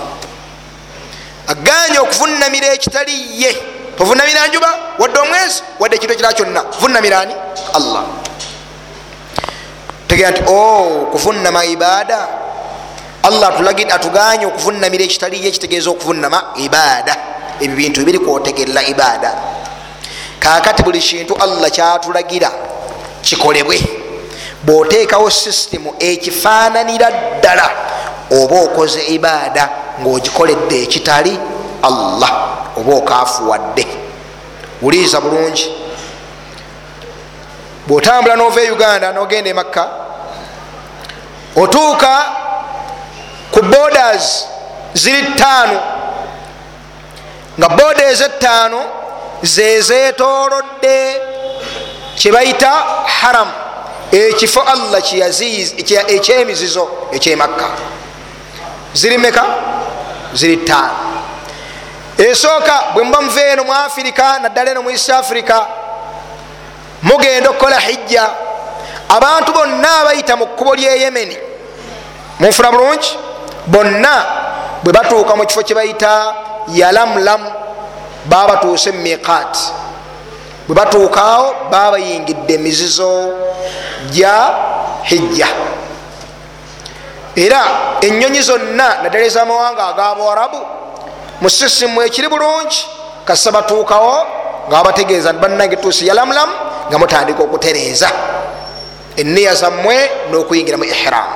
Aganye 1.46 1.98
okuvunamira 1.98 2.66
ekitali 2.74 3.42
ye. 3.42 3.56
Tovunamira 3.98 4.46
njuba 4.48 4.68
wadde 4.98 5.18
omwezi 5.18 5.62
wadde 5.78 5.96
ekintu 5.96 6.14
ekira 6.14 6.32
kyonna. 6.32 6.62
Vunamirani 6.80 7.34
allah. 7.74 8.04
Tegera 10.08 10.30
nti 10.30 10.42
o 10.46 11.08
kuvunama 11.12 11.64
ibaada. 11.64 12.28
Allah 13.22 13.48
atuganye 13.92 14.46
okuvunamira 14.46 15.04
ekitali 15.04 15.44
ye 15.44 15.50
kitegeeza 15.50 15.90
okuvunama 15.90 16.42
ibaada. 16.56 17.16
Ebyo 17.60 17.76
bintu 17.76 18.00
bibiri 18.00 18.18
kwotegerera 18.18 18.82
ibaada 18.82 19.32
kakati 20.38 20.82
buli 20.82 20.98
kintu 21.00 21.36
allah 21.36 21.70
kyatulagira 21.70 22.50
kikolebwe. 23.22 23.82
Bwoteekawo 24.62 25.30
sisitemu 25.30 25.94
ekifaananira 25.98 27.10
ddala 27.38 27.70
oba 28.30 28.60
okoze 28.60 29.02
ibaada 29.06 29.68
ngaogikoledde 30.00 30.82
ekitali 30.82 31.38
allah 31.82 32.30
oba 32.76 32.94
okafuwadde 32.94 33.86
wuliriza 34.82 35.20
bulungi. 35.20 35.72
Bwotambula 37.86 38.36
nova 38.36 38.60
e 38.62 38.70
uganda 38.70 39.12
nogenda 39.12 39.50
emakka 39.50 39.88
otuuka 41.56 42.24
ku 43.52 43.62
borders 43.62 44.46
ziri 44.94 45.22
ttaano 45.22 45.80
nga 47.58 47.68
boda 47.68 48.10
ezettaano 48.10 48.80
zezetolodde 49.42 51.20
kyebayita 52.16 52.72
haram. 53.20 53.48
Ekifo 54.12 54.60
allah 54.60 55.00
ekyemizizo 56.08 56.88
ekyemakka. 57.12 57.64
Ziri 58.94 59.18
meka 59.18 59.44
ziri 60.34 60.56
ttaano. 60.56 60.94
Esooka 62.18 62.82
bwe 62.94 63.04
muba 63.04 63.20
muva 63.20 63.40
eno 63.40 63.64
mu 63.64 63.72
afirika 63.72 64.38
naddala 64.38 64.70
eno 64.70 64.82
mu 64.82 64.90
east 64.90 65.10
africa 65.10 65.66
mugenda 67.02 67.50
okukola 67.50 67.78
hijja. 67.78 68.30
Abantu 69.08 69.52
bonna 69.52 70.00
abayita 70.00 70.36
mu 70.36 70.46
kkubo 70.46 70.74
lyeyemeni 70.74 71.36
munfuna 72.38 72.70
bulungi? 72.70 73.18
Bonna 73.66 74.24
bwe 74.82 74.92
batuuka 74.92 75.36
mu 75.36 75.46
kifo 75.46 75.62
kyebayita 75.62 76.34
yalamulamu 76.68 77.52
baba 78.28 78.54
batuuse 78.54 78.92
mumiqat 78.92 79.54
bwe 80.66 80.74
batuukaawo 80.74 81.70
baba 81.70 81.90
bayingidde 81.90 82.54
emizizo 82.54 83.32
gya 84.10 84.54
hijja. 85.02 85.48
Era 87.36 87.60
enyonyi 88.00 88.42
zonna 88.42 89.02
naddala 89.02 89.24
ezamawanga 89.24 89.86
agabwarabu 89.86 90.60
mu 91.40 91.50
sisimu 91.50 92.02
ekiri 92.02 92.28
bulungi 92.28 92.86
kasa 93.24 93.52
batuukawo 93.52 94.26
nga 94.68 94.76
babategeeza 94.76 95.32
bannange 95.32 95.76
tuusi 95.76 96.06
yalamulamu 96.06 96.52
nga 96.88 96.98
mutandika 96.98 97.42
okutereeza. 97.42 98.10
Eniya 99.16 99.54
zammwe 99.54 100.10
n'okuyingira 100.30 100.76
mu 100.76 100.84
ihram. 100.84 101.28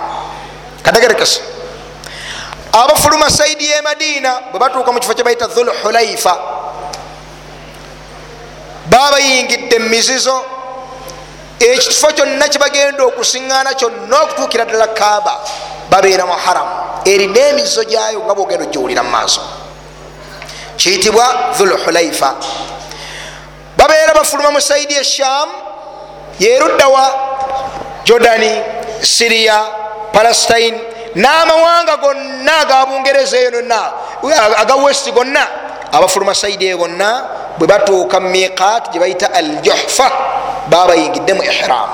Kadagerekesa 0.82 1.40
abafuluma 2.72 3.30
saidi 3.30 3.66
ye 3.66 3.82
madiina 3.82 4.40
bwe 4.50 4.58
batuuka 4.60 4.92
mu 4.92 5.00
kifo 5.00 5.14
kye 5.14 5.24
bayita 5.24 5.46
dhulhulaifa 5.46 6.59
baba 9.00 9.16
bayingidde 9.16 9.78
mumizizo 9.78 10.44
ekifo 11.58 12.08
kyonna 12.16 12.48
kyebagenda 12.48 13.02
okusiŋŋaana 13.04 13.74
kyonna 13.74 14.16
okutuukira 14.24 14.64
ddala 14.64 14.86
kaaba 14.92 15.34
babeera 15.90 16.26
mu 16.26 16.36
haramu 16.44 16.74
erina 17.04 17.40
emizizo 17.48 17.84
gyayo 17.84 18.20
nga 18.24 18.34
bwogenda 18.34 18.64
ogiwulira 18.64 19.02
mu 19.02 19.10
maaso. 19.10 19.40
Kiyitibwa 20.76 21.24
dhulhulaifa 21.56 22.30
babeera 23.76 24.14
bafuluma 24.14 24.50
mu 24.50 24.60
saidi 24.60 24.94
esham 24.94 25.48
yeruddawa 26.38 27.04
jordani 28.04 28.52
siriya 29.00 29.58
palestine 30.12 30.76
n'amawanga 31.14 31.96
gonna 31.96 32.52
agabungereza 32.60 33.36
eyo 33.40 33.50
nonna 33.50 33.80
aga 34.60 34.74
west 34.76 35.08
gonna 35.12 35.44
abafuluma 35.92 36.34
saidi 36.34 36.66
eyo 36.66 36.78
bonna 36.78 37.39
bwe 37.58 37.66
batuuka 37.66 38.20
mu 38.20 38.28
miqat 38.28 38.92
gye 38.92 39.00
bayita 39.00 39.26
al 39.32 39.60
juhfa 39.62 40.08
baba 40.70 40.92
bayingidde 40.94 41.32
mu 41.34 41.42
ihram. 41.42 41.90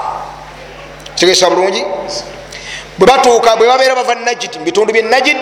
Kitegeesa 1.14 1.48
bulungi? 1.50 1.84
Bwe 2.98 3.06
batuuka 3.06 3.56
bwe 3.56 3.66
babeera 3.68 3.94
bava 3.94 4.14
najid 4.14 4.56
mubitundu 4.58 4.92
bye 4.92 5.02
najid 5.02 5.40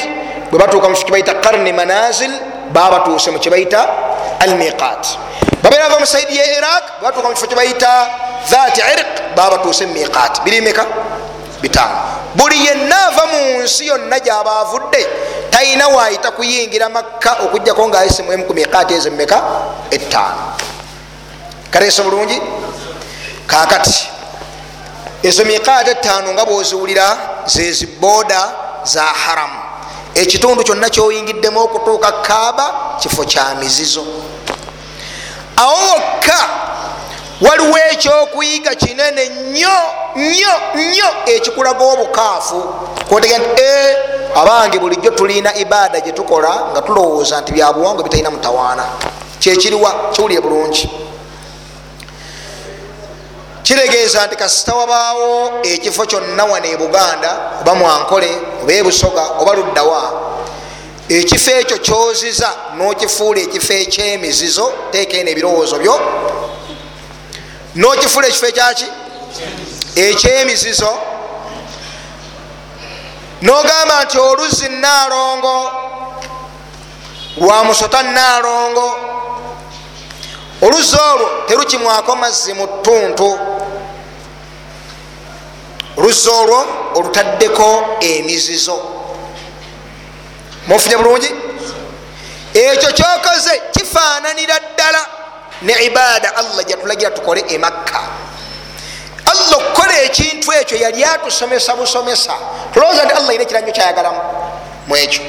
bwe 0.50 0.58
batuuka 0.58 0.88
mu 0.88 0.94
kibayita 0.96 1.34
karni 1.40 1.72
manazil 1.72 2.30
baba 2.72 2.98
batuuse 2.98 3.30
mu 3.30 3.38
kibayita 3.38 3.80
al 4.40 4.54
miqat 4.56 5.18
babeera 5.62 5.88
bava 5.88 6.00
mu 6.00 6.06
saidi 6.06 6.36
ye 6.36 6.44
iraq 6.58 6.98
bwe 7.00 7.08
batuuka 7.08 7.28
mu 7.28 7.34
kifo 7.34 7.46
kibayita 7.46 7.90
dhati 8.50 8.80
irq 8.80 9.34
baba 9.36 9.56
batuuse 9.56 9.86
mu 9.86 9.94
miqat 9.94 10.42
birimeka 10.44 10.86
bitaano 11.64 11.96
buli 12.36 12.66
yenna 12.66 12.96
ava 13.08 13.24
mu 13.32 13.62
nsi 13.62 13.86
yonna 13.86 14.18
gyaba 14.20 14.60
avudde 14.60 15.02
talina 15.50 15.88
waayita 15.88 16.30
kuyingira 16.30 16.88
makka 16.88 17.32
okugjako 17.44 17.88
ngaayisemwemu 17.88 18.44
ku 18.44 18.54
miqaati 18.54 18.94
ezemmeka 18.94 19.38
ettaano. 19.90 20.42
Kaleesa 21.70 22.02
bulungi? 22.02 22.40
Kakati 23.46 24.08
ezo 25.22 25.44
miqaati 25.44 25.90
ettaano 25.90 26.32
nga 26.32 26.44
bwoziwulira 26.44 27.06
zezi 27.46 27.86
booda 27.86 28.52
za 28.84 29.02
haramu 29.02 29.60
ekitundu 30.14 30.64
kyonna 30.64 30.90
kyoyingiddemu 30.90 31.60
okutuuka 31.60 32.12
kaaba 32.12 32.96
kifo 33.00 33.24
kya 33.24 33.54
mizizo. 33.54 34.04
Awo 35.56 35.72
wokka 35.72 36.38
waliwo 37.40 37.78
ekyokuyiga 37.90 38.74
kinene 38.74 39.28
nnyo 39.28 39.76
nnyo 40.16 40.54
nnyo 40.74 41.06
ekikulaga 41.26 41.84
obukaafu. 41.84 42.62
Kwotegera 43.08 43.38
nti 43.38 43.62
e 43.62 43.96
abange 44.34 44.78
bulijjo 44.78 45.10
tulina 45.10 45.54
ibaada 45.54 46.00
gyetukola 46.00 46.66
nga 46.72 46.82
tulowooza 46.82 47.40
nti 47.40 47.52
byabuwangwa 47.52 48.04
bitalina 48.04 48.30
mutawaana. 48.30 48.84
Kyekiriwa 49.38 49.94
kiwulire 50.12 50.40
bulungi. 50.40 50.90
Kiregeeza 53.62 54.26
nti 54.26 54.36
kasita 54.36 54.74
wabaawo 54.74 55.52
ekifo 55.62 56.06
kyonna 56.06 56.44
wane 56.44 56.70
e 56.70 56.76
buganda 56.76 57.38
oba 57.60 57.74
mwankole 57.74 58.30
oba 58.62 58.72
ebusoga 58.72 59.22
oba 59.40 59.52
luddawa 59.54 60.02
ekifo 61.08 61.50
ekyo 61.50 61.78
kyoziza 61.78 62.50
nokifuula 62.76 63.40
ekifo 63.40 63.72
ekyemizizo 63.72 64.72
teekene 64.92 65.30
ebirowoozo 65.30 65.78
byo 65.78 66.00
nokifuula 67.74 68.26
ekifo 68.28 68.46
ekyaki? 68.46 68.86
Ekyemizizo. 69.96 70.98
Nogamba 73.42 74.04
nti 74.04 74.18
oluzi 74.18 74.68
naalongo 74.68 75.72
lwa 77.36 77.64
musota 77.64 78.02
naalongo 78.02 78.96
oluzzi 80.62 80.96
olwo 81.12 81.30
terukimwako 81.48 82.16
mazzi 82.16 82.52
mu 82.54 82.66
ttuntu. 82.66 83.38
Oluzzi 85.96 86.28
olwo 86.30 86.66
olutaddeko 86.94 87.84
emizizo. 88.00 88.82
Mufunye 90.66 90.96
bulungi? 90.96 91.30
Ekyo 92.54 92.92
kyokoze 92.92 93.62
kifaananira 93.72 94.60
ddala 94.60 95.06
ne 95.62 95.72
ibaada 95.84 96.36
allah 96.36 96.64
gyatulagira 96.64 97.10
tukole 97.10 97.44
emakka 97.48 98.00
allah 99.34 99.56
okukola 99.56 100.02
ekintu 100.02 100.52
ekyo 100.52 100.76
yali 100.78 101.04
atusomesa 101.04 101.76
busomesa. 101.76 102.34
Tulowooza 102.72 103.04
nti 103.04 103.14
allah 103.14 103.34
ina 103.34 103.42
ekiranyo 103.42 103.72
kyayagalamu? 103.72 104.20
Mu 104.86 104.96
ekyo. 104.96 105.22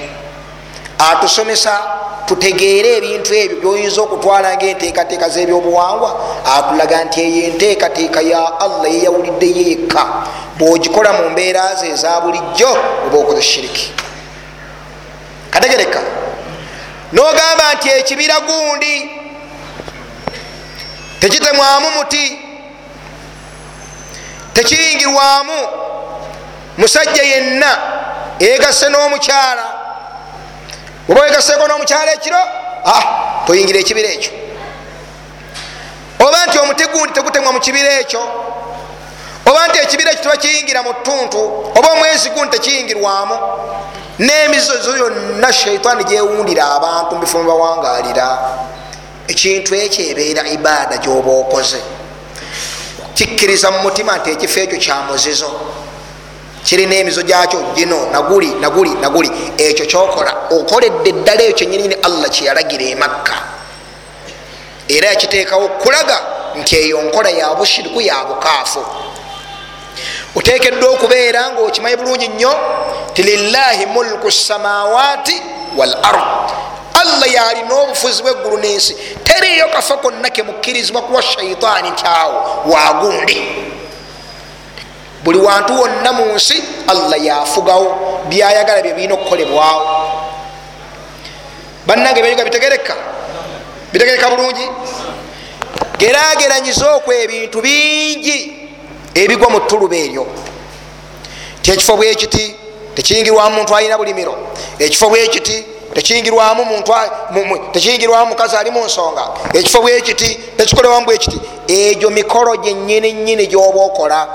Atusomesa 0.99 1.82
tutegeere 2.26 2.97
ebintu 2.97 3.34
ebyo 3.34 3.57
byoyinza 3.61 4.01
okutwala 4.01 4.55
ngaenteekateeka 4.55 5.30
z'ebyobuwangwa 5.30 6.11
atulaga 6.55 7.03
nti 7.05 7.21
eyo 7.21 7.43
enteekateeka 7.47 8.21
ya 8.21 8.59
allah 8.59 8.91
yeyawulidde 8.93 9.49
yekka 9.59 10.05
bwogikola 10.57 11.13
mu 11.13 11.30
mbeera 11.30 11.76
ze 11.76 11.88
eza 11.89 12.21
bulijjo 12.21 12.71
oba 13.05 13.17
okoze 13.17 13.41
shiriki. 13.41 13.93
Kategereka. 15.51 16.01
Nogamba 17.11 17.73
nti 17.76 17.89
ekibira 17.89 18.39
gundi 18.39 19.14
tekitemwamu 21.30 21.91
muti. 21.91 22.39
Tekiyingirwamu 24.53 25.67
musajja 26.78 27.23
yenna 27.23 27.78
eyegasse 28.39 28.89
n'omukyala. 28.89 29.65
Oba 31.09 31.21
wegasseko 31.21 31.67
n'omukyala 31.67 32.13
ekiro? 32.13 32.41
Toyingira 33.47 33.80
ekibira 33.80 34.09
ekyo. 34.09 34.32
Oba 36.19 36.45
nti 36.45 36.59
omuti 36.59 36.86
gundi 36.86 37.13
tegutemwa 37.13 37.51
mu 37.53 37.59
kibira 37.59 37.93
ekyo? 37.99 38.21
Oba 39.45 39.67
nti 39.67 39.78
ekibira 39.80 40.11
ekyo 40.11 40.23
tebakiyingira 40.23 40.84
mu 40.84 40.93
ttuntu? 40.93 41.41
Oba 41.78 41.89
omwezi 41.91 42.30
gundi 42.30 42.57
tekiyingirwamu? 42.57 43.36
N'emizozo 44.19 44.97
yonna 44.97 45.53
shaitaani 45.53 46.03
gyewundira 46.03 46.63
abantu 46.76 47.15
mubifo 47.15 47.38
mubawangalira 47.38 48.28
ekintu 49.28 49.76
ekyo 49.76 50.05
ebeera 50.11 50.47
ibaada 50.47 50.97
gyoba 50.97 51.32
okoze. 51.32 51.82
Kikkiriza 53.13 53.71
mu 53.71 53.80
mutima 53.80 54.17
nti 54.17 54.30
ekifo 54.32 54.59
ekyo 54.59 54.78
kyamuzizo 54.78 55.49
kirina 56.65 56.95
emizo 56.95 57.21
gyakyo 57.21 57.59
gino 57.76 58.09
naguli 58.11 58.49
naguli 58.61 58.89
naguli. 58.89 59.30
Ekyo 59.57 59.86
kyokola 59.86 60.32
okoledde 60.51 61.09
eddala 61.09 61.43
ekyo 61.43 61.55
kyenyinini 61.57 61.95
allah 62.01 62.30
kyeyalagira 62.30 62.86
emakka 62.93 63.36
era 64.89 65.07
yakiteekawo 65.07 65.67
kulaga 65.67 66.21
nti 66.55 66.76
eyo 66.76 67.01
nkola 67.01 67.30
ya 67.30 67.55
bushiriku 67.55 68.01
ya 68.01 68.26
bukaafu. 68.26 68.86
Otekeddwa 70.36 70.89
okubeera 70.89 71.51
nga 71.51 71.61
okimanyi 71.61 71.95
bulungi 71.95 72.28
nnyo 72.28 72.53
ti 73.13 73.23
lillahi 73.23 73.86
mulku 73.86 74.32
samawaati 74.32 75.41
wal 75.78 75.95
ard 76.03 76.51
allah 77.01 77.27
yalina 77.33 77.75
obufuzi 77.75 78.23
bweggulu 78.23 78.57
n'ensi. 78.57 78.95
Teriyo 79.23 79.67
kafa 79.67 79.97
konna 79.97 80.29
kemukkirizibwa 80.29 81.01
kuwa 81.01 81.21
shaitaani 81.21 81.91
kyawo 81.91 82.63
wagundi 82.65 83.41
buli 85.23 85.39
wantu 85.39 85.81
wonna 85.81 86.13
mu 86.13 86.25
nsi 86.35 86.63
allah 86.87 87.25
yafugawo 87.25 87.97
byayagala 88.29 88.81
bye 88.81 88.93
birina 88.93 89.13
okukolebwawo. 89.13 89.81
Bannange 91.87 92.21
byenyiga 92.21 92.43
bitegereka? 92.43 92.95
Bitegereka 93.93 94.29
bulungi? 94.29 94.69
Gerageranyiza 95.97 96.95
okwo 96.95 97.13
ebintu 97.13 97.61
bingi 97.61 98.69
ebigwa 99.13 99.49
mu 99.49 99.59
ttuluba 99.59 99.95
eryo. 99.95 100.27
Ti 101.61 101.71
ekifo 101.71 101.97
bwekiti 101.97 102.55
tekiyingirwamu 102.95 103.55
muntu 103.55 103.75
alina 103.75 103.97
bulimiro. 103.97 104.37
Ekifo 104.79 105.09
bwekiti 105.09 105.65
tekiyingirwamu 105.95 106.65
mukazi 108.25 108.55
ali 108.55 108.71
mu 108.71 108.85
nsonga. 108.85 109.27
Ekifo 109.53 109.81
bwekiti 109.81 110.35
tekikolebwamu 110.57 111.05
bwekiti 111.05 111.41
egyo 111.67 112.09
mikolo 112.09 112.55
gyenyini 112.57 113.13
nyini 113.13 113.47
gyoba 113.47 113.79
okola. 113.81 114.27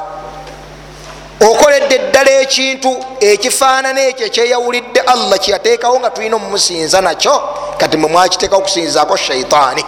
Okoledde 1.40 1.94
eddala 1.94 2.30
ekintu 2.30 3.04
ekifaanana 3.20 4.00
ekyo 4.00 4.26
ekyeyawulidde 4.26 5.00
allah 5.00 5.38
kyeyateekawo 5.38 6.00
nga 6.00 6.10
tulina 6.10 6.36
omumusinza 6.36 7.00
nakyo 7.00 7.42
kati 7.78 7.96
mwe 7.96 8.10
mwakiteekawo 8.10 8.62
okusinzako 8.62 9.16
shaitaani 9.16 9.84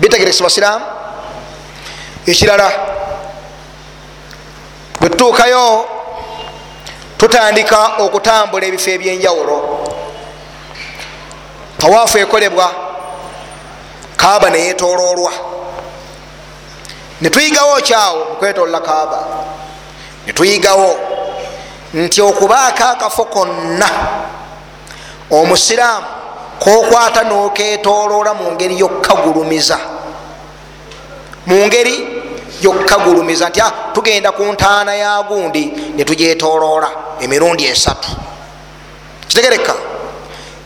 bitegerekesa 0.00 0.44
basiraamu? 0.44 0.84
Ekirala 2.26 2.72
bwetutuukayo 5.00 5.88
tutandika 7.18 7.96
okutambula 7.98 8.66
ebifo 8.66 8.90
ebyenjawulo. 8.90 9.56
Tawaafu 11.78 12.18
ekolebwa 12.18 12.72
kaaba 14.16 14.50
neyetololwa 14.50 15.32
netuyigawo 17.20 17.80
kyawo 17.80 18.24
mukwetolola 18.30 18.80
kaaba. 18.80 19.18
Netuyigawo 20.26 20.98
nti 21.94 22.22
okubaako 22.22 22.84
akafo 22.84 23.24
konna 23.24 23.90
omusiraamu 25.30 26.06
kokwata 26.58 27.22
noketoloola 27.24 28.34
mu 28.34 28.52
ngeri 28.52 28.78
yokkagulumiza 28.78 29.78
mu 31.46 31.66
ngeri 31.66 32.15
yokkagulumiza 32.66 33.48
nti 33.48 33.60
tugenda 33.92 34.32
ku 34.32 34.42
ntaana 34.52 34.94
ya 34.94 35.22
gundi 35.22 35.64
netugyetoloola 35.96 36.90
emirundi 37.20 37.64
esatu. 37.66 38.08
Kitegereka 39.28 39.74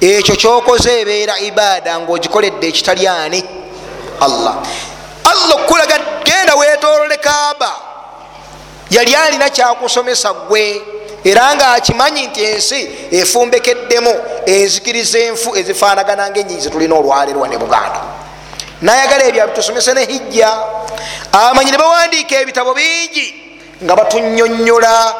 ekyo 0.00 0.36
kyokoze 0.36 1.00
ebeera 1.00 1.38
ibaada 1.38 2.00
ngaogikoledde 2.00 2.66
ekitali 2.68 3.06
ani? 3.08 3.44
Allah. 4.20 4.54
Allah 5.24 5.56
okulaga 5.64 5.96
genda 6.24 6.54
wetolole 6.54 7.16
kaaba 7.16 7.72
yali 8.90 9.14
alina 9.14 9.50
kyakusomesa 9.50 10.32
gwe 10.32 10.82
era 11.24 11.54
nga 11.54 11.72
akimanyi 11.72 12.26
nti 12.26 12.44
ensi 12.44 12.88
efumbekeddemu 13.10 14.14
enzikiriza 14.46 15.18
enfu 15.18 15.56
ezifaanagana 15.56 16.30
ngaenyinyi 16.30 16.60
zetulina 16.60 16.94
olwalerwa 16.94 17.48
ne 17.48 17.58
buganda 17.58 18.00
nayagala 18.82 19.24
ebyo 19.24 19.42
abitusomese 19.44 19.94
ne 19.94 20.04
hijja. 20.06 20.50
Abamanyi 21.32 21.70
ne 21.70 21.78
bawandiika 21.78 22.40
ebitabo 22.40 22.74
bingi 22.74 23.26
nga 23.84 23.96
batunyonyola 23.96 25.14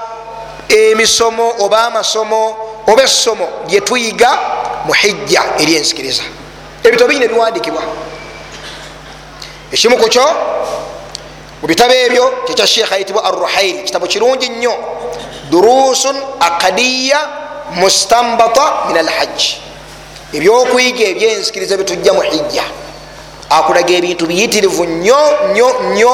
emisomo 0.69 1.55
oba 1.59 1.87
amasomo 1.87 2.57
oba 2.87 3.03
essomo 3.03 3.49
lyetuyiga 3.69 4.31
mu 4.85 4.93
hijja 4.93 5.43
eri 5.59 5.77
enzikiriza 5.77 6.23
ebitabo 6.85 7.09
bingi 7.09 7.21
nebiwandikibwa 7.21 7.83
ekimu 9.73 9.97
ku 9.99 10.09
kyo 10.09 10.27
mu 11.63 11.69
bitabo 11.69 11.93
ebyo 11.93 12.25
kyekya 12.47 12.67
sheekh 12.67 12.93
ayitibwa 12.93 13.25
arruhairi 13.25 13.83
kitabo 13.83 14.07
kirungi 14.07 14.49
nnyo. 14.49 14.75
Durusun 15.51 16.17
akadiya 16.41 17.19
mustambata 17.75 18.87
min 18.89 18.97
alhajji 18.97 19.59
ebyokuyiga 20.33 21.05
ebyenzikiriza 21.05 21.77
bitujja 21.77 22.13
mu 22.13 22.23
hijja 22.23 22.65
akulaga 23.51 23.95
ebintu 23.95 24.27
biyitirivu 24.27 24.85
nnyo 24.85 25.19
nnyo 25.51 25.69
nnyo 25.85 26.13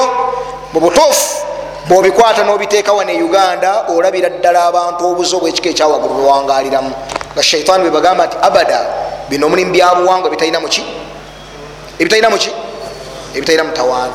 mu 0.73 0.79
butuufu. 0.79 1.47
Bwobikwata 1.87 2.43
nobiteeka 2.43 2.93
wane 2.93 3.23
uganda 3.23 3.85
olabira 3.87 4.29
ddala 4.29 4.63
abantu 4.65 5.07
obuzo 5.07 5.39
bwekika 5.39 5.69
ekyawaggulu 5.69 6.13
bwewangaliramu 6.13 6.91
nga 7.33 7.43
shaitaani 7.43 7.83
bwebagamba 7.83 8.25
nti 8.27 8.37
abada 8.41 8.79
bino 9.29 9.45
omulimu 9.47 9.71
byabuwangwa 9.71 10.29
bitalina 10.29 10.59
muki 10.59 10.83
ebitalina 11.99 12.29
muki 12.29 12.51
ebitalina 13.35 13.63
mutawaana 13.63 14.13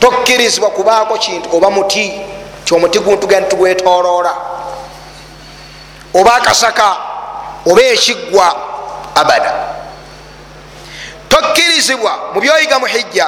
tokkirizibwa 0.00 0.70
kubaako 0.70 1.14
kintu 1.18 1.56
oba 1.56 1.70
muti 1.70 2.20
kyomuti 2.64 2.98
guntugani 2.98 3.46
tugwetoloola 3.46 4.34
oba 6.14 6.34
akasaka 6.34 6.96
oba 7.70 7.82
ekiggwa 7.82 8.56
abada 9.14 9.52
tokkirizibwa 11.28 12.12
mu 12.34 12.40
byoyiga 12.40 12.78
mu 12.78 12.86
hijja 12.86 13.26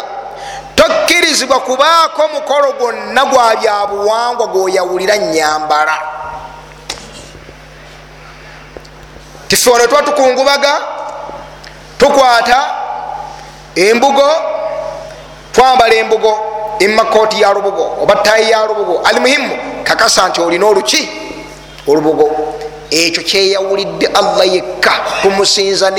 tokkirizibwa 0.74 1.60
kubaako 1.60 2.28
mukolo 2.34 2.72
gwonna 2.72 3.24
gwa 3.24 3.56
byabuwangwa 3.56 4.46
gwoyawulira 4.46 5.18
nyambala 5.18 5.98
tife 9.48 9.70
tuba 9.88 10.02
tukungubaga 10.02 10.80
tukwata 11.98 12.64
embugo 13.74 14.28
twambala 15.52 15.94
embugo 15.94 16.38
emakooti 16.78 17.40
ya 17.40 17.52
lubugo 17.52 17.96
oba 18.02 18.14
tayi 18.16 18.50
ya 18.50 18.66
lubugo. 18.66 19.00
Ali 19.04 19.20
muhimu 19.20 19.58
kakasa 19.84 20.28
nti 20.28 20.40
olina 20.40 20.66
oluki? 20.66 21.08
Olubugo 21.86 22.49
ekyo 22.90 23.22
kyeyawulidde 23.22 24.06
allah 24.06 24.46
yekka. 24.54 24.92
Tumusinza 25.22 25.90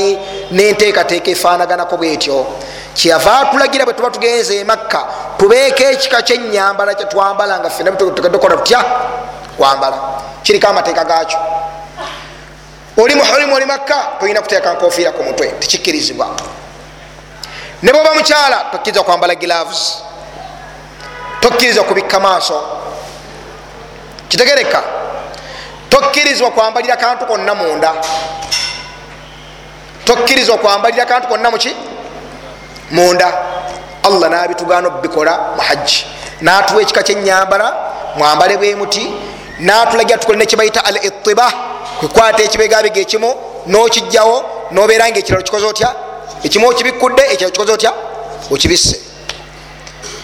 nenteekateeka 0.52 1.32
efaanaganako 1.32 1.98
bwetyo. 1.98 2.46
Kyeyava 2.94 3.40
atulagira 3.40 3.86
bwe 3.86 3.94
tuba 3.94 4.10
tugenze 4.10 4.60
emakka 4.60 5.06
tubeeko 5.38 5.84
ekika 5.84 6.22
kyenyambala 6.22 6.94
kyetwambala 6.96 7.60
nga 7.60 7.70
fena 7.70 7.92
tukola 7.92 8.58
tutya? 8.58 8.84
Kwambala 9.58 9.98
kiriko 10.44 10.68
amateeka 10.68 11.04
gakyo 11.06 11.40
oli 12.98 13.16
muhurimu 13.16 13.56
oli 13.56 13.66
makka 13.66 13.96
tolina 14.20 14.42
kuteeka 14.42 14.74
nkofiira 14.74 15.12
ku 15.12 15.24
mutwe 15.24 15.48
tekikkirizibwa 15.48 16.28
ne 17.84 17.92
bwoba 17.94 18.14
mukyala 18.14 18.66
tokkiriza 18.72 19.04
kwambala 19.04 19.36
gilaves 19.36 19.98
tokkiriza 21.40 21.84
kubikka 21.84 22.20
maaso. 22.20 22.64
Kitegereka 24.28 24.84
tokkirizwa 25.92 26.52
kwambalira 26.52 26.98
kantu 26.98 27.26
konna 27.26 27.56
munda. 27.56 27.92
Tokkirizwa 30.06 30.58
kwambalira 30.58 31.06
kantu 31.06 31.28
konna 31.28 31.52
muki 31.52 31.76
munda. 32.92 33.34
Allah 34.04 34.30
nabitugana 34.30 34.88
obikola 34.88 35.40
muhajji 35.56 36.06
natuwa 36.42 36.82
ekika 36.82 37.04
kyenyambala 37.04 37.76
mwambale 38.18 38.58
bwemuti 38.58 39.14
natulagira 39.60 40.18
tukole 40.18 40.38
nekibaita 40.38 40.86
al 40.86 41.06
itiba 41.06 41.54
kwekwata 42.00 42.44
ekibegabega 42.44 43.00
ekimu 43.02 43.36
nokijjawo 43.68 44.46
nobeera 44.72 45.10
nga 45.10 45.20
ekiralo 45.20 45.44
kikoze 45.44 45.66
otya? 45.66 45.96
Ekimu 46.44 46.68
okibikudde 46.70 47.24
ekiralo 47.34 47.52
kikoze 47.52 47.72
otya? 47.72 47.94
Okibisse. 48.52 49.00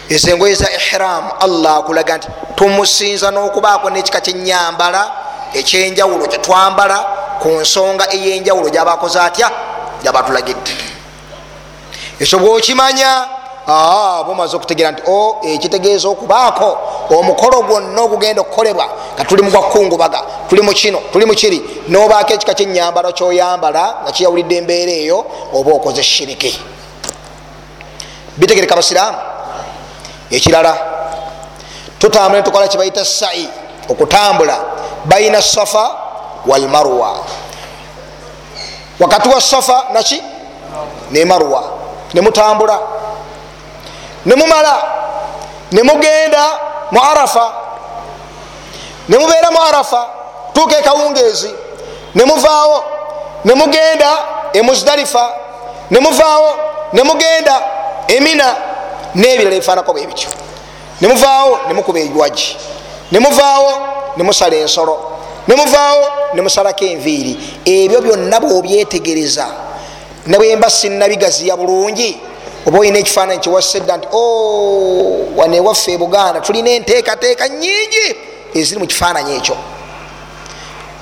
Ezo 0.09 0.31
engoye 0.31 0.55
za 0.55 0.71
ihram 0.71 1.29
allah 1.39 1.77
akulaga 1.77 2.17
nti 2.17 2.27
tumusinza 2.55 3.31
n'okubaako 3.31 3.89
n'ekika 3.89 4.21
kyenyambala 4.21 5.11
ekyenjawulo 5.53 6.27
kyetwambala 6.27 6.97
ku 7.41 7.49
nsonga 7.49 8.13
eyenjawulo 8.13 8.69
gyabakoze 8.69 9.19
atya? 9.19 9.51
Gyabatulagidde. 10.03 10.71
Ekyo 12.19 12.39
bwokimanya 12.39 13.27
bomaze 14.25 14.55
okutegeera 14.55 14.91
nti 14.91 15.01
o 15.07 15.37
ekitegeeza 15.43 16.07
okubaako 16.09 16.69
omukolo 17.09 17.61
gwonna 17.67 18.01
ogugenda 18.01 18.41
okukolebwa 18.41 18.87
nga 19.13 19.25
tuli 19.25 19.41
mu 19.43 19.51
gwakungubaga 19.51 20.21
tuli 20.49 20.61
mu 20.61 20.71
kino 20.71 20.99
tuli 21.11 21.25
mu 21.25 21.33
kiri 21.33 21.59
nobaako 21.87 22.33
ekika 22.33 22.53
kyenyambalo 22.53 23.11
kyoyambala 23.11 23.83
nga 24.03 24.11
kiyawulidde 24.11 24.55
embeera 24.57 24.91
eyo 24.91 25.25
oba 25.53 25.71
okoze 25.71 26.03
shiriki. 26.03 26.51
Bitegereka 28.37 28.75
basiraamu 28.75 29.17
ekirala 30.31 30.73
tutambula 31.99 32.39
netukola 32.39 32.67
kibaita 32.67 33.05
sai 33.05 33.49
okutambula 33.89 34.57
baina 35.05 35.41
safa 35.41 35.91
walmarwa 36.47 37.17
wakati 38.99 39.29
wa 39.29 39.41
safa 39.41 39.83
naki? 39.93 40.23
Ne 41.11 41.25
marwa. 41.25 41.63
Nemutambula 42.13 42.79
nemumala 44.25 44.75
nemugenda 45.71 46.43
mu 46.91 47.01
arafa. 47.03 47.51
Nemubeera 49.09 49.51
mu 49.51 49.61
arafa 49.61 50.05
tuuka 50.53 50.77
ekawungeezi 50.77 51.55
nemuvaawo 52.15 52.83
nemugenda 53.45 54.17
emuzdalifa 54.53 55.29
nemuvaawo 55.91 56.55
nemugenda 56.93 57.61
emina 58.07 58.55
nebirala 59.15 59.55
ebifaanako 59.55 59.93
bwebityo 59.93 60.29
nemuvaawo 61.01 61.59
nemukuba 61.67 61.99
ebiwaji 61.99 62.57
nemuvaawo 63.11 63.71
nemusala 64.17 64.55
ensolo. 64.55 65.11
Nemuvaawo 65.47 66.07
nemusalako 66.33 66.85
enviiri. 66.85 67.39
Ebyo 67.65 68.01
byonna 68.01 68.39
bwobyetegereza 68.39 69.47
nebwemba 70.27 70.69
sinabigaziya 70.69 71.57
bulungi 71.57 72.19
oba 72.65 72.79
olina 72.79 72.99
ekifaananyi 72.99 73.39
kyewasedda 73.39 73.97
nti 73.97 74.07
wane 75.37 75.59
waffe 75.59 75.93
e 75.93 75.97
buganda 75.97 76.41
tulina 76.41 76.69
enteekateeka 76.69 77.49
nyingi 77.49 78.15
eziri 78.53 78.79
mu 78.79 78.87
kifaananyi 78.87 79.35
ekyo. 79.35 79.55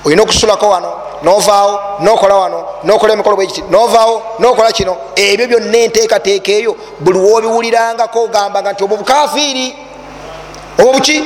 Olina 0.04 0.22
okusulako 0.22 0.68
wano 0.68 0.92
novaawo 1.22 1.80
nokola 2.00 2.34
wano 2.34 2.64
nokola 2.84 3.12
emikolo 3.12 3.36
bwekiti 3.36 3.62
novaawo 3.70 4.22
nokola 4.38 4.72
kino 4.72 4.96
ebyo 5.16 5.46
byonna 5.48 5.78
enteekateeka 5.78 6.52
eyo 6.52 6.76
buli 7.00 7.18
wobiwulirangako 7.18 8.24
ogambanga 8.24 8.72
nti 8.72 8.84
obwo 8.84 8.96
bukafiiri 8.96 9.76
obwo 10.78 10.92
buki 10.92 11.24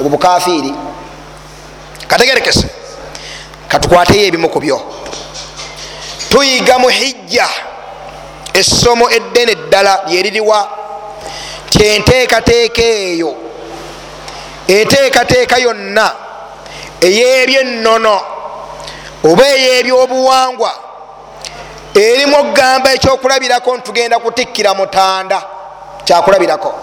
obwo 0.00 0.08
bukafiiri. 0.08 0.74
Kategerekese. 2.08 2.68
Katukwateyo 3.68 4.26
ebimu 4.26 4.48
ku 4.48 4.60
byo. 4.60 4.80
Tuyiga 6.30 6.78
mu 6.78 6.88
hijja. 6.88 7.48
Essomo 8.54 9.10
eddene 9.10 9.52
eddala 9.52 10.02
lyeririwa 10.06 10.68
tyenteekateeka 11.70 12.82
eyo. 12.82 13.34
Enteekateeka 14.68 15.58
yonna 15.58 16.12
eyebyennono 17.00 18.20
oba 19.24 19.44
eyebyobuwangwa 19.48 20.72
erimu 21.94 22.36
okugamba 22.38 22.92
ekyokulabirako 22.92 23.76
ntugenda 23.76 24.18
kutikkira 24.18 24.74
mutanda. 24.74 25.42
Kyakulabirako 26.04 26.74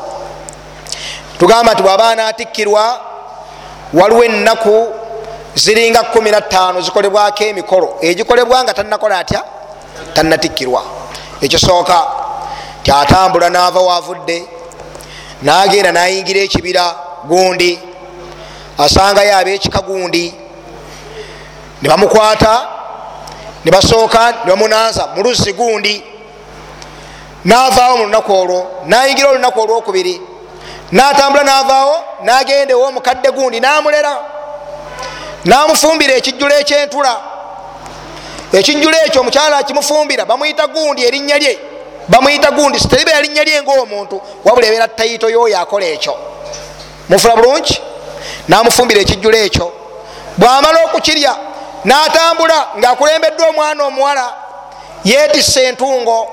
tugamba 1.39 1.73
nti 1.73 1.83
bwabaana 1.83 2.27
atikkirwa 2.27 2.99
waliwo 3.93 4.23
ennaku 4.23 4.93
ziringa 5.55 6.01
15 6.01 6.81
zikolebwako 6.81 7.43
emikolo. 7.43 7.97
Egikolebwa 8.01 8.63
nga 8.63 8.73
tanakola 8.73 9.19
atya? 9.19 9.43
Tanatikkirwa 10.13 10.83
ekisooka 11.41 12.07
kyatambula 12.83 13.49
naava 13.49 13.79
wavudde 13.79 14.45
nagenda 15.41 15.91
nayingira 15.91 16.39
ekibira 16.39 16.95
gundi 17.27 17.79
asangayo 18.77 19.38
abekika 19.38 19.81
gundi. 19.81 20.33
Nebamukwata 21.81 22.67
nebasooka 23.65 24.33
nebamunanza 24.45 25.07
muluzi 25.15 25.53
gundi. 25.53 26.03
Navaawo 27.45 27.97
mulunaku 27.97 28.33
olwo 28.33 28.67
nayingira 28.86 29.29
olunaku 29.29 29.61
olwokubiri 29.61 30.21
natambula 30.91 31.43
navaawo 31.43 32.03
nagenda 32.23 32.73
ewomukadde 32.73 33.31
gundi 33.31 33.59
namulera. 33.59 34.17
Namufumbira 35.45 36.13
ekijjulo 36.13 36.55
ekyentula. 36.55 37.17
Ekijjulo 38.53 38.97
ekyo 39.05 39.21
omukyala 39.21 39.63
kimufumbira 39.63 40.25
bamuyita 40.25 40.67
gundi 40.67 41.03
erinnya 41.05 41.38
lye. 41.38 41.59
Bamuyita 42.07 42.51
gundi 42.51 42.79
siteribeera 42.79 43.21
linnya 43.21 43.43
lye 43.43 43.61
ngaomuntu 43.61 44.21
wabula 44.43 44.67
ebeera 44.67 44.88
tayito 44.88 45.29
yoyo 45.29 45.59
akola 45.59 45.86
ekyo. 45.86 46.17
Mufula 47.09 47.36
bulungi? 47.36 47.81
Namufumbira 48.47 49.01
ekijjulo 49.01 49.38
ekyo. 49.38 49.71
Bwamala 50.38 50.86
okukirya 50.86 51.36
natambula 51.83 52.67
ngaakulembeddwa 52.77 53.47
omwana 53.47 53.83
omuwala 53.83 54.33
yetisa 55.03 55.61
entungo. 55.61 56.27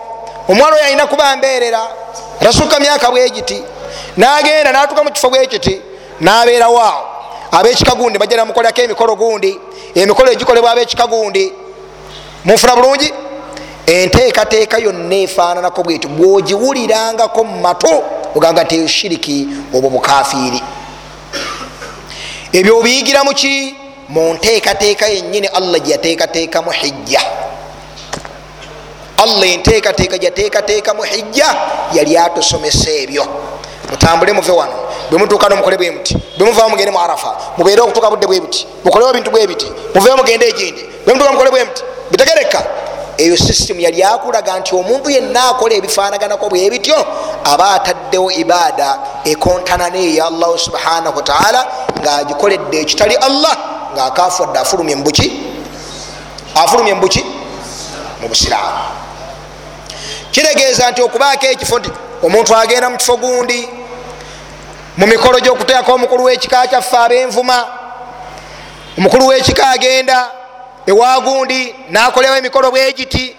Omwana 0.49 0.77
oyo 0.77 0.85
alina 0.85 1.07
kuba 1.07 1.37
mbeerera. 1.37 1.87
Rasuka 2.41 2.81
myaka 2.81 3.11
bwegiti 3.11 3.65
nagenda 4.17 4.73
natuka 4.73 5.05
mukifo 5.05 5.31
bwekiti 5.31 5.81
nabeerawaawo 6.21 7.09
abekika 7.51 7.95
gundi 7.95 8.19
bajja 8.19 8.37
namukolako 8.37 8.83
emikolo 8.83 9.17
gundi 9.17 9.59
emikolo 9.95 10.33
egikolebwa 10.33 10.71
abekika 10.71 11.07
gundi 11.07 11.53
munfuna 12.45 12.77
bulungi? 12.77 13.13
Enteekateeka 13.87 14.79
yonna 14.79 15.17
efaananako 15.17 15.83
bwetyo 15.83 16.11
bwogiwulirangako 16.11 17.45
mumatu 17.45 18.03
oganga 18.35 18.65
nti 18.65 18.89
shiriki 18.89 19.49
obwo 19.75 19.91
bukafiiri 19.91 20.63
ebyo 22.53 22.79
obiyigira 22.79 23.25
muki 23.25 23.75
mu 24.09 24.35
nteekateeka 24.35 25.07
yennyini 25.07 25.47
allah 25.47 25.81
gyeyateekateeka 25.81 26.63
mu 26.63 26.71
hijja. 26.71 27.21
Allah 29.23 29.49
enteekateeka 29.49 30.19
gyateekateeka 30.19 30.95
mu 30.95 31.03
hijja 31.03 31.47
yali 31.93 32.19
atusomesa 32.19 32.91
ebyo 32.91 33.25
mutambule 33.91 34.33
muve 34.33 34.53
wano. 34.53 34.73
Bwemutuuka 35.11 35.49
nomukole 35.49 35.77
bwe 35.77 35.91
muti. 35.91 36.17
Bwemuvao 36.39 36.69
mugende 36.69 36.91
mu 36.91 37.01
arafa 37.01 37.37
mubeere 37.57 37.81
okutuuka 37.81 38.11
budde 38.11 38.27
bwe 38.27 38.41
buti. 38.41 38.67
Mukolewo 38.85 39.13
bintu 39.13 39.31
bwe 39.31 39.47
biti. 39.47 39.73
Muveo 39.95 40.17
mugende 40.17 40.49
egindi. 40.49 40.85
Bwemutuuka 41.05 41.33
mukole 41.33 41.51
bwe 41.51 41.65
muti. 41.65 41.83
Bitegereka. 42.11 42.63
Eyo 43.19 43.37
sisitemu 43.37 43.81
yali 43.81 44.03
akulaga 44.03 44.59
nti 44.59 44.75
omuntu 44.75 45.11
yenna 45.11 45.49
akola 45.49 45.75
ebifaanaganako 45.75 46.49
bwe 46.49 46.71
bityo 46.71 47.07
aba 47.45 47.71
ataddewo 47.71 48.31
ibaada 48.31 48.99
ekontana 49.25 49.91
neeya 49.91 50.27
allahu 50.27 50.59
subhanahu 50.59 51.17
wataala 51.17 51.67
ngaagikoledde 52.01 52.81
ekitali 52.81 53.15
allah 53.15 53.57
ngaakafudde 53.95 54.59
afulumye 54.59 54.97
mubuki 54.97 55.33
afulumye 56.55 56.95
mubuki 56.95 57.25
mu 58.21 58.29
busiraamu. 58.29 58.85
Kitegeeza 60.31 60.91
nti 60.91 61.03
okubaako 61.03 61.47
ekifo 61.47 61.79
nti 61.79 61.91
omuntu 62.23 62.57
agenda 62.57 62.91
mu 62.91 62.97
kifo 62.97 63.17
gundi 63.17 63.69
mu 64.97 65.07
mikolo 65.07 65.41
gyokuteekako 65.41 65.95
omukulu 65.95 66.25
w'ekika 66.25 66.67
kyaffe 66.67 66.97
ab'envuma 66.97 67.67
omukulu 68.99 69.27
wekika 69.27 69.71
agenda 69.71 70.31
ewagundi 70.87 71.75
nakolewo 71.91 72.37
emikolo 72.37 72.71
bwegiti 72.71 73.37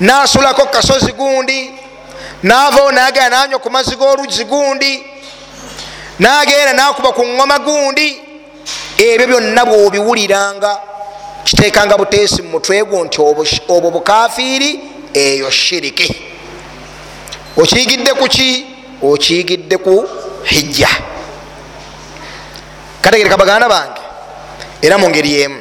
nasulako 0.00 0.66
kasozi 0.66 1.12
gundi 1.12 1.72
navao 2.42 2.92
nagenda 2.92 3.30
nanywa 3.30 3.58
ku 3.58 3.70
mazzi 3.70 3.96
g'oluzzi 3.96 4.44
gundi 4.44 5.06
nagenda 6.18 6.72
nakuba 6.72 7.12
ku 7.12 7.26
ngoma 7.26 7.58
gundi 7.58 8.20
ebyo 8.98 9.26
byonna 9.26 9.64
bwobiwuliranga 9.64 10.78
kitekanga 11.44 11.96
buteesi 11.98 12.42
mu 12.42 12.48
mutwe 12.50 12.84
gwo 12.84 13.04
nti 13.04 13.20
obwo 13.68 13.90
bukafiiri 13.90 14.80
eyo 15.14 15.50
shiriki 15.50 16.22
okiyigidde 17.56 18.12
ku 18.14 18.26
ki? 18.28 18.66
Okiyigidde 19.02 19.76
ku 19.78 20.06
hijja. 20.44 20.88
Kategereka 23.02 23.36
baganda 23.36 23.68
bange 23.68 24.00
era 24.82 24.98
mu 24.98 25.08
ngeri 25.08 25.30
yemu 25.32 25.60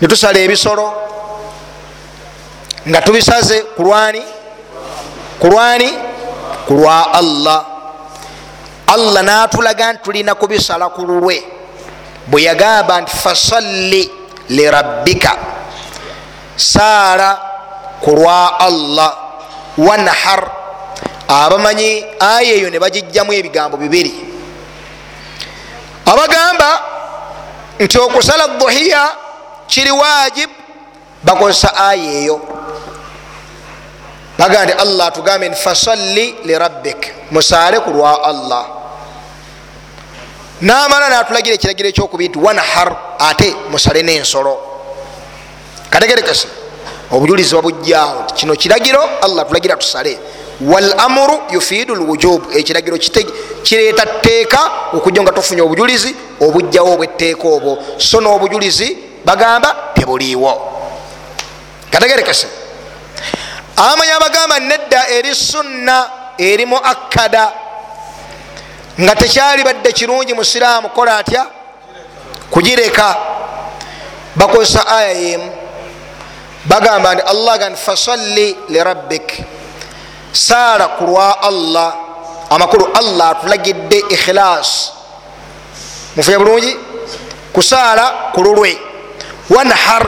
netusala 0.00 0.38
ebisolo 0.38 0.92
nga 2.88 3.00
tubisaze 3.00 3.62
kulwani 3.76 4.22
kulwani 5.40 5.88
kulwa 6.66 7.12
allah. 7.12 7.60
Allah 8.86 9.22
natulaga 9.24 9.92
nti 9.92 10.02
tulina 10.04 10.34
kubisala 10.34 10.88
ku 10.92 11.00
lulwe. 11.04 11.40
Bwe 12.26 12.42
yagamba 12.42 13.00
nti 13.00 13.12
fasalli 13.16 14.10
lirabbika 14.48 15.36
saala 16.56 17.38
kulwa 18.00 18.60
allah 18.60 19.12
wanhar 19.78 20.50
abamanyi 21.28 22.04
aya 22.20 22.54
eyo 22.54 22.70
ne 22.70 22.78
bagijjamu 22.78 23.32
ebigambo 23.32 23.76
bibiri. 23.76 24.14
Abagamba 26.06 26.70
nti 27.80 27.98
okusala 27.98 28.46
dhuhiya 28.46 29.04
kiri 29.66 29.90
wajib 29.90 30.50
bakozesa 31.24 31.74
aya 31.76 32.12
eyo. 32.22 32.40
Bagaa 34.38 34.64
nti 34.64 34.72
allah 34.72 35.12
tugambe 35.12 35.48
nti 35.48 35.58
fasalli 35.58 36.34
lirabbik 36.44 37.30
musaale 37.30 37.80
ku 37.80 37.90
lwa 37.90 38.22
allah. 38.24 38.64
Namala 40.60 41.08
natulagira 41.08 41.54
ekiragiro 41.54 41.88
ekyokubiri 41.88 42.28
nti 42.28 42.38
wanhar 42.38 42.96
ate 43.18 43.54
musale 43.70 44.02
n'ensolo. 44.02 44.54
Kategerekese 45.90 46.63
obujulizi 47.10 47.54
babujjawo 47.54 48.22
nti 48.22 48.34
kino 48.34 48.54
kiragiro 48.56 49.02
allah 49.22 49.46
tulagira 49.46 49.76
tusale. 49.76 50.18
Wal 50.60 50.94
amuru 50.98 51.42
yufiidu 51.50 51.94
lwujubu 51.94 52.58
ekiragiro 52.58 52.98
kireeta 53.62 54.06
tteeka 54.06 54.70
okujja 54.92 55.22
nga 55.22 55.32
tufunye 55.32 55.62
obujulizi 55.62 56.14
obujjawo 56.40 56.92
obwetteeka 56.92 57.48
obwo. 57.48 57.78
So 57.98 58.20
n'obujulizi 58.20 58.98
bagamba 59.24 59.76
tebuliiwo. 59.94 60.52
Kategerekese 61.90 62.46
abamanyi 63.76 64.12
abagamba 64.12 64.58
nedda 64.60 65.08
eri 65.08 65.34
sunna 65.34 66.10
eri 66.38 66.66
mu 66.66 66.76
akkada 66.76 67.52
nga 69.00 69.14
tekyali 69.16 69.64
badde 69.64 69.92
kirungi 69.92 70.34
musiraamu 70.34 70.88
kola 70.88 71.16
atya? 71.16 71.46
Kugireka. 72.50 73.16
Bakozesa 74.36 74.86
aya 74.86 75.12
yemu 75.12 75.63
bagamba 76.64 77.14
nti 77.14 77.22
allah 77.22 77.54
gandi 77.58 77.78
fasalli 77.78 78.56
lirabbik 78.68 79.42
saala 80.32 80.88
ku 80.98 81.04
lwa 81.04 81.40
allah 81.42 81.90
amakulu 82.50 82.88
allah 82.94 83.38
atulagidde 83.38 83.98
ikhilas 84.10 84.92
mufunya 86.16 86.38
bulungi? 86.38 86.72
Kusaala 87.54 88.34
ku 88.34 88.42
lulwe. 88.42 88.74
Wanhar 89.50 90.02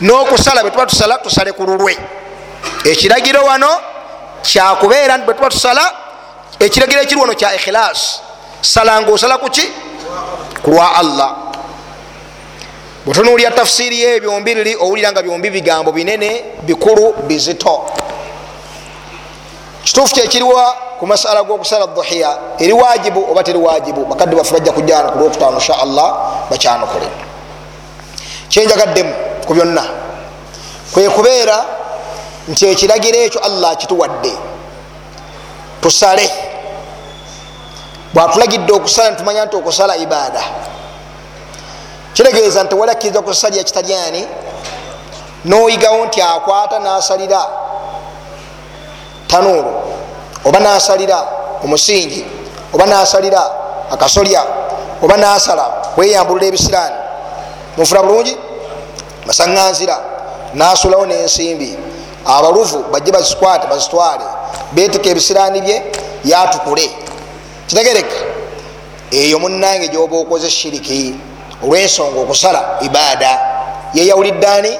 n'okusala 0.00 0.60
bwe 0.62 0.70
tuba 0.70 0.86
tusala 0.86 1.18
tusale 1.18 1.52
ku 1.52 1.64
lulwe. 1.64 1.96
Ekiragiro 2.84 3.44
wano 3.44 3.68
kyakubeera 4.42 5.16
nti 5.16 5.24
bwe 5.24 5.34
tuba 5.34 5.48
tusala 5.48 5.84
ekiragiro 6.60 7.00
ekiri 7.02 7.20
wano 7.20 7.34
kya 7.34 7.54
ikhilas 7.54 8.20
sala 8.60 9.00
nga 9.00 9.10
osala 9.12 9.38
kuki 9.38 9.62
ku 10.62 10.70
lwa 10.70 10.96
allah 10.98 11.30
bwetunuulya 13.08 13.50
tafsiri 13.50 14.00
yeyo 14.00 14.20
byombi 14.20 14.54
liri 14.54 14.76
owulira 14.76 15.12
nga 15.12 15.22
byombi 15.22 15.50
bigambo 15.50 15.92
binene 15.92 16.44
bikulu 16.62 17.14
bizito. 17.26 17.84
Kituufu 19.82 20.14
kyekiriwa 20.14 20.76
ku 21.00 21.06
masala 21.06 21.42
gokusala 21.42 21.86
dhuhiya 21.86 22.38
eri 22.58 22.72
wajibu 22.72 23.30
oba 23.30 23.42
teri 23.42 23.58
wajibu 23.58 24.04
bakadde 24.04 24.36
baffe 24.36 24.52
bajja 24.52 24.72
kujjana 24.72 25.08
ku 25.08 25.18
lwokutaano 25.18 25.56
insha 25.56 25.78
allah 25.80 26.16
bakyanukule 26.50 27.08
kyenjagaddemu 28.48 29.14
ku 29.46 29.54
byonna 29.54 29.84
kwekubeera 30.92 31.64
nti 32.48 32.66
ekiragiro 32.66 33.18
ekyo 33.18 33.40
allah 33.40 33.76
kituwadde 33.76 34.32
tusale. 35.80 36.30
Bwatulagidde 38.14 38.72
okusala 38.72 39.10
nitumanya 39.10 39.44
nti 39.44 39.56
okusala 39.56 39.96
ibaada 39.96 40.42
kitegeeza 42.18 42.64
nti 42.64 42.74
walakkiriza 42.74 43.22
kusalira 43.22 43.64
kitalyani 43.64 44.26
noyigawo 45.44 46.06
nti 46.06 46.22
akwata 46.22 46.78
nasalira 46.78 47.46
tanuuru 49.26 49.72
oba 50.44 50.60
nasalira 50.60 51.24
omusingi 51.64 52.26
oba 52.74 52.86
nasalira 52.86 53.42
akasolya 53.90 54.42
oba 55.02 55.16
nasala 55.16 55.64
weyambulula 55.96 56.46
ebisiraani. 56.46 56.96
Mufuna 57.76 58.02
bulungi? 58.02 58.36
Masaŋŋanzira 59.26 59.96
nasulawo 60.54 61.06
nensimbi. 61.06 61.78
Abaluvu 62.26 62.84
bajje 62.92 63.12
bazikwate 63.12 63.66
bazitwale. 63.66 64.24
Betika 64.72 65.08
ebisiraani 65.10 65.60
bye 65.60 65.82
yatukule 66.24 66.90
kitegereka 67.66 68.16
eyo 69.10 69.38
munange 69.38 69.88
gyoba 69.88 70.16
okoze 70.16 70.50
shiriki 70.50 71.14
olwensonga 71.64 72.20
okusala 72.20 72.78
ibaada. 72.80 73.40
Yeyawuliddaani 73.94 74.78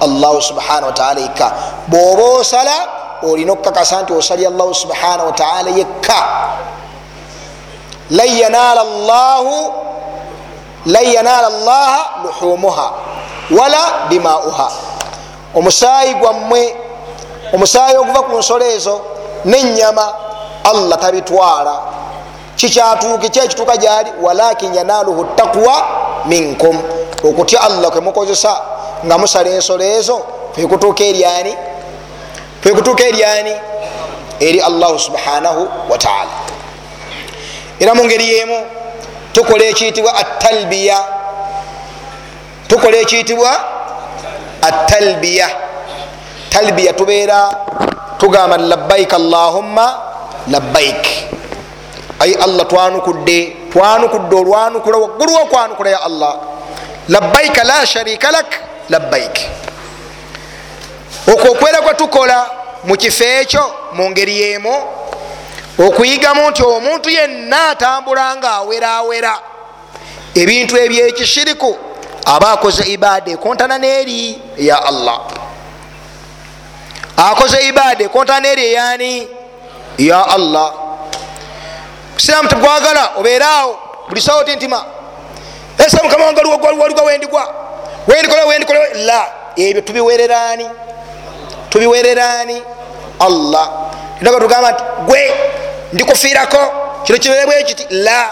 allahu 0.00 0.42
subhanahu 0.42 0.86
wataala 0.86 1.20
yekka. 1.20 1.52
Bwoba 1.88 2.24
osala 2.24 2.88
olina 3.22 3.52
okukakasa 3.52 4.02
nti 4.02 4.12
osalya 4.12 4.48
allahu 4.48 4.74
subhanahu 4.74 5.26
wataala 5.26 5.70
yekka. 5.70 6.20
Lan 8.10 8.28
yanaala 11.06 11.50
llaha 11.50 12.10
luhumuha 12.24 12.92
wala 13.50 14.08
dimauha. 14.08 14.70
Omusaayi 15.54 16.14
gwammwe 16.14 16.76
omusaayi 17.54 17.96
oguva 17.96 18.22
ku 18.22 18.38
nsolo 18.38 18.64
ezo 18.66 19.00
nenyama 19.44 20.12
allah 20.64 20.98
tabitwala 20.98 21.74
kikyatuuka 22.68 23.28
kyekituuka 23.28 23.76
gyali? 23.76 24.10
Walakin 24.22 24.74
yanaaluhu 24.74 25.24
takwa 25.24 25.76
minkum. 26.26 26.82
Okutya 27.24 27.60
allah 27.60 27.90
kwemukozesa 27.90 28.56
nga 29.06 29.18
musala 29.18 29.50
ensolo 29.50 29.84
ezo 29.84 30.16
kwekutuuka 30.54 31.04
eryani 31.04 31.54
kwekutuuka 32.62 33.04
eryani 33.04 33.54
eri 34.40 34.60
allahu 34.60 34.98
subhanahu 34.98 35.68
wataala 35.90 36.30
era 37.80 37.94
mu 37.94 38.04
ngeri 38.04 38.28
yemu 38.28 38.58
tukola 39.32 39.64
ekiyitibwa 39.64 40.14
atalbiya 40.14 40.98
tukola 42.68 42.96
ekiyitibwa 42.96 43.50
atalbiya 44.62 45.48
talbiya 46.50 46.92
tubeera 46.92 47.50
tugamba 48.18 48.56
labbaik 48.56 49.14
allahumma 49.14 49.86
labbaik 50.50 51.04
ai 52.24 52.34
allah 52.34 52.66
twanukudde 52.66 53.56
twanukudde 53.72 54.36
olwanukula 54.36 54.96
waggulu 54.98 55.34
wokwanukula 55.34 55.90
ya 55.90 56.02
allah 56.02 56.36
labbaika 57.08 57.64
la 57.64 57.86
sharika 57.86 58.30
lak 58.30 58.60
labbaik 58.88 59.40
okwo 61.32 61.52
okwera 61.52 61.82
kwe 61.82 61.94
tukola 61.94 62.50
mu 62.84 62.96
kifo 62.96 63.24
ekyo 63.24 63.72
mu 63.92 64.10
ngeri 64.10 64.40
yemu 64.40 64.74
okuyigamu 65.78 66.50
nti 66.50 66.62
omuntu 66.62 67.10
yenna 67.10 67.68
atambula 67.68 68.36
nga 68.36 68.50
awerawera 68.50 69.38
ebintu 70.34 70.76
ebyekishiriku 70.78 71.78
aba 72.24 72.50
akoze 72.52 72.92
ibaada 72.92 73.30
ekontana 73.32 73.78
neeri 73.78 74.38
eya 74.58 74.84
allah 74.84 75.20
akoze 77.16 77.68
ibaada 77.68 78.04
ekontana 78.04 78.40
neeri 78.40 78.62
eyani 78.64 79.28
ya 79.98 80.28
allah 80.28 80.83
siramu 82.16 82.48
tegwagala 82.48 83.10
obeeraawo 83.16 83.78
buli 84.08 84.20
sawo 84.20 84.44
tintima 84.44 84.84
ese 85.86 85.96
mukama 86.02 86.24
wange 86.24 86.40
waligwa 86.80 87.02
wendigwa. 87.02 87.54
Wendikola 88.06 88.44
wendikola 88.44 88.80
la 88.94 89.26
ebyo 89.56 89.82
tubiwererani 89.82 90.70
tubiwererani 91.68 92.62
allah. 93.20 93.68
Naga 94.20 94.40
tugamba 94.40 94.72
nti 94.72 94.82
gwe 95.06 95.32
ndikufiirako. 95.92 96.58
Kino 97.04 97.18
kiberebwe 97.18 97.62
kiti 97.62 97.86
la 97.90 98.30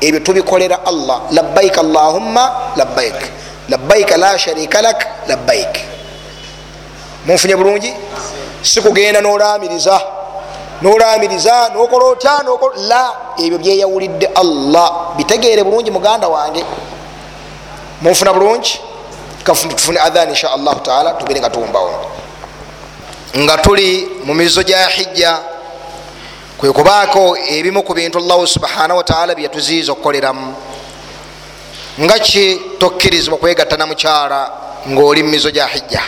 ebyo 0.00 0.20
tubikolera 0.20 0.86
allah. 0.86 1.20
Labbaik 1.30 1.78
allahumma 1.78 2.52
labbaik. 2.76 3.14
Labbaik 3.68 4.16
la 4.16 4.38
sharika 4.38 4.82
lak 4.82 5.06
labbaik. 5.28 5.80
Munfunye 7.26 7.56
bulungi? 7.56 7.94
Sikugenda 8.62 9.20
nolamiriza 9.20 10.00
nolamiriza 10.84 11.70
nokola 11.74 12.04
otya 12.04 12.44
la 12.88 13.14
ebyo 13.38 13.58
byeyawulidde 13.58 14.26
allah. 14.34 15.16
Bitegeere 15.16 15.64
bulungi 15.64 15.90
muganda 15.90 16.28
wange. 16.28 16.64
Munfuna 18.02 18.32
bulungi? 18.32 18.80
Tufune 19.44 19.98
adhan 19.98 20.28
insha 20.28 20.52
allahu 20.52 20.80
taala 20.80 21.14
tubire 21.14 21.40
nga 21.40 21.50
tuwumbawo. 21.50 22.10
Nga 23.38 23.58
tuli 23.58 24.08
mu 24.24 24.34
mizo 24.34 24.62
gya 24.62 24.86
hijja 24.88 25.38
kwekubaako 26.58 27.36
ebimu 27.48 27.82
ku 27.82 27.94
bintu 27.94 28.18
allahu 28.18 28.46
subhanahu 28.46 28.96
wataala 28.96 29.34
byeyatuziiza 29.34 29.92
okukoleramu. 29.92 30.54
Nga 32.00 32.18
ki 32.18 32.60
tokkirizibwa 32.78 33.38
kwegatta 33.38 33.76
na 33.76 33.86
mukyala 33.86 34.50
ngaoli 34.88 35.22
mu 35.22 35.28
mizo 35.28 35.50
gya 35.50 35.66
hijja? 35.66 36.02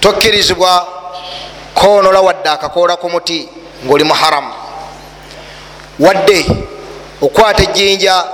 Tokkirizibwa 0.00 0.99
konola 1.80 2.20
wadde 2.20 2.48
akakoola 2.48 2.96
ku 2.96 3.10
muti 3.10 3.48
ngaoli 3.84 4.04
muharamu. 4.04 4.52
Wadde 5.98 6.46
okwata 7.22 7.62
ejjinja 7.62 8.24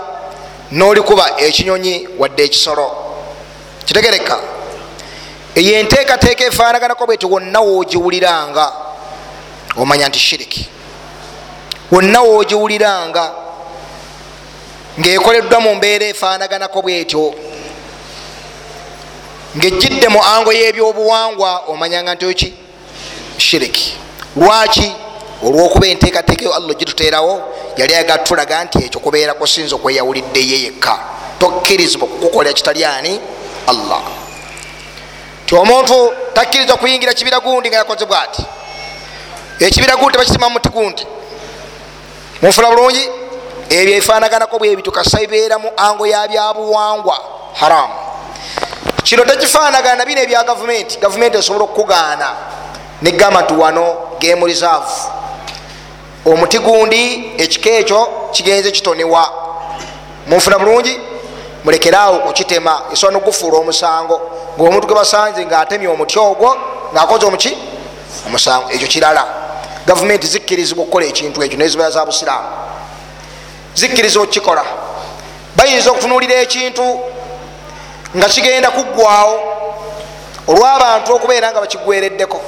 nolikuba 0.70 1.40
ekinyonyi 1.40 2.08
wadde 2.18 2.44
ekisolo. 2.44 2.90
Kitegereka 3.84 4.38
eyo 5.54 5.78
enteekateeka 5.80 6.44
efaanaganako 6.44 7.06
bweti 7.06 7.26
wonna 7.26 7.60
woogiwuliranga 7.60 8.72
omanya 9.76 10.08
nti 10.08 10.18
shiriki. 10.18 10.68
Wonna 11.92 12.20
woogiwuliranga 12.20 13.32
ngaekoleddwa 15.00 15.60
mu 15.60 15.74
mbeera 15.74 16.06
efaanaganako 16.06 16.82
bwetyo 16.82 17.34
ngaejjidde 19.56 20.08
mu 20.08 20.22
ango 20.24 20.52
y'ebyobuwangwa 20.52 21.62
omanyanga 21.68 22.14
nti 22.14 22.26
oki 22.26 22.65
shiriki. 23.38 23.96
Lwaki 24.36 24.92
olwokuba 25.42 25.86
enteekateeka 25.86 26.44
yo 26.44 26.54
allah 26.54 26.76
gituteerawo 26.76 27.42
yali 27.76 27.94
agatulaga 27.94 28.64
nti 28.64 28.78
ekyo 28.78 29.00
kubeera 29.00 29.34
kusinza 29.34 29.76
okweyawuliddeyo 29.76 30.56
yekka. 30.56 30.98
Tokkirizibwa 31.38 32.08
kukukolera 32.08 32.54
kitali 32.54 32.84
ani? 32.84 33.20
Allah. 33.66 34.02
Ti 35.46 35.54
omuntu 35.54 36.12
takkiriza 36.34 36.76
kuyingira 36.76 37.14
kibira 37.14 37.40
gundi 37.40 37.68
nga 37.68 37.76
yakoze 37.76 38.06
bwati. 38.06 38.44
Ekibira 39.60 39.96
gundi 39.96 40.12
tebakisima 40.12 40.48
muti 40.48 40.68
gundi 40.68 41.06
munfuna 42.42 42.68
bulungi 42.68 43.08
ebyo 43.70 43.94
ebifaanaganako 43.94 44.58
bwebitukasa 44.58 45.18
bibeera 45.18 45.58
mu 45.58 45.70
ango 45.76 46.06
yabyabuwangwa 46.06 47.20
haramu. 47.54 47.94
Kino 49.02 49.24
tekifaanagana 49.24 50.04
bino 50.04 50.20
ebya 50.20 50.44
gavumenti. 50.44 50.98
Gavumenti 50.98 51.38
esobola 51.38 51.64
okukugaana 51.64 52.28
negamba 53.02 53.42
nti 53.42 53.54
wano 53.54 53.96
game 54.20 54.46
reserve. 54.46 54.92
Omuti 56.24 56.58
gundi 56.58 57.32
ekika 57.38 57.70
ekyo 57.70 58.08
kigenze 58.30 58.70
kitonewa. 58.70 59.30
Munfuna 60.26 60.58
bulungi? 60.58 61.00
Mulekeraawo 61.64 62.16
okukitema 62.16 62.82
esobola 62.92 63.18
nokufuula 63.18 63.58
omusango. 63.58 64.20
Ngaomuntu 64.58 64.86
gwebasanze 64.86 65.46
ngaatemye 65.46 65.88
omuti 65.88 66.18
ogwo 66.18 66.56
ngaakoze 66.92 67.26
omuki? 67.26 67.58
Omusango. 68.26 68.70
Ekyo 68.70 68.88
kirala. 68.88 69.24
Gavumenti 69.86 70.26
zikkirizibwa 70.26 70.82
okukola 70.82 71.06
ekintu 71.06 71.42
ekyo 71.42 71.58
nezibeera 71.58 71.90
za 71.90 72.06
busiraamu. 72.06 72.48
Zikkirizibwa 73.74 74.24
okukikola. 74.24 74.64
Bayinza 75.56 75.90
okutunulira 75.90 76.34
ekintu 76.34 77.00
nga 78.16 78.28
kigenda 78.28 78.70
kuggwawo 78.70 79.40
olwabantu 80.46 81.14
okubeera 81.14 81.50
nga 81.52 81.60
bakigwereddeko 81.60 82.40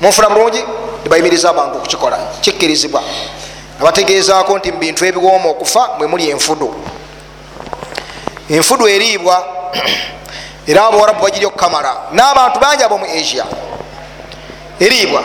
munfuna 0.00 0.28
bulungi 0.28 0.64
nebayimiriza 1.02 1.50
abantu 1.50 1.76
okukikola. 1.76 2.18
Kikkirizibwa. 2.40 3.02
Abategezaako 3.80 4.58
nti 4.58 4.72
mubintu 4.72 5.04
ebiwooma 5.04 5.48
okufa 5.50 5.88
mwemuli 5.98 6.30
enfudu. 6.30 6.74
Enfudu 8.50 8.88
eriibwa 8.88 9.46
era 10.68 10.86
abawarabu 10.86 11.22
bagiri 11.22 11.46
okukamala 11.46 11.96
n'abantu 12.12 12.60
bangi 12.60 12.82
abo 12.82 12.98
mu 12.98 13.04
asia 13.04 13.44
eriibwa. 14.80 15.22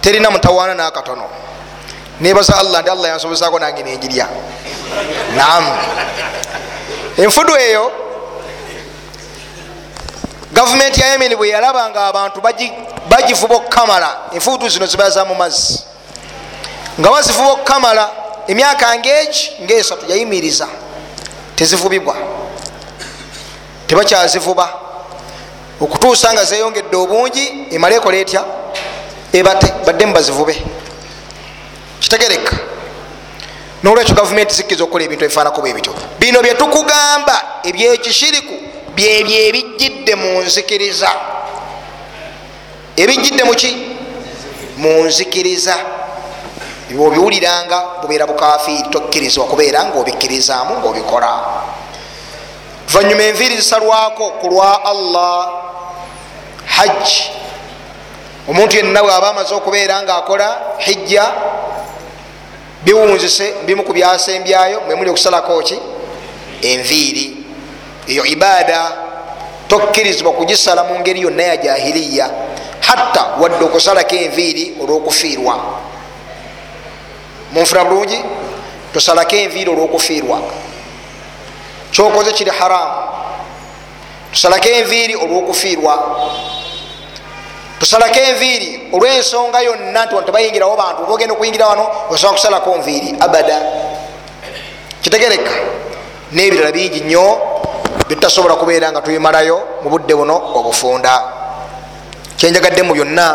Terina 0.00 0.30
mutawaana 0.30 0.74
nakatono. 0.74 1.24
Nebaza 2.20 2.58
allah 2.58 2.80
nti 2.82 2.90
allah 2.90 3.10
yansobozako 3.10 3.58
nange 3.58 3.82
nenjirya 3.82 4.28
nam 5.36 5.64
enfudu 7.16 7.56
eyo 7.56 7.92
gavumenti 10.52 11.00
ya 11.00 11.12
yemen 11.12 11.36
bwe 11.36 11.48
yalaba 11.48 11.90
nga 11.90 12.06
abantu 12.06 12.40
bagifuba 13.08 13.54
okukamala 13.54 14.16
enfudu 14.32 14.68
zino 14.68 14.86
ziba 14.86 15.10
za 15.10 15.24
mu 15.24 15.34
mazzi. 15.34 15.82
Nga 17.00 17.10
bazifuba 17.10 17.50
okukamala 17.50 18.10
emyaka 18.46 18.98
ngegi 18.98 19.50
ngaesatu 19.62 20.06
yayimiriza 20.08 20.68
tezivubibwa. 21.56 22.16
Tebakyazivuba. 23.86 24.68
Okutuusa 25.80 26.32
nga 26.32 26.44
zeyongedde 26.44 26.96
obungi 26.96 27.66
emale 27.70 27.96
ekola 27.96 28.16
etya? 28.16 28.44
Ebate 29.32 29.72
badde 29.86 30.06
mubazivube 30.06 30.62
kitegereka. 32.00 32.56
Nolwekyo 33.82 34.14
gavumenti 34.14 34.54
zikkiza 34.54 34.84
okukola 34.84 35.04
ebintu 35.04 35.24
ebifaanako 35.24 35.60
bwebityo 35.60 35.94
bino 36.18 36.42
byetukugamba 36.42 37.42
ebyekishiriku 37.64 38.69
byebyo 39.00 39.38
ebijjidde 39.48 40.14
mu 40.14 40.42
nzikiriza. 40.42 41.10
Ebijjidde 42.96 43.44
muki 43.44 43.70
mu 44.76 45.04
nzikiriza. 45.04 45.76
Obiwuliranga 47.06 47.78
bubeera 48.02 48.26
bukafiiri 48.26 48.90
tokkirizibwa 48.90 49.48
kubeera 49.48 49.84
nga 49.84 49.98
obikkirizaamu 49.98 50.72
ngaobikola 50.78 51.32
luvanyuma 52.90 53.22
enviiri 53.22 53.56
zisalwako 53.56 54.30
ku 54.40 54.46
lwa 54.48 54.84
allah 54.84 55.48
hajji 56.66 57.30
omuntu 58.48 58.76
yenna 58.76 59.02
bwaba 59.02 59.30
amaze 59.30 59.54
okubeera 59.54 60.02
nga 60.02 60.16
akola 60.16 60.48
hijja 60.78 61.24
biwunzise 62.82 63.54
bimu 63.66 63.82
ku 63.82 63.92
byasembyayo 63.92 64.80
mwemuli 64.86 65.10
okusalako 65.10 65.62
ki? 65.62 65.78
Enviiri 66.62 67.39
eyo 68.10 68.24
ibaada 68.24 68.92
tokkirizibwa 69.68 70.32
kugisala 70.32 70.84
mu 70.84 70.98
ngeri 70.98 71.20
yonna 71.20 71.42
ya 71.42 71.56
jahiliya 71.56 72.30
hatta 72.80 73.26
wadde 73.40 73.64
okusalako 73.64 74.14
enviiri 74.14 74.74
olwokufiirwa. 74.82 75.54
Munfuna 77.52 77.84
bulungi? 77.84 78.18
Tosalako 78.92 79.36
enviiri 79.36 79.70
olwokufiirwa. 79.70 80.40
Kyokoze 81.90 82.32
kiri 82.32 82.50
haramu. 82.50 82.92
Tusalako 84.32 84.68
enviiri 84.68 85.14
olwokufiirwa. 85.16 85.94
Tusalako 87.78 88.20
enviiri 88.20 88.88
olwensonga 88.92 89.60
yonna 89.60 90.06
nti 90.06 90.14
tebayingirawo 90.26 90.76
bantu 90.76 91.02
oba 91.02 91.12
ogenda 91.12 91.34
okuyingira 91.34 91.66
wano 91.66 91.90
osobola 92.10 92.32
kusalako 92.32 92.76
nviiri 92.76 93.14
abada. 93.20 93.62
Kitegereka. 95.02 95.50
Nebirala 96.32 96.72
bingi 96.72 97.00
nnyo 97.00 97.50
byetutasobola 98.08 98.54
kubeera 98.56 98.90
nga 98.92 99.00
tubimalayo 99.00 99.80
mu 99.82 99.90
budde 99.90 100.14
buno 100.14 100.36
obufunda. 100.54 101.22
Kyenjagadde 102.36 102.82
mu 102.82 102.94
byonna 102.94 103.26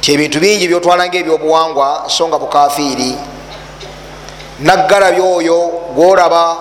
ti 0.00 0.12
ebintu 0.14 0.40
bingi 0.40 0.68
byotwala 0.68 1.06
nga 1.06 1.18
ebyobuwangwa 1.18 2.08
so 2.08 2.28
nga 2.28 2.38
bukafiiri 2.38 3.14
naggalaby 4.60 5.20
oyo 5.20 5.90
gworaba 5.94 6.56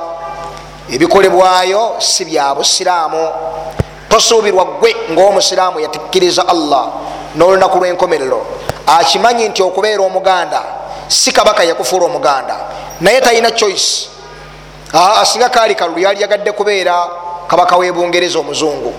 ebikolebwayo 0.89 1.95
si 1.99 2.25
bya 2.25 2.55
busiraamu. 2.55 3.23
Tosuubirwa 4.09 4.79
gwe 4.79 4.95
ngaomusiraamu 5.11 5.79
yatikkiriza 5.79 6.47
allah 6.47 6.87
n'olunaku 7.35 7.77
lw'enkomerero. 7.79 8.41
Akimanyi 8.87 9.49
nti 9.49 9.63
okubeera 9.63 10.01
omuganda 10.03 10.61
si 11.07 11.31
kabaka 11.31 11.63
yakufuula 11.63 12.05
omuganda 12.05 12.55
naye 13.01 13.21
talina 13.21 13.51
choice 13.51 14.09
asinga 14.95 15.49
kaali 15.49 15.75
kalulu 15.75 15.99
yali 15.99 16.21
yagadde 16.21 16.51
kubeera 16.51 17.07
kabaka 17.47 17.77
w'ebungereza 17.77 18.39
omuzungu. 18.39 18.93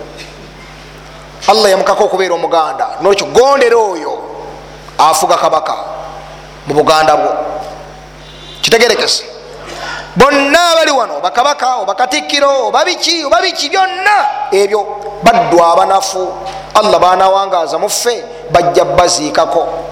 Allah 1.48 1.70
yamukako 1.70 2.04
okubeera 2.04 2.34
omuganda. 2.34 2.88
Nolwekyo 3.00 3.26
gondera 3.26 3.76
oyo 3.76 4.18
afuga 4.98 5.36
kabaka 5.36 5.74
mu 6.66 6.74
buganda 6.74 7.16
bwo. 7.16 7.32
Kitegerekese. 8.60 9.24
Bonna 10.16 10.70
abali 10.72 10.90
wano 10.90 11.20
bakabaka 11.20 11.76
obakatikkiro 11.76 12.66
oba 12.66 12.84
biki 12.84 13.24
oba 13.24 13.40
biki 13.40 13.68
byonna 13.68 14.16
ebyo 14.52 14.86
baddu 15.22 15.64
abanafu. 15.64 16.32
Allah 16.74 17.00
banawangaza 17.00 17.78
muffe 17.78 18.24
bajja 18.50 18.84
baziikako 18.84 19.85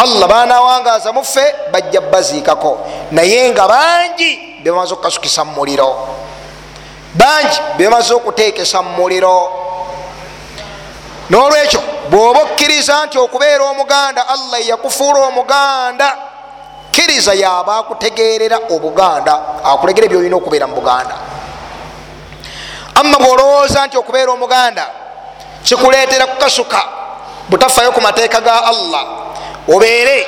allah 0.00 0.28
banawangaza 0.28 1.12
muffe 1.12 1.54
bajja 1.72 2.00
baziikako. 2.00 2.78
Naye 3.10 3.50
nga 3.50 3.68
bangi 3.68 4.60
bebamaze 4.62 4.94
okukasukisa 4.94 5.44
mu 5.44 5.52
muliro. 5.52 6.08
Bangi 7.14 7.60
bebamaze 7.76 8.14
okuteekesa 8.14 8.82
mu 8.82 8.90
muliro. 8.90 9.52
Nolwekyo 11.30 11.80
bwoba 12.10 12.40
okkiriza 12.40 13.06
nti 13.06 13.18
okubeera 13.18 13.64
omuganda 13.64 14.28
allah 14.28 14.66
yakufuula 14.68 15.18
omuganda 15.18 16.16
kkiriza 16.90 17.34
yaba 17.34 17.78
akutegerera 17.78 18.58
obuganda 18.70 19.40
akulegera 19.64 20.08
byolina 20.08 20.36
okubeera 20.36 20.66
mu 20.66 20.74
buganda. 20.74 21.16
Amma 22.94 23.18
bwolowooza 23.18 23.86
nti 23.86 23.96
okubeera 23.96 24.32
omuganda 24.32 24.86
kikuleetera 25.62 26.26
kukasuka 26.26 26.82
butafayo 27.48 27.92
ku 27.92 28.00
mateeka 28.00 28.40
ga 28.40 28.64
allah 28.64 29.29
obeere. 29.74 30.26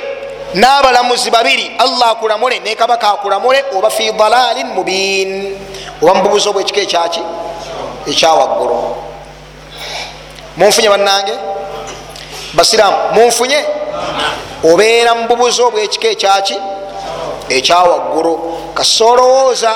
N'abalamuzi 0.55 1.31
babiri 1.31 1.77
allah 1.79 2.11
akulamule 2.11 2.61
ne 2.61 2.75
kabaka 2.75 3.13
akulamule 3.13 3.65
oba 3.77 3.91
fi 3.91 4.13
dalalin 4.13 4.67
mubin 4.67 5.57
oba 6.03 6.15
mububuzi 6.15 6.49
obwekika 6.49 6.81
ekyaki 6.81 7.23
ekyawaggulu 8.07 8.97
munfunye 10.57 10.89
bannange? 10.89 11.33
Basiramu 12.55 12.97
munfunye? 13.15 13.65
Obeera 14.65 15.15
mububuzi 15.15 15.63
obwekika 15.63 16.09
ekyaki 16.09 16.57
ekyawaggulu 17.49 18.33
kasolowooza 18.75 19.73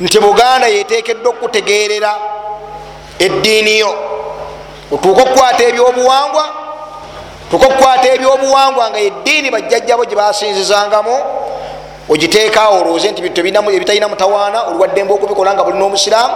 nti 0.00 0.18
buganda 0.20 0.66
yetekeddwa 0.68 1.30
okutegerera 1.30 2.12
eddiini 3.18 3.78
yo. 3.78 3.94
Otuuka 4.92 5.22
okukwata 5.22 5.64
ebyobuwangwa 5.64 6.44
tuka 7.50 7.66
okukwata 7.66 8.14
ebyobuwangwa 8.14 8.90
nga 8.90 9.00
eddiini 9.00 9.50
bajjajjabo 9.50 10.04
gye 10.04 10.16
basinzizangamu 10.16 11.16
ogiteekaawo 12.08 12.80
olowooze 12.80 13.10
nti 13.10 13.22
ebitalina 13.22 14.08
mutawaana 14.08 14.62
oliwaddembe 14.68 15.12
okubikola 15.14 15.54
nga 15.54 15.64
bulina 15.64 15.84
omusiraamu 15.84 16.34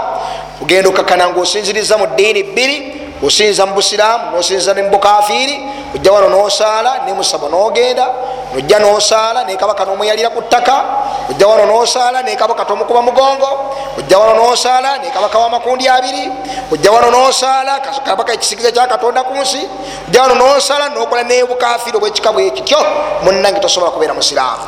ogenda 0.63 0.89
okakkana 0.89 1.29
nga 1.29 1.41
osinziriza 1.41 1.99
mu 1.99 2.07
ddiini 2.07 2.43
bbiri 2.43 2.77
osinza 3.23 3.67
mu 3.67 3.75
busiraamu 3.75 4.37
nosinziza 4.37 4.75
ne 4.75 4.83
mubukafiiri 4.83 5.61
ojja 5.95 6.13
wano 6.13 6.29
nosaala 6.29 6.99
nemusaba 7.07 7.49
nogenda 7.49 8.07
nojja 8.55 8.79
nosaala 8.79 9.45
nekabaka 9.45 9.85
nomweyalira 9.85 10.31
ku 10.31 10.43
ttaka 10.43 10.85
ojja 11.31 11.47
wano 11.47 11.67
nosaala 11.67 12.23
nekabaka 12.23 12.65
tomukuba 12.65 13.03
mugongo 13.03 13.75
ojja 13.99 14.19
wano 14.19 14.35
nosaala 14.35 14.99
nekabaka 14.99 15.39
wamakundi 15.39 15.89
abiri 15.89 16.31
ojja 16.73 16.91
wano 16.93 17.11
nosaala 17.11 17.81
kabaka 17.81 18.33
ekisigiza 18.33 18.73
kyakatonda 18.73 19.23
ku 19.23 19.35
nsi 19.35 19.69
ojja 20.09 20.23
wano 20.23 20.35
nosaala 20.35 20.89
nokola 20.89 21.23
nebukafiiri 21.23 21.97
obwekika 21.97 22.33
bwekityo 22.33 22.79
munange 23.23 23.61
tosobola 23.61 23.91
kubeera 23.93 24.15
musiraamu. 24.15 24.65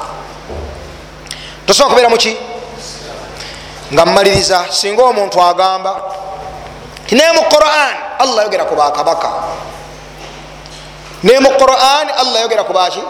Tosobola 1.67 1.89
kubeera 1.91 2.09
muki 2.09 2.37
nga 3.93 4.07
mmaliriza 4.07 4.65
singa 4.71 5.03
omuntu 5.05 5.43
agamba 5.43 6.01
tinaye 7.07 7.33
mu 7.33 7.43
quran 7.51 7.95
allah 8.19 8.41
yogera 8.45 8.65
ku 8.65 8.75
bakabaka 8.75 9.31
ne 11.23 11.39
mu 11.41 11.51
quran 11.59 12.07
allah 12.17 12.39
yogera 12.43 12.65
kubaki 12.65 13.03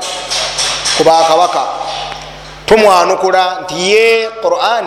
ku 0.97 1.03
bakabaka 1.05 1.63
tumwanukula 2.67 3.65
nti 3.65 3.75
ye 3.93 4.29
quran 4.43 4.85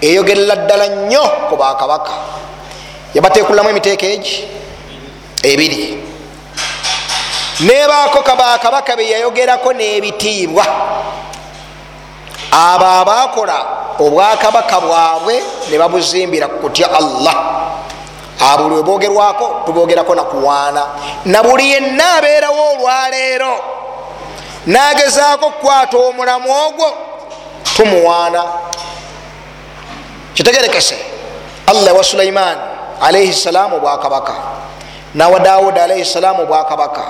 eyogerera 0.00 0.56
ddala 0.66 0.86
nnyo 0.88 1.24
ku 1.48 1.56
bakabaka 1.56 2.12
yabatekulamu 3.14 3.70
emiteeka 3.70 4.06
egi 4.06 4.58
ebiri. 5.42 5.98
Nebaako 7.60 8.22
kabakabaka 8.22 8.96
beyayogerako 8.96 9.72
n'ebitiibwa. 9.72 10.64
Abo 12.50 12.86
abakola 12.86 13.58
obwakabaka 13.98 14.80
bwabwe 14.80 15.42
ne 15.70 15.76
babuzimbira 15.78 16.48
kutya 16.48 16.86
allah 16.94 17.36
abo 18.40 18.68
lwe 18.68 18.82
bogerwako 18.82 19.62
tubogerako 19.66 20.14
nakuwaana 20.14 20.82
na 21.24 21.42
buli 21.42 21.70
yenna 21.72 22.14
abeerawo 22.14 22.72
olwaleero 22.72 23.54
nagezaako 24.66 25.46
okukwata 25.46 25.96
omulamu 25.98 26.52
ogwo 26.66 26.92
tumuwaana. 27.76 28.44
Kitegerekese 30.34 30.98
allah 31.66 31.96
wa 31.96 32.04
sulaiman 32.04 32.58
alaihi 33.00 33.32
salaamu 33.34 33.76
obwakabaka 33.76 34.34
nawa 35.14 35.40
dawuda 35.40 35.84
alaihi 35.84 36.04
salaamu 36.04 36.42
obwakabaka 36.42 37.02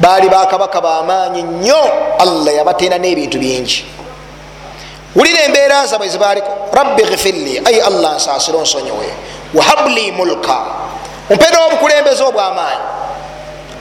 baali 0.00 0.28
bakabaka 0.28 0.80
bamaanyi 0.80 1.42
nnyo. 1.42 1.82
Allah 2.18 2.54
yabateena 2.54 2.98
n'ebintu 2.98 3.38
bingi. 3.38 3.84
Wulira 5.16 5.42
embeera 5.42 5.86
zabwe 5.86 6.08
zibaliko 6.08 6.48
rabbi 6.72 7.02
gifirli 7.02 7.62
ayi 7.64 7.80
allah 7.80 8.16
nsaasire 8.16 8.58
onsonyiwe 8.58 9.14
wahabli 9.54 10.12
mulka. 10.12 10.58
Mpeera 11.30 11.64
obukulembeze 11.66 12.24
obwamaanyi. 12.24 12.80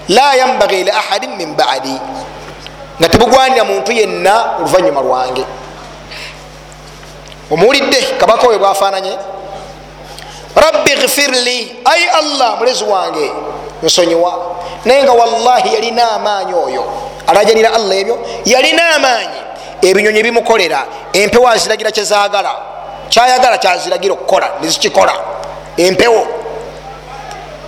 La 0.09 0.33
yambagi 0.35 0.83
li 0.83 0.91
ahadin 0.91 1.35
min 1.35 1.55
badi. 1.55 1.99
Nga 2.99 3.09
tebugwanira 3.09 3.63
muntu 3.63 3.91
yenna 3.91 4.43
oluvanyuma 4.59 5.01
lwange. 5.01 5.45
Omuwulidde 7.51 8.01
kabaka 8.19 8.47
oyo 8.47 8.59
bwafananye 8.59 9.17
rabbi 10.55 10.91
gfirli 10.95 11.75
ai 11.85 12.07
allah 12.07 12.57
mulezi 12.57 12.83
wange 12.83 13.31
nsonyiwa. 13.83 14.33
Naye 14.85 15.03
nga 15.03 15.11
wallahi 15.11 15.73
yalina 15.73 16.11
amaanyi 16.11 16.53
oyo. 16.53 16.83
Alajanira 17.27 17.73
allah 17.73 17.97
ebyo? 17.97 18.19
Yalina 18.45 18.95
amaanyi. 18.95 19.39
Ebinyonyi 19.81 20.23
bimukolera 20.23 20.85
empewo 21.13 21.49
aziragira 21.49 21.91
kyezagala 21.91 22.55
kyayagala 23.09 23.57
kyaziragira 23.57 24.13
okukola 24.13 24.49
nezikikola 24.61 25.13
empewo. 25.77 26.27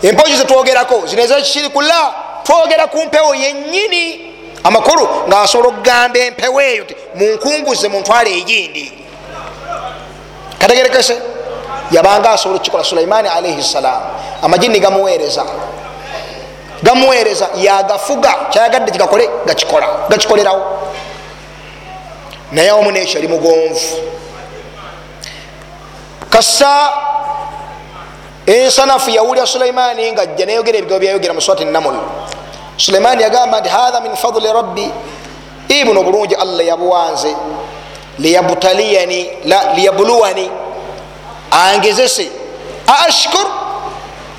Empewo 0.01 0.29
zo 0.29 0.35
zetwogerako 0.35 1.07
zineza 1.07 1.41
kikiri 1.41 1.69
kula 1.69 2.13
twogera 2.43 2.87
ku 2.87 2.97
mpewo 3.05 3.35
yenyini 3.35 4.33
amakulu 4.63 5.09
ngaasobola 5.27 5.69
okugamba 5.69 6.19
empewo 6.19 6.61
eyo 6.61 6.83
ti 6.83 6.95
munkunguze 7.15 7.87
muntwale 7.87 8.37
egindi. 8.37 8.93
Kategerekese 10.59 11.17
yabanga 11.91 12.31
asobola 12.31 12.55
okukikola 12.55 12.83
sulaimaani 12.83 13.27
alaihi 13.29 13.63
ssalam 13.63 14.01
amajini 14.41 14.79
gamuweereza. 14.79 15.45
Gamuweereza 16.83 17.49
yagafuga. 17.55 18.33
Kyayagadde 18.49 18.91
kigakole 18.91 19.29
gakikola 19.45 19.87
gakikolerawo. 20.09 20.91
Naye 22.51 22.69
awamu 22.69 22.91
nekyo 22.91 23.15
yali 23.15 23.27
mugonvu 23.27 23.79
kassa 26.29 26.93
ensanafu 28.45 29.09
yawulira 29.09 29.47
sulaimaani 29.47 30.11
nga 30.11 30.21
ajja 30.21 30.45
neyogera 30.45 30.77
ebigabo 30.77 30.99
byayogera 30.99 31.33
muswati 31.33 31.65
namul 31.65 31.97
sulaimaani 32.77 33.23
yagamba 33.23 33.59
nti 33.59 33.69
hatha 33.69 34.01
min 34.01 34.15
fadli 34.15 34.53
rabbi. 34.53 34.91
Ibuno 35.69 36.03
bulungi 36.03 36.35
allah 36.35 36.65
yabuwanze. 36.65 37.35
Liyabtaliyani 38.19 39.29
liyabuluwani 39.75 40.51
angezese. 41.51 42.29
Aashkur 42.87 43.47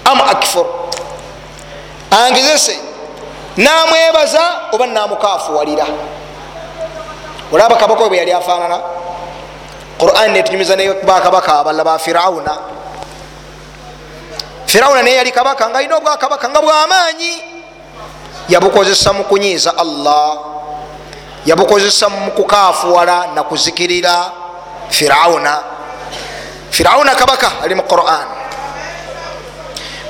am 0.04 0.20
akfur. 0.20 0.66
Angezese. 2.10 2.78
Namwebaza 3.56 4.40
oba 4.72 4.86
namukafuwalira. 4.86 5.86
Olaba 7.52 7.76
kabaka 7.76 8.02
we 8.02 8.08
bwe 8.08 8.18
yali 8.18 8.32
afaanana. 8.32 8.80
Quran 9.98 10.30
netunyumiza 10.32 10.76
nebakabaka 10.76 11.58
abalala 11.58 11.84
ba 11.84 11.98
firawuna 11.98 12.75
firawuna 14.76 15.02
naye 15.02 15.16
yali 15.16 15.32
kabaka 15.32 15.68
nga 15.68 15.78
alina 15.78 15.96
obwakabaka 15.96 16.48
nga 16.48 16.60
bwamaanyi. 16.60 17.42
Yabukozesa 18.48 19.12
mu 19.12 19.24
kunyiiza 19.24 19.72
allah 19.72 20.36
yabukozesa 21.46 22.08
mu 22.08 22.30
kukafuwala 22.36 23.26
nakuzikirira 23.34 24.32
firawuna. 24.92 25.62
Firawuna 26.70 27.14
kabaka 27.14 27.52
ali 27.64 27.74
mu 27.74 27.82
quran. 27.88 28.28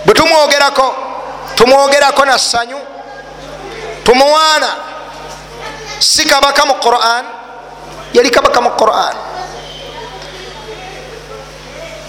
Bwe 0.04 0.14
tumwogerako 0.14 0.94
tumwogerako 1.54 2.24
na 2.24 2.38
ssanyu 2.38 2.78
tumuwaana. 4.04 4.70
Si 5.98 6.24
kabaka 6.26 6.66
mu 6.66 6.74
quran 6.74 7.24
yali 8.12 8.30
kabaka 8.30 8.60
mu 8.60 8.70
quran. 8.70 9.14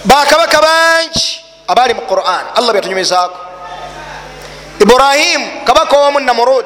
Bakabaka 0.05 0.57
bangi 0.61 1.47
abaali 1.68 1.94
mu 1.94 2.02
quran. 2.02 2.45
Allah 2.56 2.72
byatunyumizaako 2.73 3.38
ibrahimu 4.80 5.65
kabaka 5.65 5.98
owamu 5.98 6.19
namurud 6.19 6.65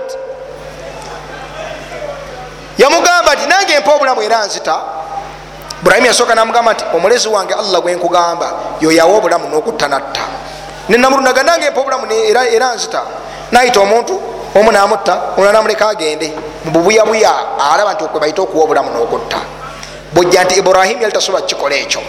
yamugamba 2.77 3.35
nti 3.35 3.45
nange 3.47 3.79
mpa 3.79 3.91
obulamu 3.93 4.21
era 4.21 4.45
nzita. 4.45 4.75
Iburahimu 5.81 6.07
yasooka 6.07 6.35
namugamba 6.35 6.73
nti 6.73 6.85
omulezi 6.93 7.27
wange 7.27 7.53
allah 7.53 7.81
gwenkugamba 7.81 8.53
yoyawa 8.81 9.17
obulamu 9.17 9.49
nokutta 9.49 9.87
natta. 9.87 10.21
Nenamurud 10.89 11.23
naga 11.25 11.43
nange 11.43 11.69
mpa 11.69 11.81
obulamu 11.81 12.05
era 12.33 12.75
nzita. 12.75 13.01
Nayita 13.51 13.79
omuntu 13.79 14.21
omu 14.55 14.71
namutta 14.71 15.21
ona 15.37 15.51
namuleka 15.51 15.89
agende. 15.89 16.33
Mububuyabuya 16.65 17.33
alaba 17.71 17.93
nti 17.93 18.03
okwebaite 18.03 18.41
okuwa 18.41 18.63
obulamu 18.63 18.91
nokutta. 18.91 19.37
Bwojja 20.13 20.43
nti 20.43 20.59
ibrahimu 20.59 21.01
yali 21.01 21.13
tasobola 21.13 21.41
kukikola 21.41 21.75
ekyo. 21.75 22.01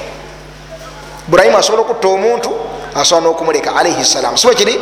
Iburahimu 1.29 1.59
asobola 1.59 1.83
okutta 1.83 2.09
omuntu 2.09 2.51
asobola 2.95 3.27
nokumuleka 3.27 3.75
alaihi 3.77 4.05
salamu 4.05 4.39
sibe 4.39 4.55
kiri 4.55 4.81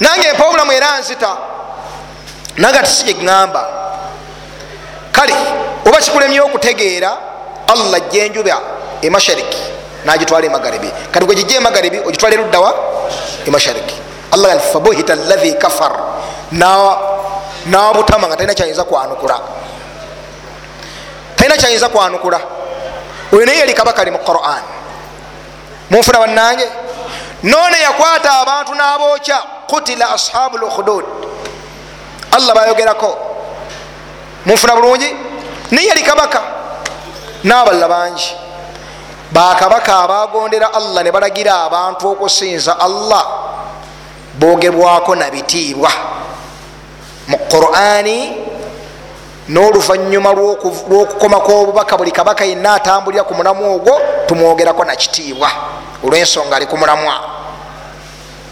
nange 0.00 0.32
mpa 0.34 0.44
obulamu 0.46 0.72
era 0.72 0.98
nzita 1.00 1.36
naga 2.56 2.82
tisi 2.82 3.04
gyeŋŋamba 3.04 3.62
kale 5.12 5.34
oba 5.86 5.98
kikulemye 5.98 6.40
okutegeera 6.40 7.10
allah 7.66 8.00
jenjuba 8.12 8.60
emashariki 9.02 9.58
nagitwala 10.04 10.46
emagaribi 10.46 10.90
kati 11.12 11.26
gwe 11.26 11.34
gijja 11.34 11.56
emagaribi 11.56 11.98
ogitwala 12.06 12.34
eruddawa 12.34 12.74
emashariki 13.46 13.96
allah 14.32 14.52
ati 14.52 14.72
fabuhita 14.72 15.14
lahi 15.14 15.52
kafar. 15.54 15.92
Nawabutama 17.66 18.28
nga 18.28 18.36
talina 18.36 18.54
kyayinza 18.54 18.84
kwanukula. 18.84 19.40
Talina 21.36 21.56
kyayinza 21.56 21.88
kwanukula. 21.88 22.40
Oyo 23.32 23.46
naye 23.46 23.58
yali 23.58 23.74
kabaka 23.74 24.02
ali 24.02 24.10
mu 24.10 24.18
quran 24.18 24.62
munfuna 25.90 26.18
bannange. 26.18 26.66
None 27.42 27.80
yakwata 27.80 28.40
abantu 28.40 28.74
n'abokya 28.74 29.38
kutila 29.66 30.10
ashabu 30.10 30.58
lukhdud 30.58 31.04
allah 32.32 32.54
bayogerako. 32.54 33.16
Munfuna 34.46 34.74
bulungi? 34.74 35.14
Naye 35.70 35.88
yali 35.88 36.02
kabaka. 36.02 36.42
N'abalala 37.44 37.88
bangi. 37.88 38.34
Bakabaka 39.32 39.98
abagondera 39.98 40.74
allah 40.74 41.02
ne 41.02 41.10
balagira 41.12 41.64
abantu 41.64 42.08
okusinza 42.10 42.80
allah 42.80 43.26
bogebwako 44.38 45.14
nabitiibwa 45.14 45.90
mu 47.28 47.38
qurani 47.50 48.36
n'oluvanyuma 49.48 50.32
lw'okukomako 50.32 51.60
obubaka 51.60 51.96
buli 51.96 52.12
kabaka 52.12 52.44
yenna 52.44 52.74
atambulira 52.74 53.24
ku 53.24 53.34
mulamu 53.34 53.74
ogwo 53.74 54.00
tumwogerako 54.26 54.84
nakitiibwa 54.84 55.50
olw'ensonga 56.04 56.56
ali 56.56 56.66
ku 56.66 56.76
mulamwa. 56.76 57.14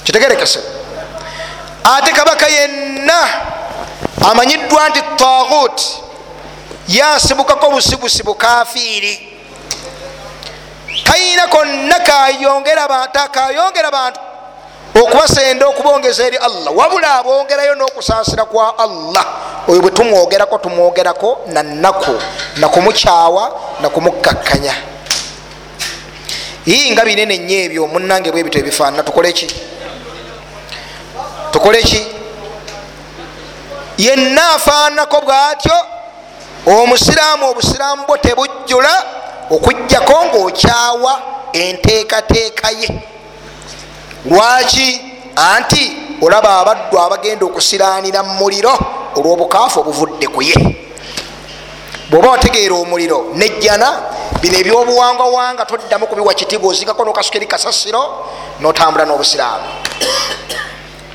Kitegerekese. 0.05 0.61
Ate 1.85 2.13
kabaka 2.13 2.47
yenna 2.49 3.21
amanyiddwa 4.31 4.89
nti 4.89 5.03
tagut 5.17 5.83
yansibukako 6.89 7.71
busibusibu 7.71 8.35
kafiiri 8.35 9.39
kayina 11.05 11.47
konna 11.47 11.99
kayongera 12.01 13.91
bantu 13.91 14.21
okubasenda 15.03 15.67
okubongeza 15.67 16.27
eri 16.27 16.37
allah. 16.37 16.73
Wabula 16.77 17.15
abongerayo 17.15 17.75
n'okusansira 17.75 18.45
kwa 18.45 18.79
allah. 18.79 19.25
Oyo 19.69 19.81
bwe 19.83 19.91
tumwogerako 19.91 20.59
tumwogerako 20.59 21.39
nanaku 21.47 22.21
nakumukyawa 22.57 23.61
nakumukkakkanya 23.81 24.75
ii 26.69 26.91
nga 26.91 27.05
binene 27.05 27.39
nnyo 27.39 27.57
ebyo 27.57 27.87
munange 27.87 28.33
bwebito 28.33 28.59
ebifaanana. 28.59 29.03
Tukoleki 29.03 29.47
tukoleki 31.51 32.07
yenna 33.99 34.55
afaanako 34.55 35.21
bwatyo 35.21 35.77
omusiraamu 36.67 37.51
obusiraamu 37.51 38.07
bwo 38.07 38.17
tebujjula 38.17 39.05
okugjako 39.51 40.25
ngaokyawa 40.25 41.23
enteekateeka 41.53 42.71
ye. 42.71 42.89
Lwaki? 44.31 45.01
Anti 45.37 45.93
olaba 46.23 46.59
abaddu 46.61 46.99
abagenda 46.99 47.45
okusiraanira 47.47 48.23
mu 48.23 48.35
muliro 48.41 48.73
olw'obukaafu 49.17 49.81
obuvudde 49.81 50.27
ku 50.27 50.43
ye 50.43 50.86
bwoba 52.11 52.31
wategeera 52.31 52.75
omuliro 52.75 53.31
nejjana 53.35 53.89
bino 54.41 54.59
ebyobuwangwawanga 54.59 55.65
toddamu 55.67 56.07
kubiwa 56.07 56.35
kitiibwa 56.35 56.71
ozingako 56.71 57.05
nokasuka 57.05 57.37
eri 57.37 57.47
kasasiro 57.47 58.03
notambula 58.61 59.05
n'obusiraamu. 59.05 59.65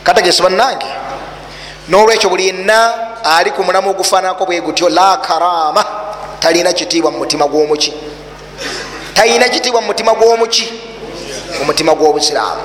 Kategesi 0.04 0.42
bannange 0.42 0.86
nolwekyo 1.88 2.30
buli 2.30 2.48
yenna 2.48 2.94
ali 3.24 3.52
ku 3.52 3.64
mulamu 3.64 3.90
ogufaananako 3.90 4.46
bwe 4.46 4.62
gutyo 4.62 4.90
la 4.90 5.18
karama 5.18 5.86
talina 6.40 6.74
kitiibwa 6.74 7.12
mu 7.12 7.18
mutima 7.18 7.48
gw'omuki 7.48 7.94
talina 9.14 9.50
kitiibwa 9.50 9.82
mu 9.82 9.88
mutima 9.88 10.14
gw'omuki 10.14 10.74
omutima 11.62 11.96
gw'obusiraamu. 11.96 12.62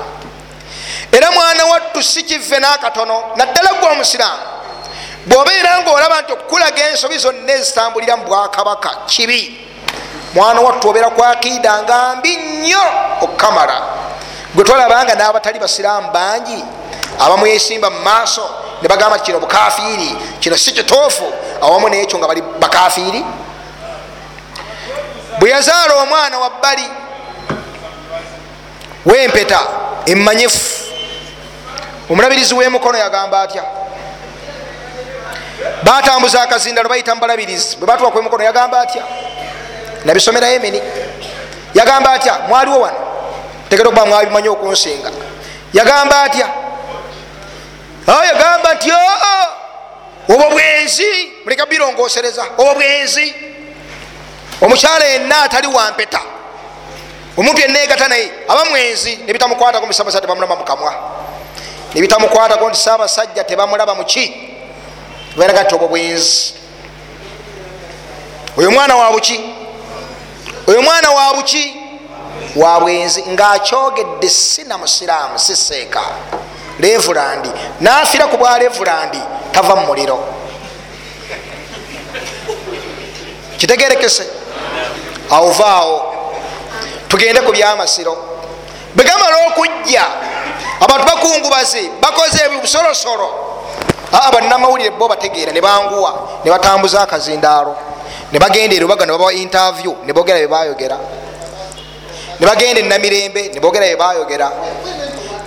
Era 1.11 1.31
mwana 1.31 1.65
wattu 1.65 2.03
si 2.03 2.23
kive 2.23 2.59
n'akatono 2.59 3.23
naddala 3.35 3.73
gwe 3.79 3.89
omusiraamu 3.91 4.41
bwobeera 5.27 5.81
ngaolaba 5.81 6.21
nti 6.21 6.31
okukulaga 6.33 6.89
ensobi 6.89 7.17
zonna 7.17 7.53
ezitambulira 7.53 8.17
mu 8.17 8.23
bwakabaka 8.25 8.89
kibi. 9.05 9.67
Mwana 10.33 10.61
wattu 10.61 10.89
obeera 10.89 11.09
kwakiida 11.09 11.83
nga 11.83 12.15
mbi 12.15 12.35
nnyo 12.35 12.83
okukamala 13.21 13.81
gwe 14.55 14.63
twalabanga 14.63 15.15
n'abatali 15.15 15.59
basiraamu 15.59 16.11
bangi 16.11 16.63
abamu 17.19 17.47
yesimba 17.47 17.89
mu 17.89 17.99
maaso 17.99 18.49
ne 18.81 18.87
bagamba 18.87 19.19
kino 19.19 19.39
bukafiiri 19.39 20.15
kino 20.39 20.57
si 20.57 20.71
kituufu 20.71 21.33
awamu 21.61 21.89
nekyo 21.89 22.17
nga 22.17 22.27
bali 22.27 22.41
bakafiiri 22.41 23.25
bwe 25.39 25.49
yazaala 25.49 25.95
omwana 25.95 26.39
wa 26.39 26.49
bbali 26.49 26.91
wempeta 29.05 29.59
emanyifu 30.05 30.83
omulabirizi 32.09 32.53
w'emukono 32.53 32.97
yagamba 32.97 33.41
atya 33.41 33.63
batambuza 35.87 36.41
akazindalo 36.41 36.89
bayita 36.89 37.15
mubalabirizi 37.15 37.77
bwe 37.77 37.87
batuwaku 37.87 38.19
emukono 38.19 38.43
yagamba 38.43 38.79
atya? 38.81 39.03
Nabisomera 40.05 40.47
yemeni 40.47 40.81
yagamba 41.73 42.11
atya? 42.11 42.39
Mwaliwo 42.47 42.79
wano? 42.79 42.99
Tegera 43.69 43.89
okuba 43.89 44.05
mwabimanyi 44.05 44.49
okunsinga. 44.49 45.11
Yagamba 45.73 46.23
atya? 46.23 46.47
Yagamba 48.07 48.73
nti 48.73 48.91
obwo 50.29 50.49
bwenzi. 50.49 51.31
Muleka 51.43 51.65
birongosereza 51.65 52.45
obwo 52.57 52.73
bwenzi. 52.75 53.35
Omukyala 54.61 55.05
yenna 55.05 55.41
atali 55.43 55.67
wampeta 55.67 56.21
omuntu 57.37 57.61
yenna 57.61 57.83
egata 57.83 58.07
naye 58.07 58.31
aba 58.47 58.65
mwenzi 58.65 59.15
nebitamukwatako 59.15 59.85
musabasa 59.85 60.21
tebamulaba 60.21 60.55
mukamwa 60.55 60.93
nebitamukwatako 61.93 62.69
nti 62.69 62.79
saabasajja 62.79 63.43
tebamulaba 63.43 63.95
muki 63.95 64.56
beraga 65.37 65.63
nti 65.63 65.75
obwo 65.75 65.87
bwenzi 65.87 66.53
oyo 68.57 68.71
mwana 68.71 68.95
wa 68.95 69.11
buki? 69.11 69.39
Oyo 70.67 70.81
mwana 70.81 71.11
wa 71.11 71.33
buki? 71.33 71.75
Wa 72.55 72.79
bwenzi 72.79 73.23
ngaakyogedde 73.27 74.29
sina 74.29 74.77
musiraamu 74.77 75.39
siseeka 75.39 76.01
levulandi 76.79 77.49
nafira 77.79 78.27
ku 78.27 78.37
bwa 78.37 78.59
levulandi 78.59 79.19
tava 79.51 79.75
mu 79.75 79.85
muliro. 79.85 80.23
Kitegerekese 83.57 84.27
awovaawo 85.31 86.13
tugende 87.07 87.41
ku 87.41 87.51
byamasiro. 87.51 88.17
Bwegamala 88.95 89.37
okujja 89.47 90.05
abantu 90.81 91.05
bakungubaze 91.05 91.89
bakoze 92.01 92.45
ebibusolosolo 92.45 93.56
aa 94.13 94.31
bannamawulire 94.31 94.91
bo 94.91 95.07
bategeera 95.07 95.51
ne 95.51 95.61
banguwa 95.61 96.41
ne 96.43 96.51
batambuza 96.51 97.01
akazindaalo. 97.01 97.75
Ne 98.31 98.39
bagenda 98.39 98.75
erubaga 98.75 99.05
ne 99.05 99.11
babawa 99.11 99.33
interview 99.33 99.95
ne 100.05 100.13
bogera 100.13 100.39
byebayogera 100.39 100.97
ne 102.39 102.45
bagenda 102.45 102.79
enamirembe 102.81 103.51
ne 103.53 103.59
bogera 103.59 103.85
byebayogera 103.85 104.51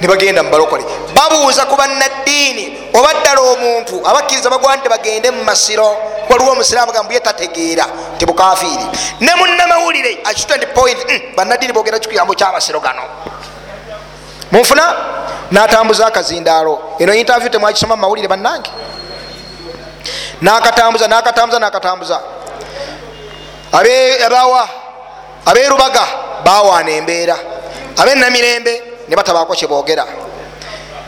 ne 0.00 0.06
bagenda 0.08 0.42
mubalokole 0.42 0.84
babuuza 1.14 1.66
ku 1.66 1.76
bannaddiini 1.76 2.90
oba 2.94 3.12
ddala 3.20 3.40
omuntu 3.40 4.00
abakkiriza 4.04 4.50
bagwa 4.50 4.76
nti 4.76 4.88
bagende 4.88 5.30
mu 5.30 5.44
masiro 5.44 5.96
waliwo 6.30 6.52
omusiraamu 6.52 6.92
gambu 6.92 7.12
ye 7.12 7.20
tategeera 7.20 7.84
nti 8.16 8.24
bukafiiri 8.26 8.86
ne 9.20 9.32
munnamawulire 9.34 10.18
akitwa 10.24 10.56
nti 10.56 10.66
point 10.66 10.98
bannaddiini 11.36 11.72
bogera 11.72 11.98
kikuyambo 11.98 12.34
kyamasiro 12.34 12.80
gano. 12.80 13.02
Munfuna 14.52 14.96
natambuza 15.50 16.06
akazindaalo 16.06 16.82
eno 16.98 17.14
interview 17.14 17.48
temwakisoma 17.50 17.96
mumawulire 17.96 18.28
bannange. 18.28 18.70
Nakatambuza 20.40 21.08
nakatambuza 21.08 21.58
nakatambuza. 21.58 22.20
Abawa 24.26 24.68
aberubaga 25.46 26.06
bawaana 26.44 26.90
embeera. 26.90 27.36
Abenamirembe 27.96 28.82
ne 29.08 29.16
batabako 29.16 29.54
kyebogera 29.54 30.06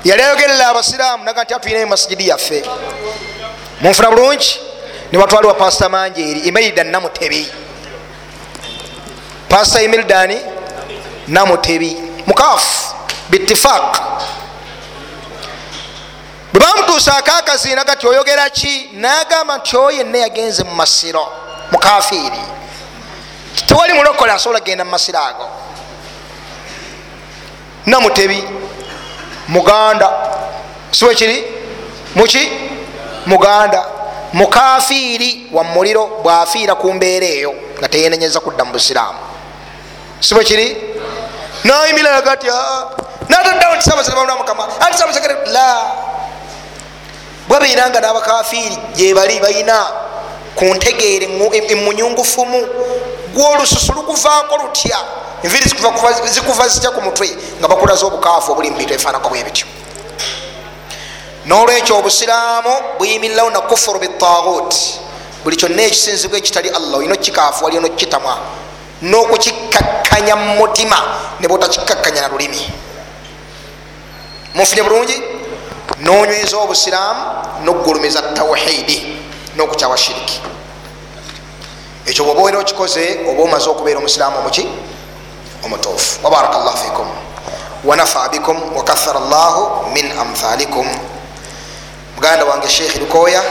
yali 0.05 0.23
ayogerera 0.23 0.69
abasiraamu 0.69 1.25
naga 1.25 1.45
nti 1.45 1.55
atulinayo 1.55 1.87
masigidi 1.87 2.29
yaffe. 2.29 2.63
Munfuna 3.81 4.11
bulungi 4.11 4.61
nibatwalibwa 5.13 5.55
pasita 5.55 5.89
manjeeri 5.89 6.49
emerida 6.49 6.85
namutebi 6.85 7.49
pasita 9.49 9.83
emeridani 9.83 10.39
namutebi 11.29 11.97
mukaafu 12.27 12.95
bitifaq 13.31 13.97
bwe 16.53 16.61
bamutuusaako 16.61 17.31
akaziina 17.39 17.85
kati 17.85 18.07
oyogera 18.07 18.51
ki 18.51 18.91
nagamba 18.93 19.57
nti 19.59 19.77
oyo 19.77 19.91
yenna 19.91 20.19
yagenze 20.19 20.65
mu 20.65 20.75
masiro 20.75 21.27
mukafiiri 21.71 22.41
tewali 23.67 23.93
mulokole 23.93 24.33
asobola 24.33 24.61
kgenda 24.61 24.85
mu 24.85 24.91
masiro 24.91 25.19
ago. 25.19 25.49
Namutebi 27.87 28.45
muganda. 29.49 30.09
Siwe 30.91 31.15
kiri? 31.15 31.45
Muki 32.15 32.53
muganda. 33.27 33.85
Mukafiiri 34.33 35.49
wa 35.53 35.65
muliro 35.65 36.07
bwafiira 36.23 36.75
ku 36.75 36.93
mbeera 36.93 37.27
eyo 37.27 37.55
nga 37.79 37.89
teyenenyeza 37.89 38.41
kudda 38.41 38.65
mu 38.65 38.73
busiraamu. 38.73 39.19
Siwe 40.21 40.45
kiri? 40.45 40.77
Nayimirira 41.65 42.23
gati 42.23 42.47
nataddawo 43.29 43.75
nti 43.77 43.85
sabasabamukama 43.91 44.69
ati 44.81 44.99
sabasagere 44.99 45.37
la 45.47 45.83
bwabeera 47.53 47.91
nga 47.91 48.01
n'abakafiiri 48.01 48.77
gyebali 48.97 49.41
balina 49.41 49.77
ku 50.57 50.65
ntegeere 50.65 51.29
emunyungufumu 51.73 52.61
gwolususu 53.35 53.93
lukuvaako 53.93 54.57
lutya? 54.57 54.99
Enviri 55.43 55.69
zikuva 56.33 56.69
zitya 56.69 56.91
ku 56.91 57.01
mutwe? 57.03 57.29
Nga 57.61 57.69
bakulaza 57.69 58.07
obukaafu 58.07 58.53
obuli 58.53 58.71
mubintu 58.71 58.95
ebifaanako 58.95 59.29
bwe 59.29 59.45
bityo. 59.45 59.67
Nolwekyo 61.45 61.99
obusiraamu 61.99 62.73
buyimirirawo 62.99 63.51
na 63.51 63.61
kufuru 63.61 63.99
bitagut 63.99 64.73
buli 65.45 65.57
kyonna 65.57 65.83
ekisinzibwa 65.83 66.39
ekitali 66.39 66.69
allah 66.69 66.99
olina 66.99 67.15
okikaafu 67.15 67.65
waliyo 67.65 67.83
nokitamwa 67.83 68.39
n'okukikakkanya 69.03 70.37
mu 70.37 70.55
mutima 70.57 70.99
ne 71.41 71.49
bwotakikakkanya 71.49 72.21
na 72.21 72.29
lulimi. 72.29 72.61
Munfunye 74.55 74.83
bulungi 74.83 75.42
nonyweza 76.03 76.57
obusiraamu 76.57 77.21
nokugulumiza 77.65 78.23
tawhidi 78.23 79.19
nokukyawa 79.57 79.99
shiriki. 79.99 80.41
Ekyo 82.07 82.25
bwoba 82.25 82.41
obeera 82.41 82.59
okikoze 82.59 83.21
oba 83.31 83.43
omaze 83.43 83.71
okubeera 83.71 83.99
omusiraamu 83.99 84.39
omuki? 84.39 84.69
Omutuufu. 85.65 86.19
Wabaraka 86.25 86.59
llah 86.59 86.77
fikum 86.77 87.09
wanafa 87.85 88.29
bikum 88.29 88.77
wakathara 88.77 89.21
llahu 89.21 89.91
min 89.95 90.19
amthalikum. 90.19 90.87
Muganda 92.17 92.45
wange 92.45 92.69
sheikh 92.69 92.97
lukoya 92.97 93.43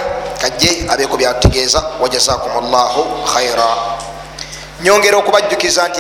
kajje 0.42 0.86
abeeko 0.90 1.18
byatutegeeza 1.18 1.84
wajazakum 2.02 2.72
llahu 2.72 3.06
khaira 3.34 3.68
nyongera 4.84 5.18
okubajjukiza 5.18 5.88
nti 5.88 6.00